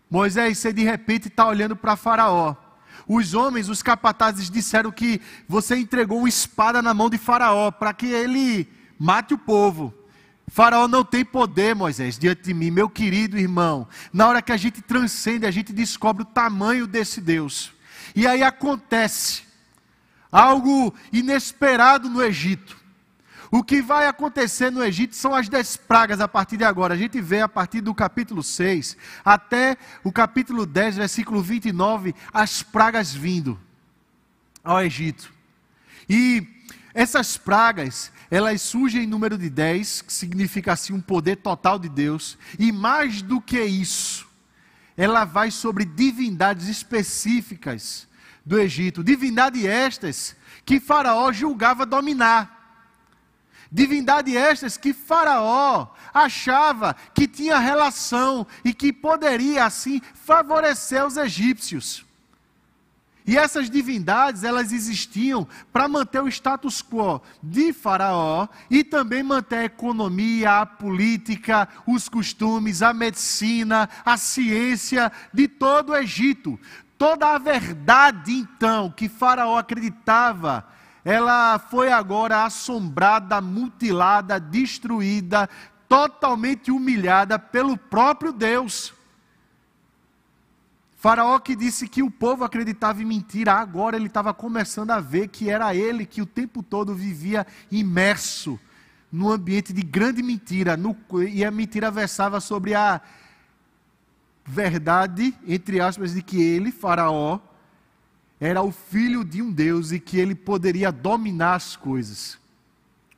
Moisés, 0.10 0.60
você 0.60 0.72
de 0.72 0.84
repente 0.84 1.28
está 1.28 1.48
olhando 1.48 1.76
para 1.76 1.96
Faraó. 1.96 2.56
Os 3.08 3.34
homens, 3.34 3.70
os 3.70 3.82
capatazes, 3.82 4.50
disseram 4.50 4.92
que 4.92 5.22
você 5.48 5.76
entregou 5.76 6.20
uma 6.20 6.30
espada 6.30 6.82
na 6.82 6.94
mão 6.94 7.10
de 7.10 7.18
Faraó 7.18 7.72
para 7.72 7.94
que 7.94 8.08
ele 8.08 8.68
mate 8.98 9.34
o 9.34 9.38
povo. 9.38 9.94
Faraó 10.48 10.88
não 10.88 11.04
tem 11.04 11.26
poder, 11.26 11.74
Moisés, 11.74 12.18
diante 12.18 12.44
de 12.44 12.54
mim, 12.54 12.70
meu 12.70 12.90
querido 12.90 13.38
irmão. 13.38 13.88
Na 14.12 14.28
hora 14.28 14.42
que 14.42 14.52
a 14.52 14.58
gente 14.58 14.82
transcende, 14.82 15.46
a 15.46 15.52
gente 15.52 15.74
descobre 15.74 16.24
o 16.24 16.26
tamanho 16.26 16.86
desse 16.86 17.20
Deus. 17.20 17.72
E 18.16 18.28
aí 18.28 18.44
acontece 18.44 19.44
algo 20.32 20.94
inesperado 21.12 22.10
no 22.10 22.22
Egito. 22.22 22.83
O 23.56 23.64
que 23.64 23.84
vai 23.84 24.08
acontecer 24.08 24.72
no 24.72 24.84
Egito 24.84 25.16
são 25.16 25.36
as 25.36 25.48
dez 25.48 25.78
pragas 25.78 26.20
a 26.20 26.28
partir 26.28 26.58
de 26.58 26.64
agora. 26.64 26.96
A 26.96 26.98
gente 26.98 27.22
vê 27.22 27.40
a 27.40 27.48
partir 27.48 27.82
do 27.82 27.94
capítulo 27.94 28.42
6 28.42 28.98
até 29.24 29.78
o 30.04 30.12
capítulo 30.12 30.66
10, 30.66 30.96
versículo 30.96 31.40
29, 31.40 32.16
as 32.34 32.64
pragas 32.64 33.14
vindo 33.14 33.60
ao 34.64 34.82
Egito. 34.82 35.32
E 36.10 36.48
essas 36.96 37.38
pragas, 37.38 38.12
elas 38.32 38.60
surgem 38.60 39.04
em 39.04 39.08
número 39.08 39.38
de 39.38 39.52
10, 39.52 40.02
que 40.02 40.14
significa 40.14 40.74
assim 40.74 40.92
um 40.92 41.00
poder 41.00 41.36
total 41.36 41.78
de 41.78 41.90
Deus, 41.90 42.40
e 42.58 42.72
mais 42.72 43.22
do 43.22 43.40
que 43.40 43.64
isso, 43.64 44.28
ela 44.98 45.26
vai 45.26 45.52
sobre 45.52 45.86
divindades 45.86 46.68
específicas 46.68 48.08
do 48.44 48.60
Egito, 48.60 49.04
divindades 49.04 49.64
estas 49.64 50.36
que 50.66 50.80
Faraó 50.80 51.32
julgava 51.32 51.86
dominar. 51.86 52.63
Divindade 53.76 54.38
estas 54.38 54.78
que 54.78 54.94
Faraó 54.94 55.88
achava 56.14 56.96
que 57.12 57.28
tinha 57.28 57.58
relação 57.58 58.46
e 58.64 58.72
que 58.72 58.94
poderia 58.94 59.66
assim 59.66 60.00
favorecer 60.14 61.04
os 61.04 61.18
egípcios. 61.18 62.06
E 63.26 63.36
essas 63.36 63.72
divindades, 63.72 64.44
elas 64.44 64.72
existiam 64.72 65.48
para 65.72 65.88
manter 65.88 66.22
o 66.22 66.28
status 66.28 66.84
quo 66.84 67.20
de 67.42 67.74
Faraó 67.74 68.48
e 68.70 68.84
também 68.84 69.24
manter 69.24 69.56
a 69.56 69.66
economia, 69.66 70.60
a 70.62 70.68
política, 70.68 71.68
os 71.88 72.08
costumes, 72.08 72.84
a 72.84 72.94
medicina, 72.94 73.90
a 74.06 74.18
ciência 74.18 75.12
de 75.34 75.48
todo 75.48 75.94
o 75.94 75.96
Egito. 75.96 76.60
Toda 76.96 77.34
a 77.34 77.40
verdade, 77.40 78.34
então, 78.34 78.92
que 78.92 79.10
Faraó 79.10 79.58
acreditava 79.58 80.64
ela 81.04 81.60
foi 81.60 81.92
agora 81.92 82.46
assombrada, 82.46 83.42
mutilada, 83.42 84.40
destruída, 84.40 85.50
totalmente 85.88 86.72
humilhada 86.72 87.38
pelo 87.38 87.78
próprio 87.78 88.32
Deus. 88.32 88.94
Faraó 90.96 91.38
que 91.40 91.56
disse 91.56 91.88
que 91.88 92.02
o 92.02 92.10
povo 92.10 92.46
acreditava 92.46 93.02
em 93.02 93.06
mentira, 93.06 93.54
agora 93.54 93.98
ele 93.98 94.08
estava 94.08 94.34
começando 94.34 94.92
a 94.92 95.02
ver 95.02 95.28
que 95.28 95.50
era 95.50 95.76
ele 95.76 96.06
que 96.06 96.22
o 96.22 96.26
tempo 96.26 96.64
todo 96.64 96.96
vivia 96.96 97.46
imerso 97.70 98.58
num 99.12 99.30
ambiente 99.30 99.74
de 99.74 99.84
grande 99.84 100.24
mentira, 100.24 100.76
no, 100.76 100.96
e 101.30 101.44
a 101.46 101.52
mentira 101.52 101.92
versava 101.92 102.40
sobre 102.40 102.74
a 102.74 103.00
verdade, 104.46 105.38
entre 105.46 105.80
aspas, 105.80 106.14
de 106.14 106.24
que 106.24 106.42
ele, 106.42 106.72
Faraó, 106.72 107.40
era 108.46 108.62
o 108.62 108.74
filho 108.74 109.24
de 109.24 109.42
um 109.42 109.50
Deus 109.50 109.94
e 109.94 110.00
que 110.02 110.18
ele 110.18 110.36
poderia 110.36 110.92
dominar 110.92 111.56
as 111.56 111.78
coisas. 111.78 112.38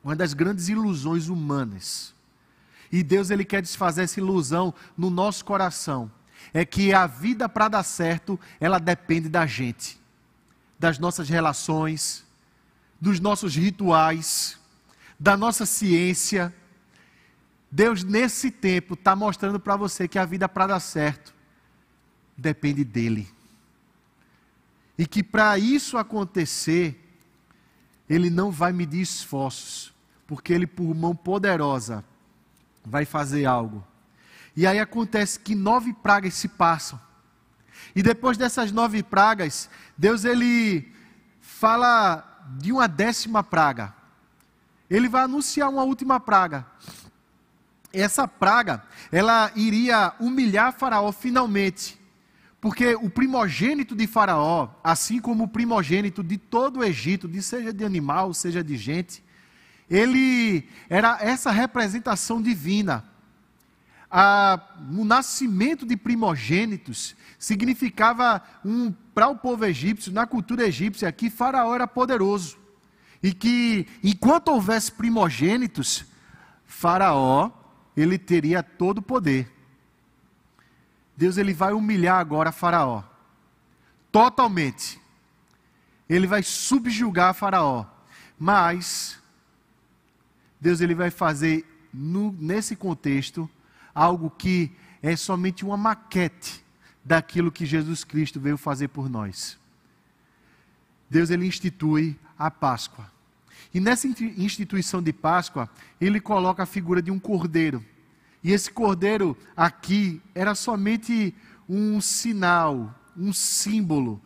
Uma 0.04 0.14
das 0.14 0.32
grandes 0.32 0.68
ilusões 0.68 1.26
humanas. 1.26 2.14
E 2.92 3.02
Deus 3.02 3.28
ele 3.28 3.44
quer 3.44 3.60
desfazer 3.60 4.02
essa 4.02 4.20
ilusão 4.20 4.72
no 4.96 5.10
nosso 5.10 5.44
coração. 5.44 6.08
É 6.54 6.64
que 6.64 6.94
a 6.94 7.08
vida 7.08 7.48
para 7.48 7.66
dar 7.66 7.82
certo, 7.82 8.38
ela 8.60 8.78
depende 8.78 9.28
da 9.28 9.44
gente, 9.46 10.00
das 10.78 10.96
nossas 10.96 11.28
relações, 11.28 12.24
dos 13.00 13.18
nossos 13.18 13.56
rituais, 13.56 14.56
da 15.18 15.36
nossa 15.36 15.66
ciência. 15.66 16.54
Deus, 17.68 18.04
nesse 18.04 18.48
tempo, 18.48 18.94
está 18.94 19.16
mostrando 19.16 19.58
para 19.58 19.74
você 19.74 20.06
que 20.06 20.20
a 20.20 20.24
vida 20.24 20.48
para 20.48 20.68
dar 20.68 20.80
certo 20.80 21.34
depende 22.38 22.84
dEle. 22.84 23.35
E 24.98 25.06
que 25.06 25.22
para 25.22 25.58
isso 25.58 25.98
acontecer, 25.98 26.98
Ele 28.08 28.30
não 28.30 28.50
vai 28.50 28.72
medir 28.72 29.00
esforços, 29.00 29.94
porque 30.26 30.52
Ele, 30.52 30.66
por 30.66 30.94
mão 30.94 31.14
poderosa, 31.14 32.04
vai 32.84 33.04
fazer 33.04 33.44
algo. 33.44 33.84
E 34.56 34.66
aí 34.66 34.78
acontece 34.78 35.38
que 35.38 35.54
nove 35.54 35.92
pragas 35.92 36.34
se 36.34 36.48
passam. 36.48 36.98
E 37.94 38.02
depois 38.02 38.38
dessas 38.38 38.72
nove 38.72 39.02
pragas, 39.02 39.68
Deus 39.96 40.24
ele 40.24 40.90
fala 41.40 42.46
de 42.58 42.72
uma 42.72 42.86
décima 42.86 43.42
praga. 43.42 43.94
Ele 44.88 45.08
vai 45.08 45.24
anunciar 45.24 45.68
uma 45.68 45.82
última 45.82 46.18
praga. 46.18 46.66
Essa 47.92 48.26
praga, 48.28 48.82
ela 49.10 49.50
iria 49.54 50.14
humilhar 50.20 50.72
Faraó 50.72 51.12
finalmente. 51.12 51.98
Porque 52.60 52.94
o 52.94 53.10
primogênito 53.10 53.94
de 53.94 54.06
Faraó, 54.06 54.68
assim 54.82 55.20
como 55.20 55.44
o 55.44 55.48
primogênito 55.48 56.22
de 56.22 56.38
todo 56.38 56.80
o 56.80 56.84
Egito, 56.84 57.28
de 57.28 57.42
seja 57.42 57.72
de 57.72 57.84
animal, 57.84 58.32
seja 58.32 58.64
de 58.64 58.76
gente, 58.76 59.22
ele 59.88 60.68
era 60.88 61.18
essa 61.20 61.50
representação 61.50 62.40
divina. 62.42 63.04
O 64.98 65.04
nascimento 65.04 65.84
de 65.84 65.96
primogênitos 65.96 67.14
significava 67.38 68.42
um 68.64 68.90
para 69.14 69.28
o 69.28 69.36
povo 69.36 69.64
egípcio, 69.64 70.12
na 70.12 70.26
cultura 70.26 70.66
egípcia, 70.66 71.12
que 71.12 71.30
Faraó 71.30 71.74
era 71.74 71.86
poderoso. 71.86 72.58
E 73.22 73.32
que 73.32 73.86
enquanto 74.02 74.48
houvesse 74.48 74.90
primogênitos, 74.92 76.04
Faraó, 76.64 77.50
ele 77.96 78.18
teria 78.18 78.62
todo 78.62 78.98
o 78.98 79.02
poder. 79.02 79.52
Deus 81.16 81.36
ele 81.36 81.54
vai 81.54 81.72
humilhar 81.72 82.18
agora 82.18 82.52
Faraó. 82.52 83.02
Totalmente. 84.12 85.00
Ele 86.08 86.26
vai 86.26 86.42
subjugar 86.42 87.34
Faraó. 87.34 87.86
Mas 88.38 89.18
Deus 90.60 90.80
ele 90.80 90.94
vai 90.94 91.10
fazer 91.10 91.64
no, 91.92 92.32
nesse 92.32 92.76
contexto 92.76 93.48
algo 93.94 94.30
que 94.30 94.70
é 95.02 95.16
somente 95.16 95.64
uma 95.64 95.76
maquete 95.76 96.64
daquilo 97.04 97.52
que 97.52 97.64
Jesus 97.64 98.04
Cristo 98.04 98.40
veio 98.40 98.58
fazer 98.58 98.88
por 98.88 99.08
nós. 99.08 99.58
Deus 101.08 101.30
ele 101.30 101.46
institui 101.46 102.18
a 102.38 102.50
Páscoa. 102.50 103.10
E 103.72 103.80
nessa 103.80 104.06
instituição 104.08 105.02
de 105.02 105.12
Páscoa, 105.12 105.68
ele 106.00 106.20
coloca 106.20 106.62
a 106.62 106.66
figura 106.66 107.00
de 107.00 107.10
um 107.10 107.18
cordeiro. 107.18 107.84
E 108.46 108.52
esse 108.52 108.70
cordeiro 108.70 109.36
aqui 109.56 110.22
era 110.32 110.54
somente 110.54 111.34
um 111.68 112.00
sinal, 112.00 112.94
um 113.16 113.32
símbolo 113.32 114.22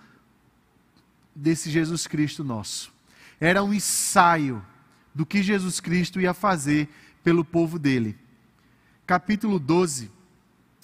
desse 1.35 1.71
Jesus 1.71 2.07
Cristo 2.07 2.45
nosso. 2.45 2.93
Era 3.41 3.64
um 3.64 3.73
ensaio 3.73 4.62
do 5.14 5.25
que 5.25 5.43
Jesus 5.43 5.81
Cristo 5.81 6.21
ia 6.21 6.35
fazer 6.35 6.87
pelo 7.25 7.43
povo 7.43 7.79
dele. 7.79 8.14
Capítulo 9.07 9.59
12, 9.59 10.12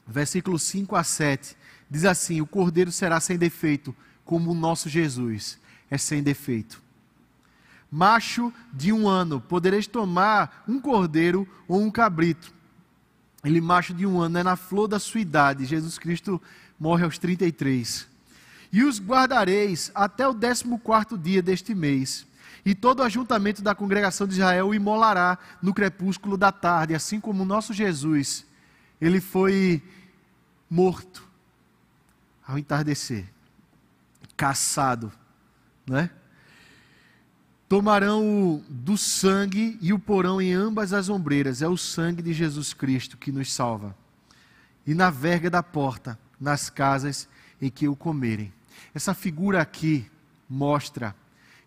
versículos 0.07 0.63
5 0.63 0.97
a 0.97 1.05
7, 1.05 1.59
diz 1.91 2.07
assim: 2.07 2.41
O 2.41 2.47
cordeiro 2.47 2.91
será 2.91 3.21
sem 3.21 3.37
defeito, 3.37 3.95
como 4.25 4.51
o 4.51 4.55
nosso 4.55 4.89
Jesus 4.89 5.61
é 5.91 5.99
sem 5.99 6.23
defeito. 6.23 6.83
Macho 7.91 8.51
de 8.73 8.95
um 8.95 9.07
ano, 9.07 9.43
podereis 9.43 9.87
tomar 9.87 10.65
um 10.67 10.81
cordeiro 10.81 11.47
ou 11.69 11.83
um 11.83 11.91
cabrito. 11.91 12.56
Ele, 13.47 13.61
macho 13.61 13.95
de 13.95 14.05
um 14.05 14.21
ano, 14.21 14.39
é 14.39 14.43
na 14.43 14.57
flor 14.57 14.89
da 14.89 14.99
sua 14.99 15.21
idade. 15.21 15.65
Jesus 15.65 15.99
Cristo 15.99 16.43
morre 16.79 17.05
aos 17.05 17.17
33. 17.17 18.07
E 18.73 18.83
os 18.83 19.01
guardareis 19.01 19.91
até 19.95 20.27
o 20.27 20.35
décimo 20.35 20.79
quarto 20.79 21.17
dia 21.17 21.41
deste 21.41 21.75
mês 21.75 22.27
e 22.67 22.75
todo 22.75 22.99
o 22.99 23.03
ajuntamento 23.05 23.63
da 23.63 23.77
congregação 23.77 24.27
de 24.27 24.35
Israel 24.35 24.67
o 24.67 24.75
imolará 24.75 25.39
no 25.63 25.73
crepúsculo 25.73 26.37
da 26.37 26.51
tarde, 26.51 26.97
assim 26.97 27.21
como 27.21 27.45
o 27.45 27.47
nosso 27.47 27.73
Jesus, 27.73 28.45
ele 29.01 29.21
foi 29.21 29.81
morto 30.69 31.25
ao 32.45 32.59
entardecer, 32.59 33.25
caçado, 34.37 35.13
né? 35.87 36.11
Tomarão 37.69 38.63
do 38.69 38.97
sangue 38.97 39.77
e 39.81 39.93
o 39.93 39.99
porão 39.99 40.41
em 40.41 40.53
ambas 40.53 40.93
as 40.93 41.09
ombreiras, 41.09 41.63
é 41.63 41.69
o 41.69 41.77
sangue 41.77 42.23
de 42.23 42.33
Jesus 42.33 42.73
Cristo 42.73 43.17
que 43.17 43.33
nos 43.33 43.53
salva. 43.53 43.97
E 44.87 44.95
na 44.95 45.11
verga 45.11 45.51
da 45.51 45.63
porta, 45.63 46.17
nas 46.41 46.71
casas 46.71 47.29
em 47.61 47.69
que 47.69 47.89
o 47.89 47.97
comerem. 47.97 48.53
Essa 48.95 49.15
figura 49.15 49.61
aqui 49.61 50.09
mostra 50.49 51.15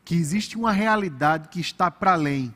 que 0.05 0.15
existe 0.15 0.57
uma 0.57 0.71
realidade 0.71 1.49
que 1.49 1.59
está 1.59 1.91
para 1.91 2.13
além. 2.13 2.53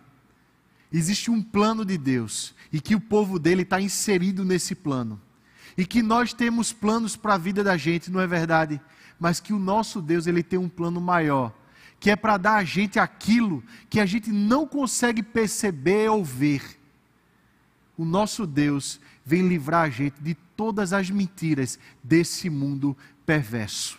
Existe 0.91 1.29
um 1.29 1.41
plano 1.43 1.83
de 1.83 1.97
Deus 1.97 2.55
e 2.71 2.79
que 2.79 2.95
o 2.95 2.99
povo 2.99 3.37
dele 3.37 3.63
está 3.63 3.81
inserido 3.81 4.45
nesse 4.45 4.73
plano. 4.73 5.19
E 5.77 5.85
que 5.85 6.01
nós 6.01 6.33
temos 6.33 6.71
planos 6.71 7.15
para 7.15 7.33
a 7.33 7.37
vida 7.37 7.63
da 7.63 7.75
gente, 7.75 8.11
não 8.11 8.21
é 8.21 8.27
verdade? 8.27 8.79
Mas 9.19 9.39
que 9.39 9.51
o 9.51 9.59
nosso 9.59 10.01
Deus 10.01 10.27
ele 10.27 10.43
tem 10.43 10.57
um 10.57 10.69
plano 10.69 11.01
maior, 11.01 11.53
que 12.03 12.11
é 12.11 12.17
para 12.17 12.35
dar 12.35 12.55
a 12.55 12.65
gente 12.65 12.99
aquilo 12.99 13.63
que 13.89 13.97
a 13.97 14.05
gente 14.05 14.29
não 14.29 14.67
consegue 14.67 15.23
perceber 15.23 16.09
ou 16.09 16.21
ver. 16.21 16.77
O 17.97 18.03
nosso 18.03 18.45
Deus 18.45 18.99
vem 19.25 19.47
livrar 19.47 19.83
a 19.83 19.89
gente 19.89 20.21
de 20.21 20.33
todas 20.33 20.91
as 20.91 21.09
mentiras 21.09 21.79
desse 22.03 22.49
mundo 22.49 22.93
perverso. 23.25 23.97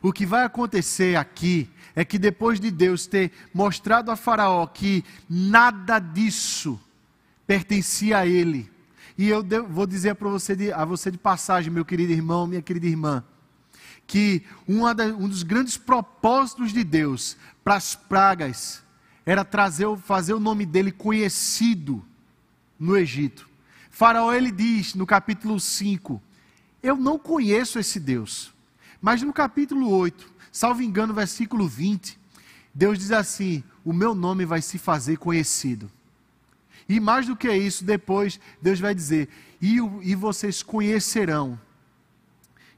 O 0.00 0.14
que 0.14 0.24
vai 0.24 0.42
acontecer 0.42 1.14
aqui 1.14 1.68
é 1.94 2.06
que 2.06 2.18
depois 2.18 2.58
de 2.58 2.70
Deus 2.70 3.06
ter 3.06 3.30
mostrado 3.52 4.10
a 4.10 4.16
Faraó 4.16 4.66
que 4.66 5.04
nada 5.28 5.98
disso 5.98 6.80
pertencia 7.46 8.16
a 8.16 8.26
ele, 8.26 8.72
e 9.18 9.28
eu 9.28 9.44
vou 9.68 9.86
dizer 9.86 10.14
para 10.14 10.30
você 10.30 10.56
de, 10.56 10.72
a 10.72 10.86
você 10.86 11.10
de 11.10 11.18
passagem, 11.18 11.70
meu 11.70 11.84
querido 11.84 12.14
irmão, 12.14 12.46
minha 12.46 12.62
querida 12.62 12.86
irmã, 12.86 13.22
que 14.10 14.42
um 14.66 15.28
dos 15.28 15.44
grandes 15.44 15.76
propósitos 15.76 16.72
de 16.72 16.82
Deus 16.82 17.36
para 17.62 17.76
as 17.76 17.94
pragas 17.94 18.82
era 19.24 19.44
trazer, 19.44 19.86
fazer 19.98 20.34
o 20.34 20.40
nome 20.40 20.66
dele 20.66 20.90
conhecido 20.90 22.04
no 22.76 22.96
Egito. 22.96 23.48
Faraó 23.88 24.32
ele 24.32 24.50
diz 24.50 24.96
no 24.96 25.06
capítulo 25.06 25.60
5: 25.60 26.20
Eu 26.82 26.96
não 26.96 27.20
conheço 27.20 27.78
esse 27.78 28.00
Deus. 28.00 28.52
Mas 29.00 29.22
no 29.22 29.32
capítulo 29.32 29.88
8, 29.88 30.28
salvo 30.50 30.82
engano, 30.82 31.14
versículo 31.14 31.68
20, 31.68 32.18
Deus 32.74 32.98
diz 32.98 33.12
assim: 33.12 33.62
O 33.84 33.92
meu 33.92 34.12
nome 34.12 34.44
vai 34.44 34.60
se 34.60 34.76
fazer 34.76 35.18
conhecido. 35.18 35.88
E 36.88 36.98
mais 36.98 37.28
do 37.28 37.36
que 37.36 37.48
isso, 37.48 37.84
depois 37.84 38.40
Deus 38.60 38.80
vai 38.80 38.92
dizer: 38.92 39.28
E, 39.62 39.76
e 40.02 40.16
vocês 40.16 40.64
conhecerão, 40.64 41.56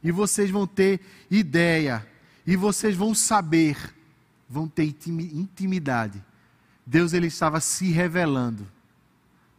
e 0.02 0.10
vocês 0.10 0.50
vão 0.50 0.66
ter 0.66 1.00
ideia, 1.30 2.06
e 2.46 2.56
vocês 2.56 2.96
vão 2.96 3.14
saber, 3.14 3.76
vão 4.48 4.66
ter 4.68 4.84
intimidade. 4.84 6.22
Deus 6.84 7.12
ele 7.12 7.28
estava 7.28 7.60
se 7.60 7.90
revelando 7.90 8.66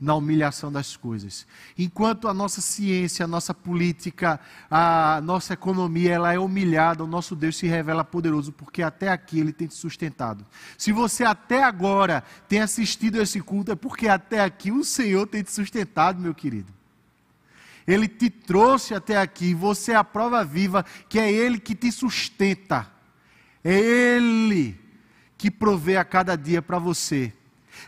na 0.03 0.15
humilhação 0.15 0.69
das 0.69 0.97
coisas. 0.97 1.47
Enquanto 1.77 2.27
a 2.27 2.33
nossa 2.33 2.59
ciência, 2.59 3.23
a 3.23 3.27
nossa 3.27 3.53
política, 3.53 4.37
a 4.69 5.21
nossa 5.23 5.53
economia, 5.53 6.11
ela 6.11 6.33
é 6.33 6.37
humilhada, 6.37 7.05
o 7.05 7.07
nosso 7.07 7.37
Deus 7.37 7.55
se 7.55 7.67
revela 7.67 8.03
poderoso, 8.03 8.51
porque 8.51 8.83
até 8.83 9.07
aqui 9.07 9.39
ele 9.39 9.53
tem 9.53 9.65
te 9.65 9.75
sustentado. 9.75 10.45
Se 10.77 10.91
você 10.91 11.23
até 11.23 11.63
agora 11.63 12.21
tem 12.49 12.59
assistido 12.59 13.21
esse 13.21 13.39
culto, 13.39 13.71
é 13.71 13.75
porque 13.75 14.09
até 14.09 14.41
aqui 14.41 14.73
o 14.73 14.83
Senhor 14.83 15.25
tem 15.25 15.41
te 15.41 15.53
sustentado, 15.53 16.19
meu 16.19 16.35
querido. 16.35 16.73
Ele 17.87 18.07
te 18.07 18.29
trouxe 18.29 18.93
até 18.93 19.17
aqui, 19.17 19.53
você 19.53 19.91
é 19.91 19.95
a 19.95 20.03
prova 20.03 20.43
viva 20.43 20.85
que 21.09 21.19
é 21.19 21.31
Ele 21.31 21.59
que 21.59 21.75
te 21.75 21.91
sustenta. 21.91 22.91
É 23.63 23.73
Ele 23.73 24.79
que 25.37 25.51
provê 25.51 25.97
a 25.97 26.05
cada 26.05 26.37
dia 26.37 26.61
para 26.61 26.79
você 26.79 27.33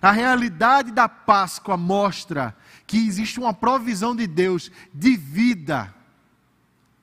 A 0.02 0.12
realidade 0.12 0.92
da 0.92 1.08
Páscoa 1.08 1.78
mostra 1.78 2.56
que 2.86 2.98
existe 2.98 3.40
uma 3.40 3.54
provisão 3.54 4.16
de 4.16 4.28
Deus 4.28 4.72
de 4.94 5.16
vida, 5.16 5.94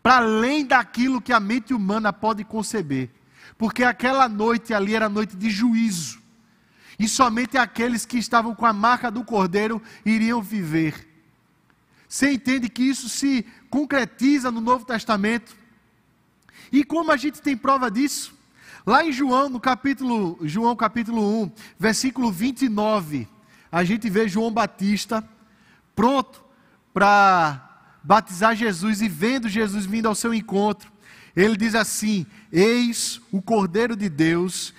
para 0.02 0.16
além 0.16 0.64
daquilo 0.64 1.20
que 1.20 1.32
a 1.32 1.40
mente 1.40 1.72
humana 1.72 2.12
pode 2.12 2.44
conceber. 2.44 3.10
Porque 3.56 3.84
aquela 3.84 4.28
noite 4.28 4.74
ali 4.74 4.94
era 4.94 5.08
noite 5.08 5.36
de 5.36 5.50
juízo. 5.50 6.20
E 6.98 7.08
somente 7.08 7.56
aqueles 7.56 8.04
que 8.04 8.18
estavam 8.18 8.54
com 8.54 8.66
a 8.66 8.72
marca 8.72 9.10
do 9.10 9.24
cordeiro 9.24 9.80
iriam 10.04 10.42
viver. 10.42 11.08
Você 12.12 12.30
entende 12.30 12.68
que 12.68 12.82
isso 12.82 13.08
se 13.08 13.42
concretiza 13.70 14.50
no 14.50 14.60
Novo 14.60 14.84
Testamento? 14.84 15.56
E 16.70 16.84
como 16.84 17.10
a 17.10 17.16
gente 17.16 17.40
tem 17.40 17.56
prova 17.56 17.90
disso? 17.90 18.34
Lá 18.84 19.02
em 19.02 19.10
João, 19.10 19.48
no 19.48 19.58
capítulo, 19.58 20.38
João 20.42 20.76
capítulo 20.76 21.42
1, 21.44 21.52
versículo 21.78 22.30
29, 22.30 23.26
a 23.72 23.82
gente 23.82 24.10
vê 24.10 24.28
João 24.28 24.52
Batista 24.52 25.26
pronto 25.96 26.44
para 26.92 27.96
batizar 28.02 28.54
Jesus 28.54 29.00
e 29.00 29.08
vendo 29.08 29.48
Jesus 29.48 29.86
vindo 29.86 30.06
ao 30.06 30.14
seu 30.14 30.34
encontro, 30.34 30.92
ele 31.34 31.56
diz 31.56 31.74
assim: 31.74 32.26
Eis 32.52 33.22
o 33.32 33.40
Cordeiro 33.40 33.96
de 33.96 34.10
Deus 34.10 34.74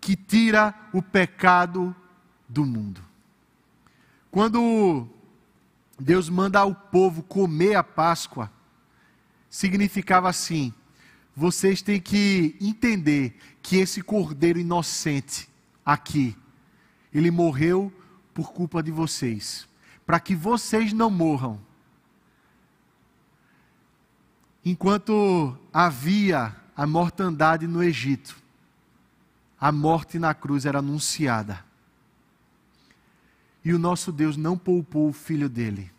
que 0.00 0.14
tira 0.14 0.72
o 0.92 1.02
pecado 1.02 1.92
do 2.48 2.64
mundo. 2.64 3.02
Quando 4.30 5.17
Deus 5.98 6.28
manda 6.28 6.60
ao 6.60 6.74
povo 6.74 7.22
comer 7.22 7.74
a 7.74 7.82
Páscoa, 7.82 8.50
significava 9.50 10.28
assim: 10.28 10.72
vocês 11.34 11.82
têm 11.82 12.00
que 12.00 12.56
entender 12.60 13.36
que 13.62 13.76
esse 13.76 14.02
cordeiro 14.02 14.58
inocente 14.58 15.48
aqui, 15.84 16.36
ele 17.12 17.30
morreu 17.30 17.92
por 18.32 18.52
culpa 18.52 18.82
de 18.82 18.90
vocês, 18.90 19.68
para 20.06 20.20
que 20.20 20.34
vocês 20.34 20.92
não 20.92 21.10
morram. 21.10 21.60
Enquanto 24.64 25.56
havia 25.72 26.54
a 26.76 26.86
mortandade 26.86 27.66
no 27.66 27.82
Egito, 27.82 28.36
a 29.60 29.72
morte 29.72 30.18
na 30.18 30.34
cruz 30.34 30.66
era 30.66 30.78
anunciada. 30.78 31.67
E 33.68 33.74
o 33.74 33.78
nosso 33.78 34.10
Deus 34.10 34.36
não 34.36 34.56
poupou 34.56 35.08
o 35.08 35.12
filho 35.12 35.48
dele. 35.48 35.92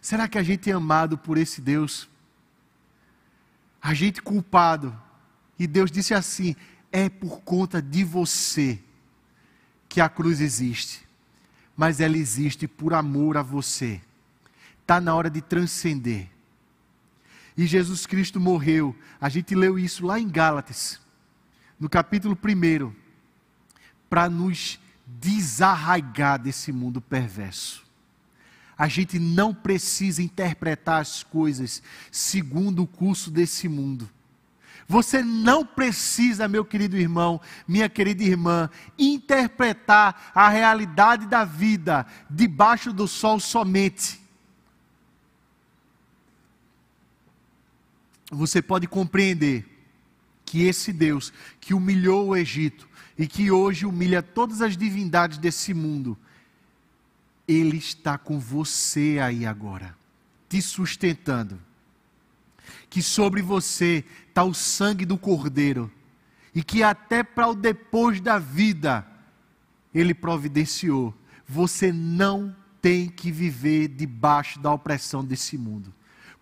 Será 0.00 0.26
que 0.26 0.38
a 0.38 0.42
gente 0.42 0.70
é 0.70 0.72
amado 0.72 1.16
por 1.16 1.38
esse 1.38 1.60
Deus? 1.60 2.10
a 3.80 3.94
gente 3.94 4.20
culpado. 4.20 4.96
E 5.58 5.66
Deus 5.66 5.90
disse 5.90 6.12
assim: 6.12 6.54
é 6.92 7.08
por 7.08 7.40
conta 7.40 7.80
de 7.80 8.04
você 8.04 8.78
que 9.88 10.00
a 10.00 10.08
cruz 10.08 10.40
existe. 10.40 11.06
Mas 11.76 12.00
ela 12.00 12.16
existe 12.16 12.68
por 12.68 12.92
amor 12.92 13.36
a 13.36 13.42
você. 13.42 14.00
Está 14.82 15.00
na 15.00 15.14
hora 15.14 15.30
de 15.30 15.40
transcender. 15.40 16.28
E 17.56 17.66
Jesus 17.66 18.06
Cristo 18.06 18.38
morreu. 18.38 18.94
A 19.20 19.28
gente 19.28 19.54
leu 19.54 19.78
isso 19.78 20.04
lá 20.04 20.20
em 20.20 20.28
Gálatas, 20.28 21.00
no 21.78 21.88
capítulo 21.88 22.36
1, 22.36 22.92
para 24.08 24.28
nos 24.28 24.78
desarraigar 25.18 26.38
desse 26.38 26.70
mundo 26.72 27.00
perverso. 27.00 27.84
A 28.76 28.88
gente 28.88 29.18
não 29.18 29.52
precisa 29.52 30.22
interpretar 30.22 31.00
as 31.00 31.22
coisas 31.22 31.82
segundo 32.10 32.82
o 32.82 32.86
curso 32.86 33.30
desse 33.30 33.68
mundo. 33.68 34.08
Você 34.88 35.22
não 35.22 35.64
precisa, 35.64 36.48
meu 36.48 36.64
querido 36.64 36.96
irmão, 36.96 37.40
minha 37.68 37.88
querida 37.88 38.24
irmã, 38.24 38.68
interpretar 38.98 40.32
a 40.34 40.48
realidade 40.48 41.26
da 41.26 41.44
vida 41.44 42.06
debaixo 42.28 42.92
do 42.92 43.06
sol 43.06 43.38
somente. 43.38 44.20
Você 48.32 48.62
pode 48.62 48.86
compreender 48.86 49.64
que 50.44 50.64
esse 50.64 50.92
Deus 50.92 51.32
que 51.60 51.72
humilhou 51.72 52.28
o 52.28 52.36
Egito 52.36 52.88
e 53.20 53.26
que 53.26 53.50
hoje 53.50 53.84
humilha 53.84 54.22
todas 54.22 54.62
as 54.62 54.78
divindades 54.78 55.36
desse 55.36 55.74
mundo, 55.74 56.16
ele 57.46 57.76
está 57.76 58.16
com 58.16 58.40
você 58.40 59.18
aí 59.22 59.44
agora, 59.44 59.94
te 60.48 60.62
sustentando. 60.62 61.60
Que 62.88 63.02
sobre 63.02 63.42
você 63.42 64.06
está 64.26 64.42
o 64.42 64.54
sangue 64.54 65.04
do 65.04 65.18
Cordeiro, 65.18 65.92
e 66.54 66.64
que 66.64 66.82
até 66.82 67.22
para 67.22 67.46
o 67.48 67.54
depois 67.54 68.22
da 68.22 68.38
vida, 68.38 69.06
Ele 69.94 70.14
providenciou. 70.14 71.14
Você 71.46 71.92
não 71.92 72.56
tem 72.80 73.06
que 73.06 73.30
viver 73.30 73.88
debaixo 73.88 74.58
da 74.58 74.72
opressão 74.72 75.22
desse 75.22 75.58
mundo 75.58 75.92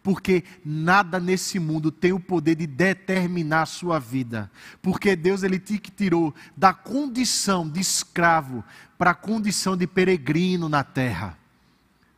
porque 0.03 0.45
nada 0.65 1.21
nesse 1.21 1.59
mundo 1.59 1.91
tem 1.91 2.13
o 2.13 2.21
poder 2.21 2.55
de 2.55 2.67
determinar 2.67 3.63
a 3.63 3.67
sua 3.67 3.99
vida. 3.99 4.51
Porque 4.81 5.15
Deus 5.17 5.43
ele 5.43 5.59
te 5.59 5.79
tirou 5.79 6.35
da 6.57 6.73
condição 6.73 7.69
de 7.69 7.81
escravo 7.81 8.65
para 8.97 9.11
a 9.11 9.15
condição 9.15 9.77
de 9.77 9.87
peregrino 9.87 10.69
na 10.69 10.83
terra. 10.83 11.39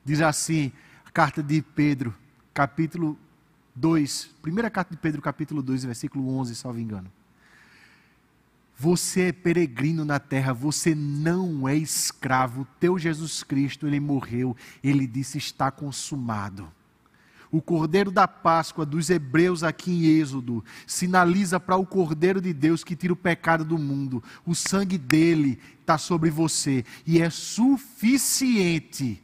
Diz 0.05 0.21
assim, 0.21 0.73
a 1.05 1.11
carta 1.11 1.43
de 1.43 1.63
Pedro, 1.63 2.15
capítulo 2.55 3.19
2, 3.75 4.31
primeira 4.43 4.71
carta 4.71 4.95
de 4.95 5.01
Pedro, 5.01 5.21
capítulo 5.21 5.63
2, 5.63 5.85
versículo 5.85 6.29
11, 6.39 6.55
salvo 6.55 6.79
engano. 6.79 7.11
Você 8.77 9.25
é 9.25 9.33
peregrino 9.33 10.07
na 10.07 10.19
terra, 10.19 10.55
você 10.55 10.95
não 10.95 11.69
é 11.69 11.77
escravo. 11.77 12.67
Teu 12.79 12.99
Jesus 12.99 13.43
Cristo, 13.43 13.87
ele 13.87 14.01
morreu, 14.01 14.57
ele 14.83 15.07
disse 15.07 15.37
está 15.37 15.71
consumado. 15.71 16.73
O 17.53 17.61
cordeiro 17.61 18.13
da 18.13 18.29
Páscoa 18.29 18.87
dos 18.87 19.11
hebreus 19.11 19.65
aqui 19.65 19.91
em 19.91 20.21
Êxodo 20.21 20.65
sinaliza 20.87 21.59
para 21.59 21.77
o 21.77 21.85
cordeiro 21.85 22.41
de 22.41 22.53
Deus 22.53 22.85
que 22.85 22.95
tira 22.95 23.13
o 23.13 23.17
pecado 23.17 23.65
do 23.65 23.77
mundo. 23.77 24.23
O 24.47 24.55
sangue 24.55 24.97
dele 24.97 25.59
está 25.81 25.99
sobre 25.99 26.31
você 26.31 26.85
e 27.05 27.21
é 27.21 27.29
suficiente 27.29 29.21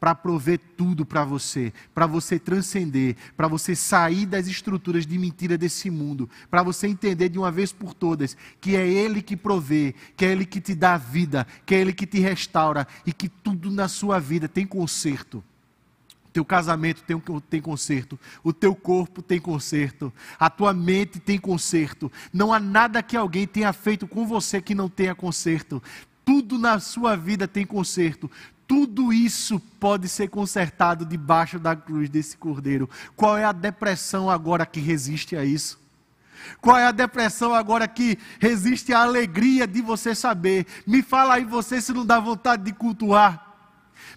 para 0.00 0.14
prover 0.14 0.60
tudo 0.76 1.04
para 1.04 1.24
você, 1.24 1.72
para 1.94 2.06
você 2.06 2.38
transcender, 2.38 3.16
para 3.36 3.48
você 3.48 3.74
sair 3.74 4.26
das 4.26 4.46
estruturas 4.46 5.06
de 5.06 5.18
mentira 5.18 5.58
desse 5.58 5.90
mundo, 5.90 6.28
para 6.50 6.62
você 6.62 6.86
entender 6.86 7.28
de 7.28 7.38
uma 7.38 7.50
vez 7.50 7.72
por 7.72 7.94
todas 7.94 8.36
que 8.60 8.74
é 8.74 8.86
Ele 8.86 9.22
que 9.22 9.36
provê, 9.36 9.94
que 10.16 10.24
é 10.24 10.32
Ele 10.32 10.44
que 10.44 10.60
te 10.60 10.74
dá 10.74 10.96
vida, 10.96 11.46
que 11.64 11.74
é 11.74 11.80
Ele 11.80 11.92
que 11.92 12.06
te 12.06 12.18
restaura 12.18 12.86
e 13.06 13.12
que 13.12 13.28
tudo 13.28 13.70
na 13.70 13.86
sua 13.86 14.18
vida 14.18 14.48
tem 14.48 14.66
conserto 14.66 15.42
teu 16.38 16.44
casamento 16.44 17.02
tem, 17.02 17.20
tem 17.50 17.60
conserto, 17.60 18.18
o 18.44 18.52
teu 18.52 18.72
corpo 18.72 19.20
tem 19.20 19.40
conserto, 19.40 20.12
a 20.38 20.48
tua 20.48 20.72
mente 20.72 21.18
tem 21.18 21.36
conserto. 21.36 22.12
Não 22.32 22.52
há 22.52 22.60
nada 22.60 23.02
que 23.02 23.16
alguém 23.16 23.44
tenha 23.44 23.72
feito 23.72 24.06
com 24.06 24.24
você 24.24 24.62
que 24.62 24.72
não 24.72 24.88
tenha 24.88 25.16
conserto. 25.16 25.82
Tudo 26.24 26.56
na 26.56 26.78
sua 26.78 27.16
vida 27.16 27.48
tem 27.48 27.66
conserto. 27.66 28.30
Tudo 28.68 29.12
isso 29.12 29.58
pode 29.80 30.08
ser 30.08 30.28
consertado 30.28 31.04
debaixo 31.04 31.58
da 31.58 31.74
cruz 31.74 32.08
desse 32.08 32.36
cordeiro. 32.36 32.88
Qual 33.16 33.36
é 33.36 33.44
a 33.44 33.50
depressão 33.50 34.30
agora 34.30 34.64
que 34.64 34.78
resiste 34.78 35.34
a 35.34 35.44
isso? 35.44 35.76
Qual 36.60 36.78
é 36.78 36.86
a 36.86 36.92
depressão 36.92 37.52
agora 37.52 37.88
que 37.88 38.16
resiste 38.38 38.92
à 38.92 39.00
alegria 39.00 39.66
de 39.66 39.82
você 39.82 40.14
saber? 40.14 40.66
Me 40.86 41.02
fala 41.02 41.34
aí 41.34 41.44
você 41.44 41.80
se 41.80 41.92
não 41.92 42.06
dá 42.06 42.20
vontade 42.20 42.62
de 42.62 42.72
cultuar. 42.72 43.47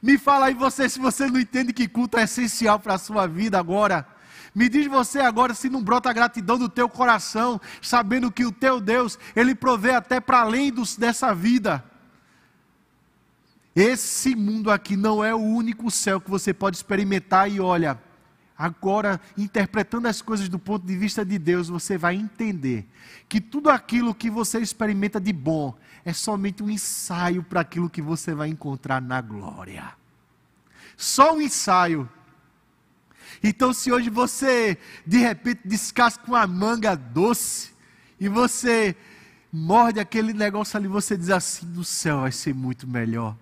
Me 0.01 0.17
fala 0.17 0.47
aí 0.47 0.53
você 0.53 0.89
se 0.89 0.99
você 0.99 1.27
não 1.27 1.39
entende 1.39 1.71
que 1.71 1.87
culto 1.87 2.17
é 2.17 2.23
essencial 2.23 2.79
para 2.79 2.95
a 2.95 2.97
sua 2.97 3.27
vida 3.27 3.59
agora. 3.59 4.07
Me 4.53 4.67
diz 4.67 4.87
você 4.87 5.19
agora 5.19 5.53
se 5.53 5.69
não 5.69 5.81
brota 5.81 6.11
gratidão 6.11 6.57
do 6.57 6.67
teu 6.67 6.89
coração, 6.89 7.61
sabendo 7.81 8.31
que 8.31 8.43
o 8.43 8.51
teu 8.51 8.81
Deus, 8.81 9.17
ele 9.35 9.55
provê 9.55 9.91
até 9.91 10.19
para 10.19 10.41
além 10.41 10.71
dos, 10.71 10.97
dessa 10.97 11.33
vida. 11.33 11.83
Esse 13.75 14.35
mundo 14.35 14.69
aqui 14.69 14.97
não 14.97 15.23
é 15.23 15.33
o 15.33 15.39
único 15.39 15.89
céu 15.89 16.19
que 16.19 16.29
você 16.29 16.53
pode 16.53 16.75
experimentar 16.75 17.49
e 17.49 17.61
olha, 17.61 18.01
agora 18.61 19.19
interpretando 19.35 20.07
as 20.07 20.21
coisas 20.21 20.47
do 20.47 20.59
ponto 20.59 20.85
de 20.85 20.95
vista 20.95 21.25
de 21.25 21.39
Deus, 21.39 21.67
você 21.67 21.97
vai 21.97 22.15
entender 22.15 22.87
que 23.27 23.41
tudo 23.41 23.71
aquilo 23.71 24.13
que 24.13 24.29
você 24.29 24.59
experimenta 24.59 25.19
de 25.19 25.33
bom 25.33 25.75
é 26.05 26.13
somente 26.13 26.61
um 26.61 26.69
ensaio 26.69 27.41
para 27.41 27.61
aquilo 27.61 27.89
que 27.89 28.03
você 28.03 28.35
vai 28.35 28.49
encontrar 28.49 29.01
na 29.01 29.19
glória. 29.19 29.91
Só 30.95 31.33
um 31.33 31.41
ensaio. 31.41 32.07
Então, 33.43 33.73
se 33.73 33.91
hoje 33.91 34.11
você 34.11 34.77
de 35.07 35.17
repente 35.17 35.61
descasca 35.65 36.23
uma 36.27 36.45
manga 36.45 36.93
doce 36.95 37.71
e 38.19 38.29
você 38.29 38.95
morde 39.51 39.99
aquele 39.99 40.33
negócio 40.33 40.77
ali, 40.77 40.87
você 40.87 41.17
diz 41.17 41.31
assim: 41.31 41.65
do 41.65 41.83
céu 41.83 42.21
vai 42.21 42.31
ser 42.31 42.53
muito 42.53 42.87
melhor. 42.87 43.35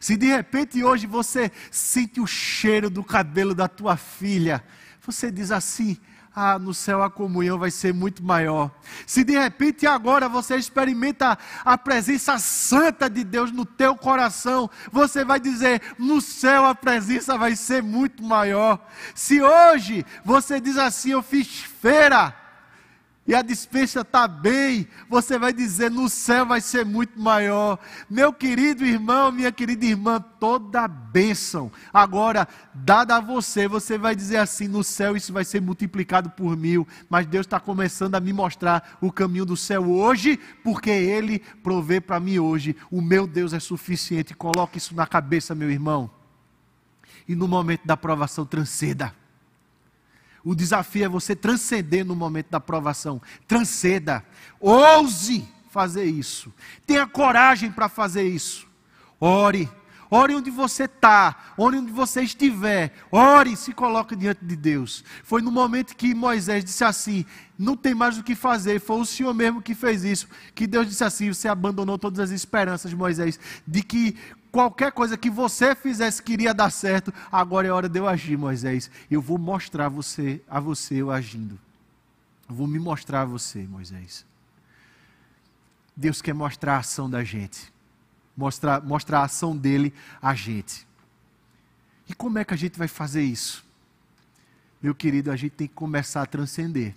Se 0.00 0.16
de 0.16 0.26
repente 0.26 0.82
hoje 0.82 1.06
você 1.06 1.50
sente 1.70 2.20
o 2.20 2.26
cheiro 2.26 2.88
do 2.90 3.02
cabelo 3.04 3.54
da 3.54 3.68
tua 3.68 3.96
filha, 3.96 4.64
você 5.00 5.30
diz 5.30 5.50
assim: 5.50 5.98
ah, 6.40 6.56
no 6.56 6.72
céu 6.72 7.02
a 7.02 7.10
comunhão 7.10 7.58
vai 7.58 7.70
ser 7.70 7.92
muito 7.92 8.22
maior. 8.22 8.70
Se 9.04 9.24
de 9.24 9.36
repente 9.36 9.88
agora 9.88 10.28
você 10.28 10.54
experimenta 10.56 11.36
a 11.64 11.76
presença 11.76 12.38
santa 12.38 13.10
de 13.10 13.24
Deus 13.24 13.50
no 13.50 13.64
teu 13.64 13.96
coração, 13.96 14.70
você 14.92 15.24
vai 15.24 15.40
dizer: 15.40 15.82
no 15.98 16.20
céu 16.20 16.64
a 16.64 16.76
presença 16.76 17.36
vai 17.36 17.56
ser 17.56 17.82
muito 17.82 18.22
maior. 18.22 18.78
Se 19.16 19.42
hoje 19.42 20.06
você 20.24 20.60
diz 20.60 20.78
assim: 20.78 21.10
eu 21.10 21.22
fiz 21.22 21.48
feira, 21.80 22.32
e 23.28 23.34
a 23.34 23.42
dispensa 23.42 24.00
está 24.00 24.26
bem, 24.26 24.88
você 25.06 25.38
vai 25.38 25.52
dizer: 25.52 25.90
no 25.90 26.08
céu 26.08 26.46
vai 26.46 26.62
ser 26.62 26.82
muito 26.82 27.20
maior. 27.20 27.78
Meu 28.08 28.32
querido 28.32 28.86
irmão, 28.86 29.30
minha 29.30 29.52
querida 29.52 29.84
irmã, 29.84 30.18
toda 30.40 30.88
bênção 30.88 31.70
agora 31.92 32.48
dada 32.72 33.16
a 33.16 33.20
você, 33.20 33.68
você 33.68 33.98
vai 33.98 34.16
dizer 34.16 34.38
assim: 34.38 34.66
no 34.66 34.82
céu 34.82 35.14
isso 35.14 35.30
vai 35.30 35.44
ser 35.44 35.60
multiplicado 35.60 36.30
por 36.30 36.56
mil. 36.56 36.88
Mas 37.10 37.26
Deus 37.26 37.44
está 37.44 37.60
começando 37.60 38.14
a 38.14 38.20
me 38.20 38.32
mostrar 38.32 38.96
o 38.98 39.12
caminho 39.12 39.44
do 39.44 39.58
céu 39.58 39.90
hoje, 39.90 40.40
porque 40.64 40.88
Ele 40.88 41.40
provê 41.62 42.00
para 42.00 42.18
mim 42.18 42.38
hoje. 42.38 42.74
O 42.90 43.02
meu 43.02 43.26
Deus 43.26 43.52
é 43.52 43.60
suficiente. 43.60 44.34
Coloque 44.34 44.78
isso 44.78 44.94
na 44.94 45.06
cabeça, 45.06 45.54
meu 45.54 45.70
irmão. 45.70 46.10
E 47.28 47.36
no 47.36 47.46
momento 47.46 47.84
da 47.84 47.94
provação, 47.94 48.46
transceda. 48.46 49.17
O 50.44 50.54
desafio 50.54 51.04
é 51.04 51.08
você 51.08 51.34
transcender 51.34 52.04
no 52.04 52.16
momento 52.16 52.50
da 52.50 52.60
provação. 52.60 53.20
Transceda. 53.46 54.24
Ouse 54.60 55.46
fazer 55.70 56.04
isso. 56.04 56.52
Tenha 56.86 57.06
coragem 57.06 57.70
para 57.70 57.88
fazer 57.88 58.22
isso. 58.22 58.66
Ore. 59.20 59.68
Ore 60.10 60.34
onde 60.34 60.50
você 60.50 60.84
está, 60.84 61.52
ore 61.56 61.76
onde 61.76 61.92
você 61.92 62.22
estiver, 62.22 62.94
ore 63.12 63.52
e 63.52 63.56
se 63.56 63.74
coloque 63.74 64.16
diante 64.16 64.42
de 64.42 64.56
Deus. 64.56 65.04
Foi 65.22 65.42
no 65.42 65.52
momento 65.52 65.94
que 65.94 66.14
Moisés 66.14 66.64
disse 66.64 66.82
assim: 66.82 67.26
não 67.58 67.76
tem 67.76 67.94
mais 67.94 68.16
o 68.16 68.22
que 68.22 68.34
fazer, 68.34 68.80
foi 68.80 69.00
o 69.00 69.04
Senhor 69.04 69.34
mesmo 69.34 69.60
que 69.60 69.74
fez 69.74 70.04
isso. 70.04 70.26
Que 70.54 70.66
Deus 70.66 70.88
disse 70.88 71.04
assim: 71.04 71.28
você 71.28 71.46
abandonou 71.46 71.98
todas 71.98 72.20
as 72.20 72.30
esperanças, 72.30 72.94
Moisés, 72.94 73.38
de 73.66 73.82
que 73.82 74.16
qualquer 74.50 74.92
coisa 74.92 75.16
que 75.16 75.30
você 75.30 75.74
fizesse 75.74 76.22
que 76.22 76.32
iria 76.32 76.54
dar 76.54 76.70
certo, 76.70 77.12
agora 77.30 77.66
é 77.68 77.70
hora 77.70 77.88
de 77.88 77.98
eu 77.98 78.08
agir, 78.08 78.36
Moisés. 78.36 78.90
Eu 79.10 79.20
vou 79.20 79.38
mostrar 79.38 79.88
você, 79.88 80.42
a 80.48 80.60
você 80.60 80.96
eu 80.96 81.10
agindo. 81.10 81.58
Eu 82.48 82.54
vou 82.54 82.66
me 82.66 82.78
mostrar 82.78 83.22
a 83.22 83.24
você, 83.24 83.62
Moisés. 83.66 84.24
Deus 85.96 86.22
quer 86.22 86.34
mostrar 86.34 86.76
a 86.76 86.78
ação 86.78 87.10
da 87.10 87.24
gente. 87.24 87.72
Mostrar, 88.36 88.82
mostrar 88.82 89.20
a 89.20 89.24
ação 89.24 89.56
dele 89.56 89.92
a 90.22 90.34
gente. 90.34 90.86
E 92.08 92.14
como 92.14 92.38
é 92.38 92.44
que 92.44 92.54
a 92.54 92.56
gente 92.56 92.78
vai 92.78 92.88
fazer 92.88 93.22
isso? 93.22 93.64
Meu 94.80 94.94
querido, 94.94 95.30
a 95.30 95.36
gente 95.36 95.52
tem 95.52 95.66
que 95.66 95.74
começar 95.74 96.22
a 96.22 96.26
transcender. 96.26 96.94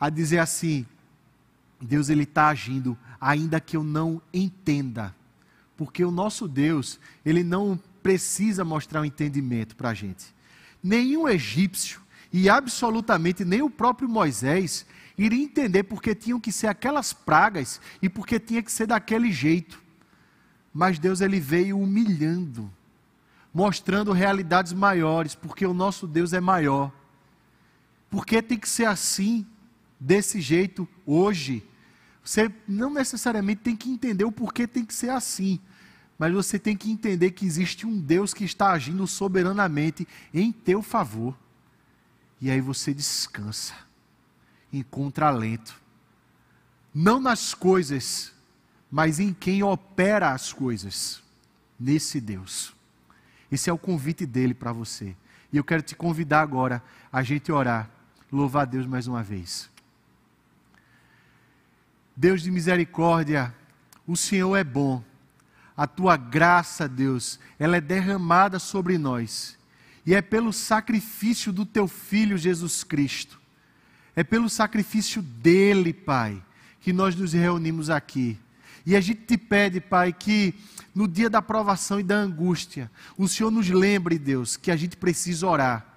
A 0.00 0.08
dizer 0.08 0.38
assim, 0.38 0.86
Deus 1.80 2.08
ele 2.08 2.22
está 2.24 2.48
agindo, 2.48 2.98
ainda 3.20 3.60
que 3.60 3.76
eu 3.76 3.84
não 3.84 4.20
entenda 4.32 5.14
porque 5.76 6.04
o 6.04 6.10
nosso 6.10 6.48
Deus, 6.48 6.98
ele 7.24 7.44
não 7.44 7.78
precisa 8.02 8.64
mostrar 8.64 9.00
um 9.00 9.04
entendimento 9.04 9.76
para 9.76 9.90
a 9.90 9.94
gente. 9.94 10.34
Nenhum 10.82 11.28
egípcio, 11.28 12.00
e 12.32 12.48
absolutamente 12.48 13.44
nem 13.44 13.62
o 13.62 13.70
próprio 13.70 14.08
Moisés, 14.08 14.86
iria 15.16 15.42
entender 15.42 15.84
porque 15.84 16.14
tinham 16.14 16.40
que 16.40 16.52
ser 16.52 16.66
aquelas 16.66 17.12
pragas 17.12 17.80
e 18.00 18.08
porque 18.08 18.38
tinha 18.38 18.62
que 18.62 18.70
ser 18.70 18.86
daquele 18.86 19.32
jeito. 19.32 19.82
Mas 20.72 20.98
Deus 20.98 21.20
ele 21.20 21.40
veio 21.40 21.78
humilhando, 21.78 22.70
mostrando 23.52 24.12
realidades 24.12 24.72
maiores, 24.72 25.34
porque 25.34 25.66
o 25.66 25.72
nosso 25.74 26.06
Deus 26.06 26.32
é 26.32 26.40
maior. 26.40 26.92
Porque 28.10 28.42
tem 28.42 28.58
que 28.58 28.68
ser 28.68 28.84
assim, 28.84 29.46
desse 29.98 30.40
jeito, 30.40 30.88
hoje. 31.04 31.66
Você 32.26 32.52
não 32.66 32.92
necessariamente 32.92 33.60
tem 33.60 33.76
que 33.76 33.88
entender 33.88 34.24
o 34.24 34.32
porquê 34.32 34.66
tem 34.66 34.84
que 34.84 34.92
ser 34.92 35.10
assim. 35.10 35.60
Mas 36.18 36.32
você 36.32 36.58
tem 36.58 36.76
que 36.76 36.90
entender 36.90 37.30
que 37.30 37.46
existe 37.46 37.86
um 37.86 37.96
Deus 37.96 38.34
que 38.34 38.42
está 38.42 38.72
agindo 38.72 39.06
soberanamente 39.06 40.08
em 40.34 40.50
teu 40.50 40.82
favor. 40.82 41.38
E 42.40 42.50
aí 42.50 42.60
você 42.60 42.92
descansa, 42.92 43.74
encontra 44.72 45.28
alento. 45.28 45.80
Não 46.92 47.20
nas 47.20 47.54
coisas, 47.54 48.32
mas 48.90 49.20
em 49.20 49.32
quem 49.32 49.62
opera 49.62 50.32
as 50.32 50.52
coisas. 50.52 51.22
Nesse 51.78 52.20
Deus. 52.20 52.74
Esse 53.52 53.70
é 53.70 53.72
o 53.72 53.78
convite 53.78 54.26
dele 54.26 54.52
para 54.52 54.72
você. 54.72 55.14
E 55.52 55.56
eu 55.56 55.62
quero 55.62 55.82
te 55.82 55.94
convidar 55.94 56.40
agora 56.40 56.82
a 57.12 57.22
gente 57.22 57.52
orar, 57.52 57.88
louvar 58.32 58.62
a 58.62 58.66
Deus 58.66 58.84
mais 58.84 59.06
uma 59.06 59.22
vez. 59.22 59.70
Deus 62.16 62.40
de 62.42 62.50
misericórdia, 62.50 63.54
o 64.06 64.16
Senhor 64.16 64.56
é 64.56 64.64
bom. 64.64 65.04
A 65.76 65.86
tua 65.86 66.16
graça, 66.16 66.88
Deus, 66.88 67.38
ela 67.58 67.76
é 67.76 67.80
derramada 67.80 68.58
sobre 68.58 68.96
nós. 68.96 69.58
E 70.06 70.14
é 70.14 70.22
pelo 70.22 70.52
sacrifício 70.52 71.52
do 71.52 71.66
teu 71.66 71.86
filho 71.86 72.38
Jesus 72.38 72.82
Cristo. 72.82 73.38
É 74.14 74.24
pelo 74.24 74.48
sacrifício 74.48 75.20
dele, 75.20 75.92
Pai, 75.92 76.42
que 76.80 76.92
nós 76.92 77.14
nos 77.14 77.34
reunimos 77.34 77.90
aqui. 77.90 78.38
E 78.86 78.96
a 78.96 79.00
gente 79.00 79.22
te 79.22 79.36
pede, 79.36 79.80
Pai, 79.80 80.12
que 80.12 80.54
no 80.94 81.06
dia 81.06 81.28
da 81.28 81.42
provação 81.42 82.00
e 82.00 82.02
da 82.02 82.16
angústia, 82.16 82.90
o 83.18 83.28
Senhor 83.28 83.50
nos 83.50 83.68
lembre, 83.68 84.18
Deus, 84.18 84.56
que 84.56 84.70
a 84.70 84.76
gente 84.76 84.96
precisa 84.96 85.46
orar 85.46 85.95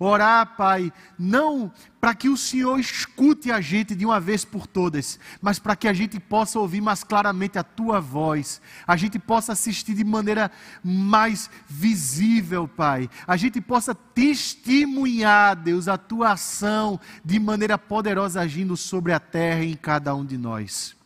Orar, 0.00 0.54
Pai, 0.56 0.92
não 1.18 1.72
para 2.00 2.14
que 2.14 2.28
o 2.28 2.36
Senhor 2.36 2.78
escute 2.78 3.50
a 3.50 3.60
gente 3.60 3.96
de 3.96 4.06
uma 4.06 4.20
vez 4.20 4.44
por 4.44 4.64
todas, 4.64 5.18
mas 5.42 5.58
para 5.58 5.74
que 5.74 5.88
a 5.88 5.92
gente 5.92 6.20
possa 6.20 6.60
ouvir 6.60 6.80
mais 6.80 7.02
claramente 7.02 7.58
a 7.58 7.64
tua 7.64 8.00
voz, 8.00 8.60
a 8.86 8.96
gente 8.96 9.18
possa 9.18 9.52
assistir 9.52 9.94
de 9.94 10.04
maneira 10.04 10.52
mais 10.84 11.50
visível, 11.68 12.68
Pai, 12.68 13.10
a 13.26 13.36
gente 13.36 13.60
possa 13.60 13.92
testemunhar, 13.92 15.56
Deus, 15.56 15.88
a 15.88 15.98
tua 15.98 16.32
ação 16.32 17.00
de 17.24 17.40
maneira 17.40 17.76
poderosa 17.76 18.40
agindo 18.40 18.76
sobre 18.76 19.12
a 19.12 19.18
terra 19.18 19.64
e 19.64 19.72
em 19.72 19.76
cada 19.76 20.14
um 20.14 20.24
de 20.24 20.38
nós. 20.38 20.96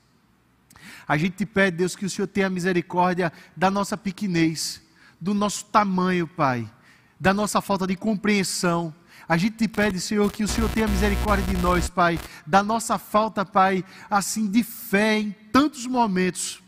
A 1.08 1.16
gente 1.16 1.36
te 1.36 1.46
pede, 1.46 1.78
Deus, 1.78 1.96
que 1.96 2.04
o 2.04 2.10
Senhor 2.10 2.28
tenha 2.28 2.50
misericórdia 2.50 3.32
da 3.56 3.70
nossa 3.70 3.96
pequenez, 3.96 4.82
do 5.18 5.32
nosso 5.32 5.64
tamanho, 5.64 6.28
Pai 6.28 6.70
da 7.22 7.32
nossa 7.32 7.60
falta 7.60 7.86
de 7.86 7.94
compreensão. 7.94 8.92
A 9.28 9.36
gente 9.36 9.56
te 9.56 9.68
pede, 9.68 10.00
Senhor, 10.00 10.30
que 10.32 10.42
o 10.42 10.48
Senhor 10.48 10.68
tenha 10.68 10.88
misericórdia 10.88 11.46
de 11.46 11.62
nós, 11.62 11.88
Pai, 11.88 12.18
da 12.44 12.64
nossa 12.64 12.98
falta, 12.98 13.44
Pai, 13.44 13.84
assim 14.10 14.50
de 14.50 14.64
fé 14.64 15.20
em 15.20 15.30
tantos 15.52 15.86
momentos. 15.86 16.60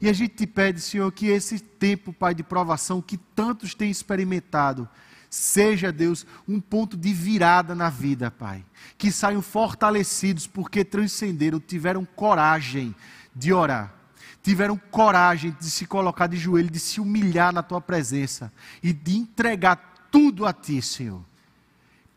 E 0.00 0.08
a 0.08 0.12
gente 0.14 0.34
te 0.34 0.46
pede, 0.46 0.80
Senhor, 0.80 1.12
que 1.12 1.26
esse 1.26 1.60
tempo, 1.60 2.10
Pai, 2.10 2.34
de 2.34 2.42
provação 2.42 3.02
que 3.02 3.18
tantos 3.18 3.74
têm 3.74 3.90
experimentado, 3.90 4.88
seja, 5.28 5.92
Deus, 5.92 6.24
um 6.48 6.58
ponto 6.58 6.96
de 6.96 7.12
virada 7.12 7.74
na 7.74 7.90
vida, 7.90 8.30
Pai. 8.30 8.64
Que 8.96 9.12
saiam 9.12 9.42
fortalecidos 9.42 10.46
porque 10.46 10.86
transcenderam, 10.86 11.60
tiveram 11.60 12.06
coragem 12.16 12.94
de 13.36 13.52
orar 13.52 13.98
tiveram 14.40 14.80
coragem 14.90 15.54
de 15.60 15.68
se 15.68 15.84
colocar 15.84 16.26
de 16.26 16.38
joelho, 16.38 16.70
de 16.70 16.80
se 16.80 17.00
humilhar 17.00 17.52
na 17.52 17.62
tua 17.62 17.82
presença 17.82 18.50
e 18.82 18.94
de 18.94 19.18
entregar 19.18 19.97
tudo 20.10 20.46
a 20.46 20.52
ti, 20.52 20.80
Senhor. 20.82 21.24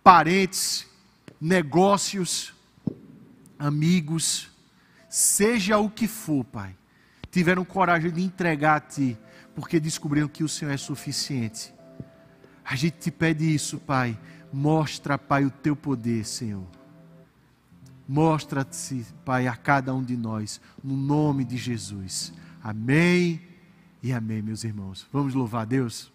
Parentes, 0.04 0.88
negócios, 1.40 2.54
amigos, 3.58 4.50
seja 5.10 5.78
o 5.78 5.90
que 5.90 6.08
for, 6.08 6.44
Pai, 6.44 6.76
tiveram 7.30 7.64
coragem 7.64 8.12
de 8.12 8.22
entregar 8.22 8.78
a 8.78 8.80
Ti, 8.80 9.18
porque 9.56 9.80
descobriram 9.80 10.28
que 10.28 10.44
o 10.44 10.50
Senhor 10.50 10.72
é 10.72 10.78
suficiente. 10.78 11.74
A 12.64 12.76
gente 12.76 12.98
te 12.98 13.12
pede 13.12 13.54
isso, 13.54 13.80
Pai. 13.80 14.18
Mostra, 14.52 15.18
Pai, 15.18 15.46
o 15.46 15.52
Teu 15.52 15.76
poder, 15.76 16.26
Senhor. 16.26 16.66
Mostra-te, 18.08 19.06
Pai, 19.24 19.48
a 19.48 19.56
cada 19.56 19.94
um 19.94 20.04
de 20.04 20.18
nós, 20.18 20.60
no 20.84 20.96
nome 20.96 21.46
de 21.46 21.58
Jesus. 21.58 22.34
Amém 22.64 23.42
e 24.04 24.12
amém, 24.12 24.42
meus 24.42 24.64
irmãos. 24.64 25.08
Vamos 25.12 25.34
louvar 25.34 25.62
a 25.64 25.66
Deus? 25.66 26.11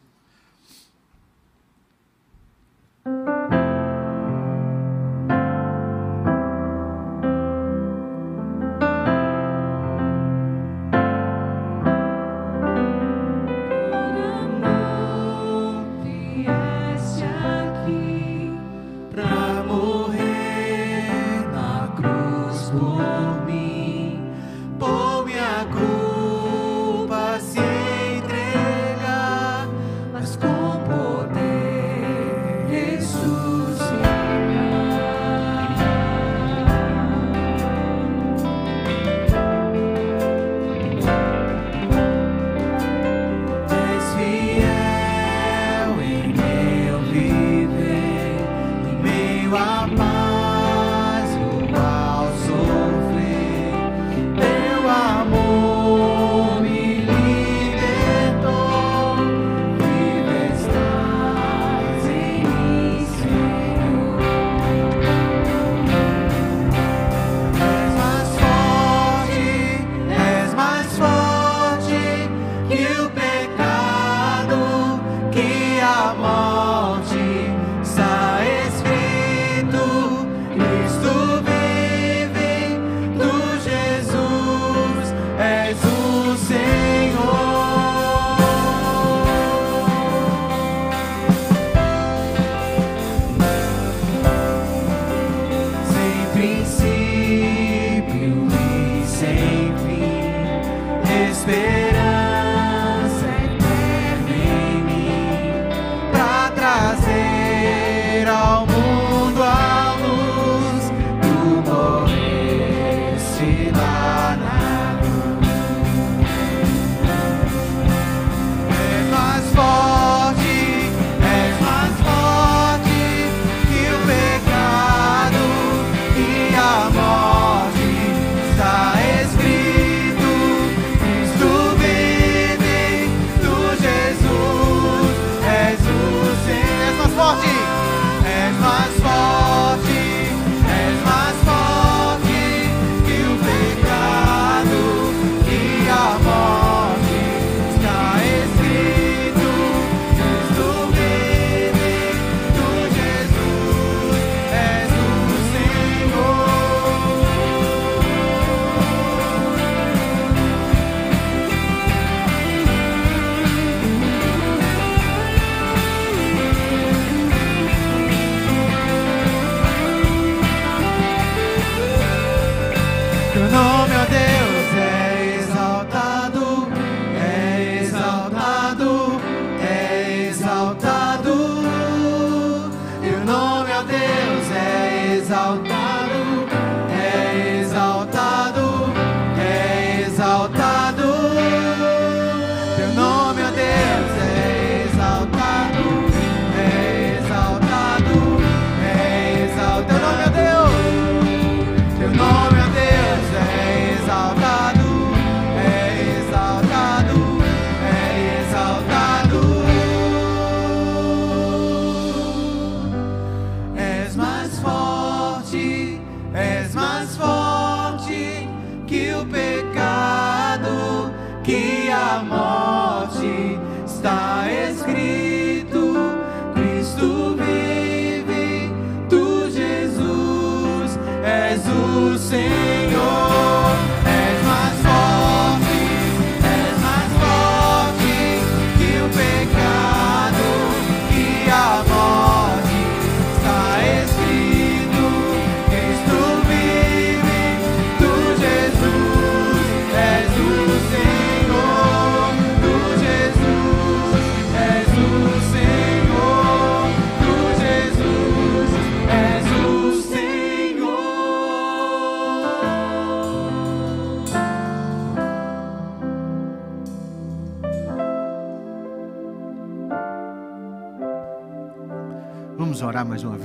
Mais 185.29 185.76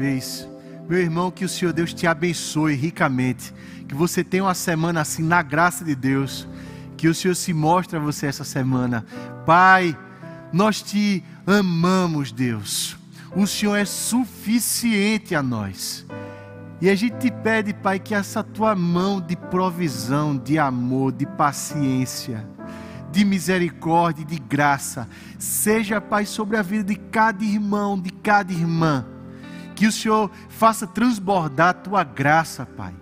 vez. 0.02 0.49
Meu 0.89 0.99
irmão, 0.99 1.30
que 1.30 1.45
o 1.45 1.49
Senhor 1.49 1.72
Deus 1.72 1.93
te 1.93 2.08
abençoe 2.08 2.74
ricamente. 2.74 3.54
Que 3.88 3.93
você 3.93 4.24
tenha 4.24 4.43
uma 4.45 4.56
semana 4.56 5.02
assim 5.02 5.22
na 5.22 5.43
graça 5.43 5.86
de 5.86 5.93
Deus. 5.93 6.47
Que 6.97 7.08
o 7.08 7.14
Senhor 7.14 7.36
se 7.36 7.54
mostre 7.54 7.97
a 7.97 7.99
você 7.99 8.26
essa 8.26 8.43
semana. 8.43 9.06
Pai, 9.45 9.95
nós 10.52 10.82
te 10.82 11.24
amamos, 11.45 12.32
Deus. 12.32 12.97
O 13.36 13.45
Senhor 13.45 13.76
é 13.76 13.86
suficiente 13.86 15.36
a 15.36 15.43
nós. 15.43 16.04
E 16.82 16.89
a 16.89 16.95
gente 16.95 17.18
te 17.20 17.32
pede, 17.32 17.72
Pai, 17.72 17.99
que 17.99 18.16
essa 18.16 18.43
tua 18.43 18.76
mão 18.76 19.22
de 19.22 19.36
provisão, 19.36 20.36
de 20.36 20.58
amor, 20.58 21.12
de 21.12 21.28
paciência, 21.28 22.43
de 23.12 23.24
misericórdia, 23.24 24.26
de 24.26 24.39
graça, 24.39 25.08
seja, 25.38 26.02
Pai, 26.02 26.26
sobre 26.26 26.58
a 26.58 26.64
vida 26.64 26.86
de 26.86 26.95
cada 26.95 27.43
irmão, 27.43 27.99
de 27.99 28.10
cada 28.10 28.52
irmã 28.52 29.06
que 29.82 29.88
o 29.88 29.91
Senhor 29.91 30.29
faça 30.47 30.86
transbordar 30.86 31.69
a 31.69 31.73
tua 31.73 32.03
graça, 32.03 32.67
Pai. 32.67 32.93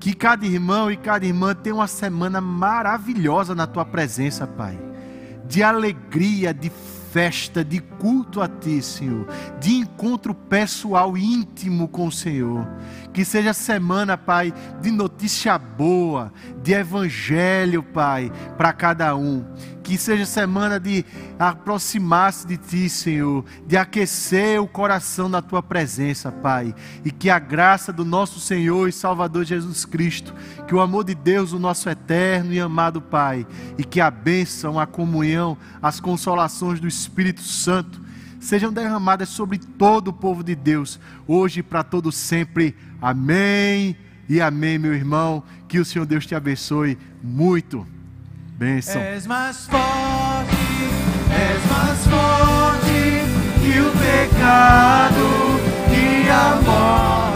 Que 0.00 0.14
cada 0.14 0.46
irmão 0.46 0.90
e 0.90 0.96
cada 0.96 1.26
irmã 1.26 1.54
tenha 1.54 1.74
uma 1.74 1.86
semana 1.86 2.40
maravilhosa 2.40 3.54
na 3.54 3.66
tua 3.66 3.84
presença, 3.84 4.46
Pai. 4.46 4.78
De 5.46 5.62
alegria, 5.62 6.54
de 6.54 6.72
festa, 7.10 7.62
de 7.62 7.80
culto 7.80 8.40
a 8.40 8.48
Ti, 8.48 8.80
Senhor. 8.80 9.26
De 9.60 9.74
encontro 9.74 10.34
pessoal 10.34 11.18
íntimo 11.18 11.86
com 11.86 12.06
o 12.06 12.12
Senhor. 12.12 12.66
Que 13.12 13.24
seja 13.24 13.52
semana, 13.52 14.16
Pai, 14.16 14.52
de 14.80 14.90
notícia 14.90 15.58
boa, 15.58 16.32
de 16.62 16.72
evangelho, 16.72 17.82
Pai, 17.82 18.32
para 18.56 18.72
cada 18.72 19.14
um 19.14 19.44
que 19.82 19.98
seja 19.98 20.24
semana 20.24 20.78
de 20.78 21.04
aproximar-se 21.38 22.46
de 22.46 22.56
Ti, 22.56 22.88
Senhor, 22.88 23.44
de 23.66 23.76
aquecer 23.76 24.60
o 24.60 24.66
coração 24.66 25.28
na 25.28 25.42
Tua 25.42 25.62
presença, 25.62 26.30
Pai. 26.30 26.74
E 27.04 27.10
que 27.10 27.28
a 27.28 27.38
graça 27.38 27.92
do 27.92 28.04
nosso 28.04 28.40
Senhor 28.40 28.88
e 28.88 28.92
Salvador 28.92 29.44
Jesus 29.44 29.84
Cristo, 29.84 30.32
que 30.66 30.74
o 30.74 30.80
amor 30.80 31.04
de 31.04 31.14
Deus, 31.14 31.52
o 31.52 31.58
nosso 31.58 31.90
eterno 31.90 32.52
e 32.52 32.60
amado 32.60 33.02
Pai, 33.02 33.46
e 33.76 33.84
que 33.84 34.00
a 34.00 34.10
bênção, 34.10 34.78
a 34.78 34.86
comunhão, 34.86 35.58
as 35.82 36.00
consolações 36.00 36.80
do 36.80 36.88
Espírito 36.88 37.42
Santo 37.42 38.00
sejam 38.42 38.72
derramadas 38.72 39.28
sobre 39.28 39.58
todo 39.58 40.08
o 40.08 40.12
povo 40.12 40.42
de 40.42 40.54
Deus, 40.54 40.98
hoje 41.26 41.60
e 41.60 41.62
para 41.62 41.82
todo 41.82 42.10
sempre. 42.10 42.76
Amém 43.00 43.96
e 44.28 44.40
amém, 44.40 44.78
meu 44.78 44.92
irmão. 44.92 45.42
Que 45.68 45.78
o 45.78 45.84
Senhor 45.84 46.04
Deus 46.04 46.26
te 46.26 46.34
abençoe 46.34 46.98
muito. 47.22 47.86
Bênção. 48.58 49.00
És 49.00 49.26
mais 49.26 49.66
forte, 49.66 50.56
és 51.30 51.70
mais 51.70 52.06
forte 52.06 52.92
que 53.62 53.80
o 53.80 53.90
pecado, 53.92 55.26
que 55.88 56.28
a 56.28 56.60
morte. 56.62 57.31